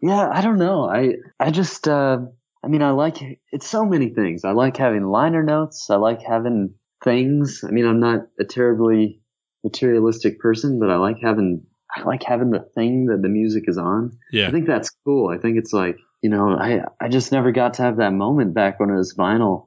Yeah, 0.00 0.30
I 0.32 0.40
don't 0.40 0.58
know. 0.58 0.88
I 0.88 1.16
I 1.38 1.50
just 1.50 1.86
uh 1.88 2.20
I 2.64 2.68
mean 2.68 2.80
I 2.80 2.92
like 2.92 3.18
it's 3.52 3.68
so 3.68 3.84
many 3.84 4.14
things. 4.14 4.46
I 4.46 4.52
like 4.52 4.78
having 4.78 5.04
liner 5.04 5.42
notes. 5.42 5.90
I 5.90 5.96
like 5.96 6.22
having 6.22 6.72
things. 7.04 7.64
I 7.68 7.70
mean 7.70 7.84
I'm 7.84 8.00
not 8.00 8.28
a 8.38 8.44
terribly 8.44 9.20
materialistic 9.62 10.40
person, 10.40 10.78
but 10.80 10.88
I 10.88 10.96
like 10.96 11.18
having 11.22 11.66
I 11.96 12.02
like 12.02 12.22
having 12.22 12.50
the 12.50 12.60
thing 12.74 13.06
that 13.06 13.22
the 13.22 13.28
music 13.28 13.64
is 13.66 13.78
on. 13.78 14.18
I 14.48 14.50
think 14.50 14.66
that's 14.66 14.90
cool. 15.04 15.28
I 15.28 15.38
think 15.38 15.58
it's 15.58 15.72
like, 15.72 15.96
you 16.22 16.30
know, 16.30 16.50
I 16.50 16.84
I 17.00 17.08
just 17.08 17.32
never 17.32 17.52
got 17.52 17.74
to 17.74 17.82
have 17.82 17.96
that 17.96 18.12
moment 18.12 18.54
back 18.54 18.78
when 18.78 18.90
it 18.90 18.96
was 18.96 19.14
vinyl. 19.14 19.66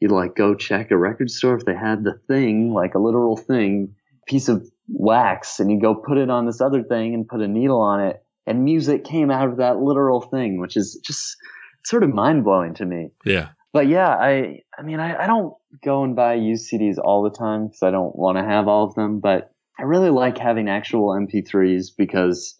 You'd 0.00 0.12
like 0.12 0.36
go 0.36 0.54
check 0.54 0.90
a 0.90 0.96
record 0.96 1.30
store 1.30 1.56
if 1.56 1.64
they 1.64 1.74
had 1.74 2.04
the 2.04 2.20
thing, 2.28 2.72
like 2.72 2.94
a 2.94 2.98
literal 2.98 3.36
thing, 3.36 3.94
piece 4.26 4.48
of 4.48 4.68
wax, 4.88 5.58
and 5.58 5.70
you 5.70 5.80
go 5.80 5.94
put 5.94 6.18
it 6.18 6.30
on 6.30 6.46
this 6.46 6.60
other 6.60 6.82
thing 6.82 7.14
and 7.14 7.26
put 7.26 7.40
a 7.40 7.48
needle 7.48 7.80
on 7.80 8.00
it, 8.00 8.22
and 8.46 8.64
music 8.64 9.04
came 9.04 9.30
out 9.30 9.48
of 9.48 9.56
that 9.56 9.78
literal 9.78 10.20
thing, 10.20 10.60
which 10.60 10.76
is 10.76 11.00
just 11.04 11.36
sort 11.84 12.02
of 12.02 12.12
mind 12.12 12.44
blowing 12.44 12.74
to 12.74 12.84
me. 12.84 13.10
Yeah. 13.24 13.48
But 13.72 13.88
yeah, 13.88 14.08
I 14.08 14.60
I 14.78 14.82
mean 14.82 15.00
I, 15.00 15.24
I 15.24 15.26
don't 15.26 15.54
go 15.82 16.02
and 16.04 16.14
buy 16.16 16.34
used 16.34 16.70
CDs 16.70 16.98
all 17.02 17.22
the 17.22 17.36
time 17.36 17.66
because 17.66 17.82
I 17.82 17.90
don't 17.90 18.14
want 18.16 18.38
to 18.38 18.44
have 18.44 18.68
all 18.68 18.84
of 18.84 18.94
them, 18.94 19.20
but 19.20 19.50
I 19.78 19.82
really 19.82 20.10
like 20.10 20.38
having 20.38 20.68
actual 20.68 21.08
MP3s 21.08 21.88
because 21.96 22.54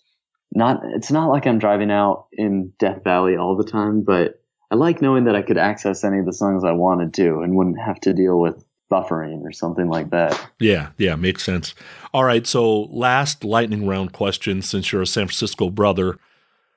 not 0.52 0.80
it's 0.94 1.10
not 1.10 1.28
like 1.28 1.46
I'm 1.46 1.58
driving 1.58 1.90
out 1.90 2.26
in 2.32 2.72
Death 2.78 3.02
Valley 3.04 3.36
all 3.36 3.56
the 3.56 3.64
time, 3.70 4.02
but 4.02 4.40
I 4.70 4.74
like 4.74 5.00
knowing 5.00 5.24
that 5.24 5.36
I 5.36 5.42
could 5.42 5.58
access 5.58 6.04
any 6.04 6.18
of 6.18 6.26
the 6.26 6.32
songs 6.32 6.64
I 6.64 6.72
wanted 6.72 7.14
to 7.14 7.40
and 7.40 7.56
wouldn't 7.56 7.78
have 7.78 8.00
to 8.00 8.12
deal 8.12 8.40
with 8.40 8.64
buffering 8.90 9.42
or 9.42 9.52
something 9.52 9.88
like 9.88 10.10
that. 10.10 10.50
Yeah, 10.60 10.90
yeah, 10.96 11.16
makes 11.16 11.44
sense. 11.44 11.74
All 12.12 12.24
right, 12.24 12.46
so 12.46 12.82
last 12.84 13.44
lightning 13.44 13.86
round 13.86 14.12
question 14.12 14.62
since 14.62 14.92
you're 14.92 15.02
a 15.02 15.06
San 15.06 15.26
Francisco 15.26 15.70
brother. 15.70 16.18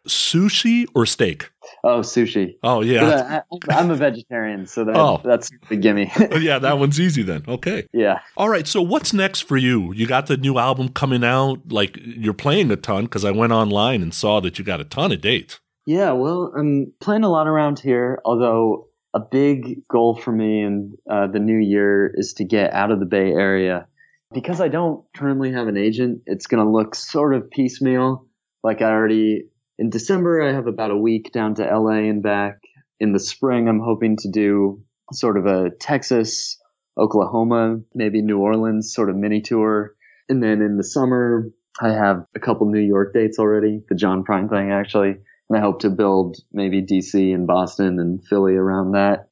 Sushi 0.07 0.85
or 0.95 1.05
steak? 1.05 1.51
Oh, 1.83 1.99
sushi. 1.99 2.55
Oh, 2.63 2.81
yeah. 2.81 3.41
I, 3.69 3.79
am 3.79 3.91
a 3.91 3.95
vegetarian, 3.95 4.65
so 4.65 4.85
that, 4.85 4.95
Oh. 4.95 5.21
that's 5.23 5.51
the 5.69 5.75
gimme. 5.75 6.11
yeah, 6.39 6.59
that 6.59 6.79
one's 6.79 6.99
easy 6.99 7.21
then. 7.21 7.43
Okay. 7.47 7.85
yeah. 7.93 8.19
All 8.37 8.49
right, 8.49 8.67
so 8.67 8.81
what's 8.81 9.13
next 9.13 9.41
for 9.41 9.57
you? 9.57 9.93
You 9.93 10.07
got 10.07 10.27
the 10.27 10.37
new 10.37 10.57
album 10.57 10.89
coming 10.89 11.23
out. 11.23 11.59
Like 11.69 11.97
you're 12.01 12.33
playing 12.33 12.71
a 12.71 12.75
ton 12.75 13.05
because 13.05 13.25
I 13.25 13.31
went 13.31 13.53
online 13.53 14.01
and 14.01 14.13
saw 14.13 14.39
that 14.41 14.57
you 14.57 14.65
got 14.65 14.79
a 14.81 14.85
ton 14.85 15.11
of 15.11 15.21
dates. 15.21 15.59
Yeah, 15.85 16.11
well, 16.11 16.53
I'm 16.57 16.93
playing 16.99 17.23
a 17.23 17.29
lot 17.29 17.47
around 17.47 17.79
here, 17.79 18.21
although 18.25 18.87
a 19.13 19.19
big 19.19 19.87
goal 19.87 20.15
for 20.15 20.31
me 20.31 20.61
in 20.61 20.95
uh, 21.09 21.27
the 21.27 21.39
new 21.39 21.57
year 21.57 22.11
is 22.13 22.33
to 22.33 22.43
get 22.43 22.73
out 22.73 22.91
of 22.91 22.99
the 22.99 23.05
Bay 23.05 23.31
Area. 23.31 23.87
Because 24.31 24.61
I 24.61 24.67
don't 24.67 25.03
currently 25.15 25.51
have 25.53 25.67
an 25.67 25.77
agent, 25.77 26.21
it's 26.27 26.45
going 26.45 26.63
to 26.63 26.69
look 26.71 26.93
sort 26.93 27.33
of 27.33 27.49
piecemeal. 27.49 28.27
Like 28.63 28.83
I 28.83 28.91
already, 28.91 29.45
in 29.79 29.89
December, 29.89 30.41
I 30.43 30.51
have 30.51 30.67
about 30.67 30.91
a 30.91 30.97
week 30.97 31.31
down 31.31 31.55
to 31.55 31.63
LA 31.63 32.09
and 32.09 32.21
back. 32.21 32.59
In 32.99 33.13
the 33.13 33.19
spring, 33.19 33.69
I'm 33.69 33.79
hoping 33.79 34.17
to 34.17 34.29
do 34.29 34.83
sort 35.13 35.37
of 35.37 35.45
a 35.45 35.69
Texas, 35.79 36.59
Oklahoma, 36.97 37.77
maybe 37.95 38.21
New 38.21 38.39
Orleans 38.39 38.93
sort 38.93 39.09
of 39.09 39.15
mini 39.15 39.39
tour. 39.39 39.95
And 40.27 40.43
then 40.43 40.61
in 40.61 40.75
the 40.75 40.83
summer, 40.83 41.49
I 41.81 41.93
have 41.93 42.25
a 42.35 42.41
couple 42.41 42.69
New 42.69 42.81
York 42.81 43.13
dates 43.13 43.39
already, 43.39 43.81
the 43.87 43.95
John 43.95 44.25
Prine 44.25 44.49
thing 44.49 44.69
actually. 44.69 45.15
And 45.49 45.57
I 45.57 45.61
hope 45.61 45.79
to 45.79 45.89
build 45.89 46.35
maybe 46.51 46.85
DC 46.85 47.33
and 47.33 47.47
Boston 47.47 47.99
and 47.99 48.21
Philly 48.27 48.55
around 48.55 48.91
that. 48.91 49.29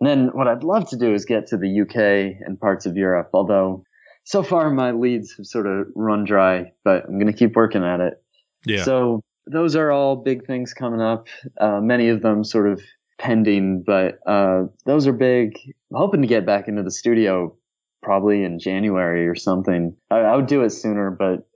And 0.00 0.08
then 0.08 0.28
what 0.28 0.46
I'd 0.46 0.62
love 0.62 0.88
to 0.90 0.96
do 0.96 1.12
is 1.12 1.24
get 1.24 1.48
to 1.48 1.56
the 1.56 1.80
UK 1.82 2.40
and 2.46 2.60
parts 2.60 2.86
of 2.86 2.96
Europe, 2.96 3.30
although 3.34 3.82
so 4.22 4.44
far 4.44 4.70
my 4.70 4.92
leads 4.92 5.34
have 5.36 5.46
sort 5.46 5.66
of 5.66 5.88
run 5.96 6.24
dry, 6.24 6.70
but 6.84 7.04
I'm 7.06 7.18
going 7.18 7.32
to 7.32 7.36
keep 7.36 7.56
working 7.56 7.82
at 7.82 7.98
it. 7.98 8.22
Yeah. 8.64 8.84
So 8.84 9.22
those 9.50 9.76
are 9.76 9.90
all 9.90 10.16
big 10.16 10.46
things 10.46 10.74
coming 10.74 11.00
up. 11.00 11.26
Uh, 11.60 11.80
many 11.80 12.08
of 12.08 12.22
them 12.22 12.44
sort 12.44 12.68
of 12.68 12.80
pending, 13.18 13.82
but 13.86 14.18
uh, 14.26 14.64
those 14.86 15.06
are 15.06 15.12
big. 15.12 15.58
I'm 15.90 15.98
hoping 15.98 16.22
to 16.22 16.28
get 16.28 16.46
back 16.46 16.68
into 16.68 16.82
the 16.82 16.90
studio 16.90 17.56
probably 18.02 18.44
in 18.44 18.58
January 18.58 19.26
or 19.26 19.34
something. 19.34 19.96
I, 20.10 20.18
I 20.18 20.36
would 20.36 20.46
do 20.46 20.62
it 20.62 20.70
sooner, 20.70 21.10
but 21.10 21.48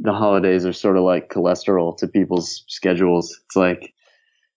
the 0.00 0.12
holidays 0.12 0.66
are 0.66 0.72
sort 0.72 0.96
of 0.96 1.04
like 1.04 1.30
cholesterol 1.30 1.96
to 1.98 2.08
people's 2.08 2.64
schedules. 2.68 3.40
It's 3.46 3.56
like 3.56 3.94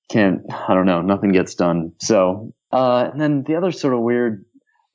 can't 0.10 0.42
I 0.52 0.74
don't 0.74 0.86
know, 0.86 1.02
nothing 1.02 1.32
gets 1.32 1.56
done. 1.56 1.94
So 2.00 2.54
uh, 2.72 3.10
and 3.12 3.22
then 3.22 3.44
the 3.44 3.56
other 3.56 3.72
sort 3.72 3.94
of 3.94 4.02
weird 4.02 4.46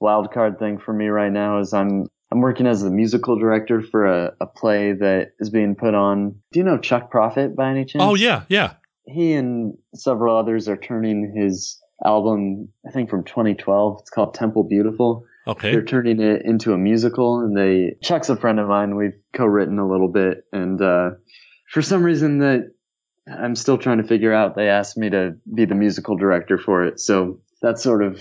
wild 0.01 0.33
card 0.33 0.59
thing 0.59 0.79
for 0.79 0.93
me 0.93 1.07
right 1.07 1.33
now 1.33 1.61
is 1.61 1.73
I'm 1.73 2.07
I'm 2.35 2.41
working 2.41 2.67
as 2.67 2.83
the 2.83 2.91
musical 2.91 3.39
director 3.39 3.81
for 3.81 4.07
a, 4.07 4.35
a 4.41 4.47
play 4.47 4.93
that 4.93 5.35
is 5.39 5.51
being 5.51 5.77
put 5.77 5.95
on. 5.95 6.35
Do 6.51 6.59
you 6.59 6.65
know 6.65 6.79
Chuck 6.79 7.09
Prophet 7.09 7.55
by 7.55 7.71
any 7.71 7.85
chance? 7.85 8.03
oh 8.03 8.17
yeah, 8.17 8.43
yeah. 8.49 8.73
He 9.07 9.35
and 9.35 9.79
several 9.95 10.37
others 10.37 10.69
are 10.69 10.77
turning 10.77 11.33
his 11.37 11.81
album, 12.05 12.71
I 12.85 12.91
think 12.91 13.09
from 13.09 13.23
2012. 13.23 13.99
It's 14.01 14.11
called 14.11 14.35
Temple 14.35 14.65
Beautiful. 14.65 15.27
Okay. 15.47 15.71
They're 15.71 15.85
turning 15.85 16.21
it 16.21 16.43
into 16.45 16.73
a 16.73 16.79
musical, 16.79 17.39
and 17.39 17.57
they 17.57 17.99
Chuck's 18.03 18.31
a 18.31 18.37
friend 18.37 18.59
of 18.59 18.67
mine. 18.67 18.97
We've 18.97 19.15
co-written 19.33 19.79
a 19.79 19.89
little 19.89 20.09
bit, 20.09 20.45
and 20.53 20.83
uh, 20.83 21.11
for 21.71 21.83
some 21.83 22.03
reason 22.03 22.41
that 22.41 22.73
I'm 23.29 23.55
still 23.55 23.79
trying 23.79 23.99
to 23.99 24.09
figure 24.09 24.35
out, 24.35 24.57
they 24.57 24.71
asked 24.71 24.97
me 24.97 25.11
to 25.11 25.37
be 25.55 25.67
the 25.67 25.77
musical 25.77 26.17
director 26.17 26.59
for 26.59 26.85
it. 26.85 26.99
So 26.99 27.43
that's 27.63 27.81
sort 27.81 28.03
of 28.03 28.21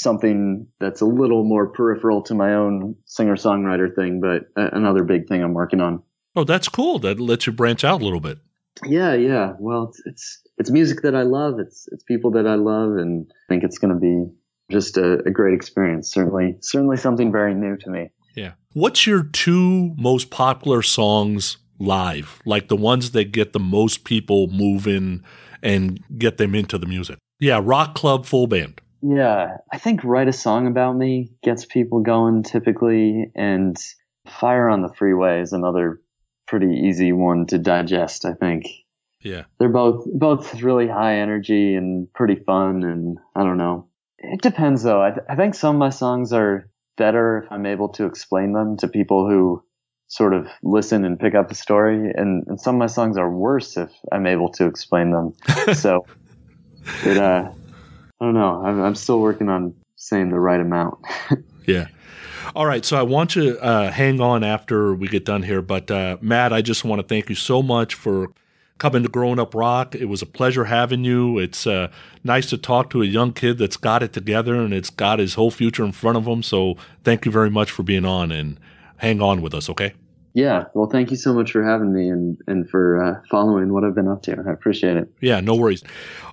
something 0.00 0.66
that's 0.80 1.00
a 1.00 1.06
little 1.06 1.44
more 1.44 1.68
peripheral 1.68 2.22
to 2.22 2.34
my 2.34 2.54
own 2.54 2.96
singer-songwriter 3.04 3.94
thing, 3.94 4.20
but 4.20 4.44
a- 4.60 4.74
another 4.76 5.04
big 5.04 5.28
thing 5.28 5.42
I'm 5.42 5.54
working 5.54 5.80
on. 5.80 6.02
Oh, 6.34 6.44
that's 6.44 6.68
cool. 6.68 6.98
That 6.98 7.20
lets 7.20 7.46
you 7.46 7.52
branch 7.52 7.84
out 7.84 8.00
a 8.00 8.04
little 8.04 8.20
bit. 8.20 8.38
Yeah, 8.86 9.14
yeah. 9.14 9.54
Well, 9.58 9.88
it's 9.90 10.02
it's, 10.06 10.42
it's 10.58 10.70
music 10.70 11.02
that 11.02 11.14
I 11.14 11.22
love. 11.22 11.58
It's 11.58 11.86
it's 11.92 12.04
people 12.04 12.30
that 12.32 12.46
I 12.46 12.54
love, 12.54 12.96
and 12.96 13.26
I 13.30 13.44
think 13.48 13.64
it's 13.64 13.78
going 13.78 13.92
to 13.92 14.00
be 14.00 14.32
just 14.70 14.96
a, 14.96 15.18
a 15.26 15.30
great 15.30 15.54
experience. 15.54 16.10
Certainly, 16.12 16.56
certainly 16.60 16.96
something 16.96 17.30
very 17.32 17.54
new 17.54 17.76
to 17.76 17.90
me. 17.90 18.10
Yeah. 18.36 18.52
What's 18.72 19.06
your 19.06 19.24
two 19.24 19.94
most 19.96 20.30
popular 20.30 20.82
songs 20.82 21.58
live? 21.78 22.40
Like 22.46 22.68
the 22.68 22.76
ones 22.76 23.10
that 23.10 23.32
get 23.32 23.52
the 23.52 23.58
most 23.58 24.04
people 24.04 24.46
moving 24.46 25.24
and 25.62 26.00
get 26.16 26.38
them 26.38 26.54
into 26.54 26.78
the 26.78 26.86
music? 26.86 27.18
Yeah, 27.40 27.60
rock 27.62 27.94
club 27.94 28.24
full 28.24 28.46
band. 28.46 28.80
Yeah, 29.02 29.58
I 29.72 29.78
think 29.78 30.04
"Write 30.04 30.28
a 30.28 30.32
Song 30.32 30.66
About 30.66 30.96
Me" 30.96 31.32
gets 31.42 31.64
people 31.64 32.00
going 32.00 32.42
typically, 32.42 33.30
and 33.34 33.76
"Fire 34.26 34.68
on 34.68 34.82
the 34.82 34.92
Freeway" 34.92 35.40
is 35.40 35.52
another 35.52 36.00
pretty 36.46 36.74
easy 36.86 37.12
one 37.12 37.46
to 37.46 37.58
digest. 37.58 38.24
I 38.24 38.34
think 38.34 38.66
Yeah. 39.22 39.44
they're 39.58 39.68
both 39.68 40.04
both 40.12 40.62
really 40.62 40.88
high 40.88 41.16
energy 41.16 41.74
and 41.74 42.12
pretty 42.12 42.36
fun, 42.36 42.82
and 42.82 43.18
I 43.34 43.42
don't 43.44 43.58
know. 43.58 43.86
It 44.18 44.42
depends 44.42 44.82
though. 44.82 45.02
I, 45.02 45.10
th- 45.10 45.26
I 45.28 45.36
think 45.36 45.54
some 45.54 45.76
of 45.76 45.78
my 45.80 45.90
songs 45.90 46.32
are 46.32 46.68
better 46.98 47.38
if 47.44 47.52
I'm 47.52 47.64
able 47.64 47.88
to 47.90 48.04
explain 48.04 48.52
them 48.52 48.76
to 48.78 48.88
people 48.88 49.26
who 49.28 49.62
sort 50.08 50.34
of 50.34 50.48
listen 50.62 51.04
and 51.04 51.18
pick 51.18 51.34
up 51.34 51.48
the 51.48 51.54
story, 51.54 52.12
and, 52.14 52.44
and 52.48 52.60
some 52.60 52.74
of 52.74 52.78
my 52.80 52.86
songs 52.86 53.16
are 53.16 53.30
worse 53.30 53.76
if 53.78 53.90
I'm 54.12 54.26
able 54.26 54.50
to 54.52 54.66
explain 54.66 55.10
them. 55.12 55.32
so 55.74 56.04
it 57.04 57.16
uh 57.16 57.50
I 58.20 58.26
don't 58.26 58.34
know. 58.34 58.62
I'm, 58.64 58.82
I'm 58.82 58.94
still 58.94 59.20
working 59.20 59.48
on 59.48 59.74
saying 59.96 60.30
the 60.30 60.40
right 60.40 60.60
amount. 60.60 60.98
Yeah. 61.66 61.86
All 62.56 62.66
right. 62.66 62.84
So 62.84 62.96
I 62.96 63.02
want 63.02 63.30
to 63.32 63.58
uh, 63.60 63.92
hang 63.92 64.20
on 64.20 64.42
after 64.42 64.92
we 64.92 65.06
get 65.06 65.24
done 65.24 65.42
here. 65.42 65.62
But 65.62 65.90
uh, 65.90 66.16
Matt, 66.20 66.52
I 66.52 66.62
just 66.62 66.84
want 66.84 67.00
to 67.00 67.06
thank 67.06 67.28
you 67.28 67.36
so 67.36 67.62
much 67.62 67.94
for 67.94 68.28
coming 68.78 69.02
to 69.04 69.08
Growing 69.08 69.38
Up 69.38 69.54
Rock. 69.54 69.94
It 69.94 70.06
was 70.06 70.22
a 70.22 70.26
pleasure 70.26 70.64
having 70.64 71.04
you. 71.04 71.38
It's 71.38 71.66
uh, 71.66 71.92
nice 72.24 72.48
to 72.50 72.58
talk 72.58 72.90
to 72.90 73.02
a 73.02 73.06
young 73.06 73.32
kid 73.32 73.58
that's 73.58 73.76
got 73.76 74.02
it 74.02 74.12
together 74.12 74.54
and 74.54 74.72
it's 74.72 74.90
got 74.90 75.18
his 75.18 75.34
whole 75.34 75.50
future 75.50 75.84
in 75.84 75.92
front 75.92 76.16
of 76.16 76.26
him. 76.26 76.42
So 76.42 76.76
thank 77.04 77.24
you 77.24 77.30
very 77.30 77.50
much 77.50 77.70
for 77.70 77.82
being 77.84 78.06
on 78.06 78.32
and 78.32 78.58
hang 78.96 79.22
on 79.22 79.42
with 79.42 79.54
us. 79.54 79.68
Okay. 79.68 79.92
Yeah. 80.32 80.64
Well, 80.74 80.88
thank 80.88 81.10
you 81.10 81.16
so 81.16 81.34
much 81.34 81.52
for 81.52 81.64
having 81.64 81.92
me 81.92 82.08
and, 82.08 82.38
and 82.46 82.68
for 82.68 83.02
uh, 83.02 83.20
following 83.30 83.72
what 83.72 83.84
I've 83.84 83.94
been 83.94 84.08
up 84.08 84.22
to. 84.22 84.42
I 84.46 84.52
appreciate 84.52 84.96
it. 84.96 85.12
Yeah, 85.20 85.40
no 85.40 85.54
worries. 85.54 85.82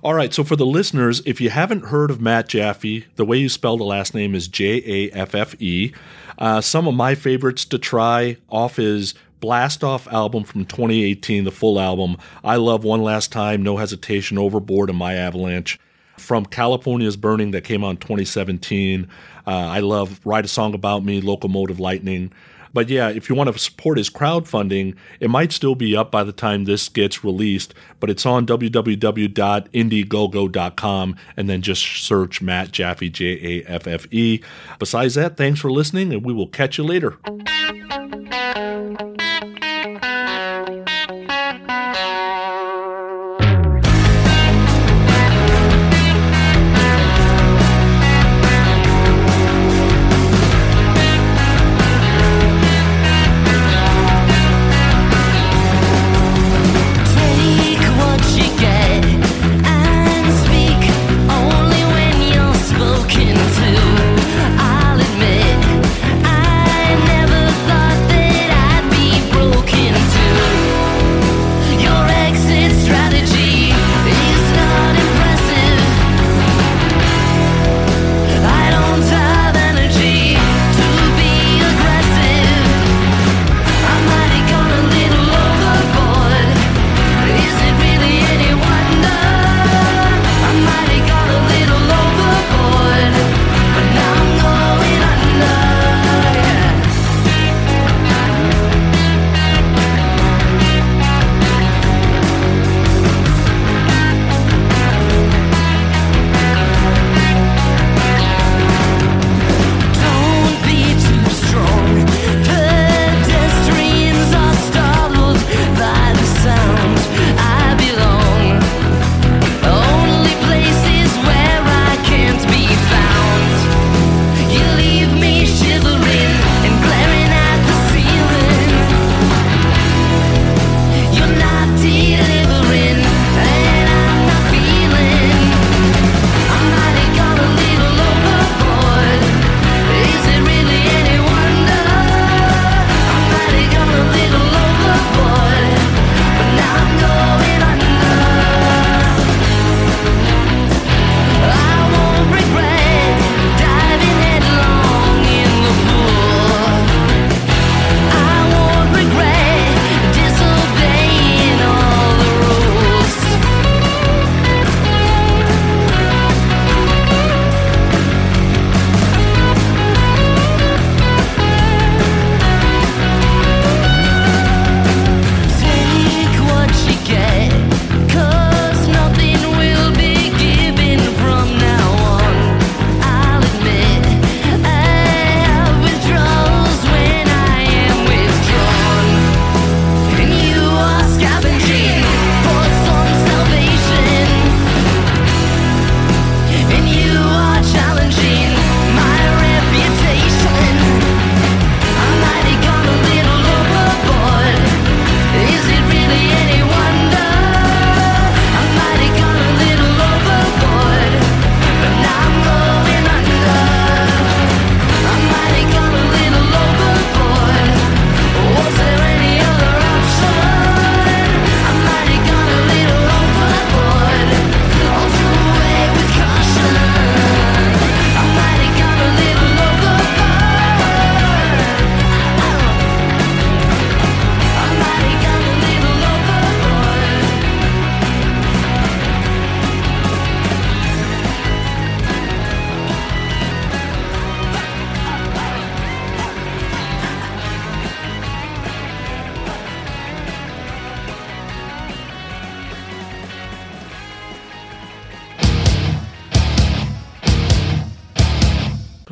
All 0.02 0.14
right, 0.14 0.32
so 0.32 0.44
for 0.44 0.56
the 0.56 0.66
listeners, 0.66 1.20
if 1.26 1.40
you 1.40 1.50
haven't 1.50 1.86
heard 1.86 2.10
of 2.10 2.20
Matt 2.20 2.48
Jaffe, 2.48 3.06
the 3.16 3.24
way 3.24 3.38
you 3.38 3.48
spell 3.48 3.76
the 3.76 3.84
last 3.84 4.14
name 4.14 4.34
is 4.34 4.46
J 4.48 4.82
A 4.86 5.10
F 5.12 5.34
F 5.34 5.60
E. 5.60 5.92
Uh, 6.38 6.60
some 6.60 6.86
of 6.86 6.94
my 6.94 7.14
favorites 7.14 7.64
to 7.64 7.78
try 7.78 8.36
off 8.48 8.76
his 8.76 9.14
Blast 9.40 9.84
Off 9.84 10.06
album 10.08 10.44
from 10.44 10.64
2018, 10.64 11.44
the 11.44 11.50
full 11.50 11.78
album. 11.78 12.16
I 12.44 12.56
love 12.56 12.84
One 12.84 13.02
Last 13.02 13.32
Time, 13.32 13.62
No 13.62 13.76
Hesitation, 13.76 14.38
Overboard, 14.38 14.90
and 14.90 14.98
My 14.98 15.14
Avalanche. 15.14 15.78
From 16.16 16.44
California's 16.44 17.16
Burning 17.16 17.52
that 17.52 17.62
came 17.62 17.84
out 17.84 17.90
in 17.90 17.96
2017. 17.98 19.08
Uh, 19.46 19.50
I 19.50 19.80
love 19.80 20.20
Write 20.24 20.44
a 20.44 20.48
Song 20.48 20.74
About 20.74 21.04
Me, 21.04 21.20
Locomotive 21.20 21.78
Lightning. 21.78 22.32
But 22.72 22.88
yeah, 22.88 23.08
if 23.08 23.28
you 23.28 23.34
want 23.34 23.52
to 23.52 23.58
support 23.58 23.98
his 23.98 24.08
crowdfunding, 24.10 24.94
it 25.20 25.30
might 25.30 25.52
still 25.52 25.74
be 25.74 25.96
up 25.96 26.10
by 26.10 26.24
the 26.24 26.32
time 26.32 26.64
this 26.64 26.88
gets 26.88 27.22
released, 27.24 27.74
but 28.00 28.10
it's 28.10 28.26
on 28.26 28.46
www.indiegogo.com 28.46 31.16
and 31.36 31.48
then 31.48 31.62
just 31.62 31.82
search 31.82 32.42
Matt 32.42 32.72
Jaffe, 32.72 33.08
J 33.10 33.38
A 33.42 33.62
F 33.68 33.86
F 33.86 34.12
E. 34.12 34.40
Besides 34.78 35.14
that, 35.14 35.36
thanks 35.36 35.60
for 35.60 35.70
listening 35.70 36.12
and 36.12 36.24
we 36.24 36.32
will 36.32 36.48
catch 36.48 36.78
you 36.78 36.84
later. 36.84 37.18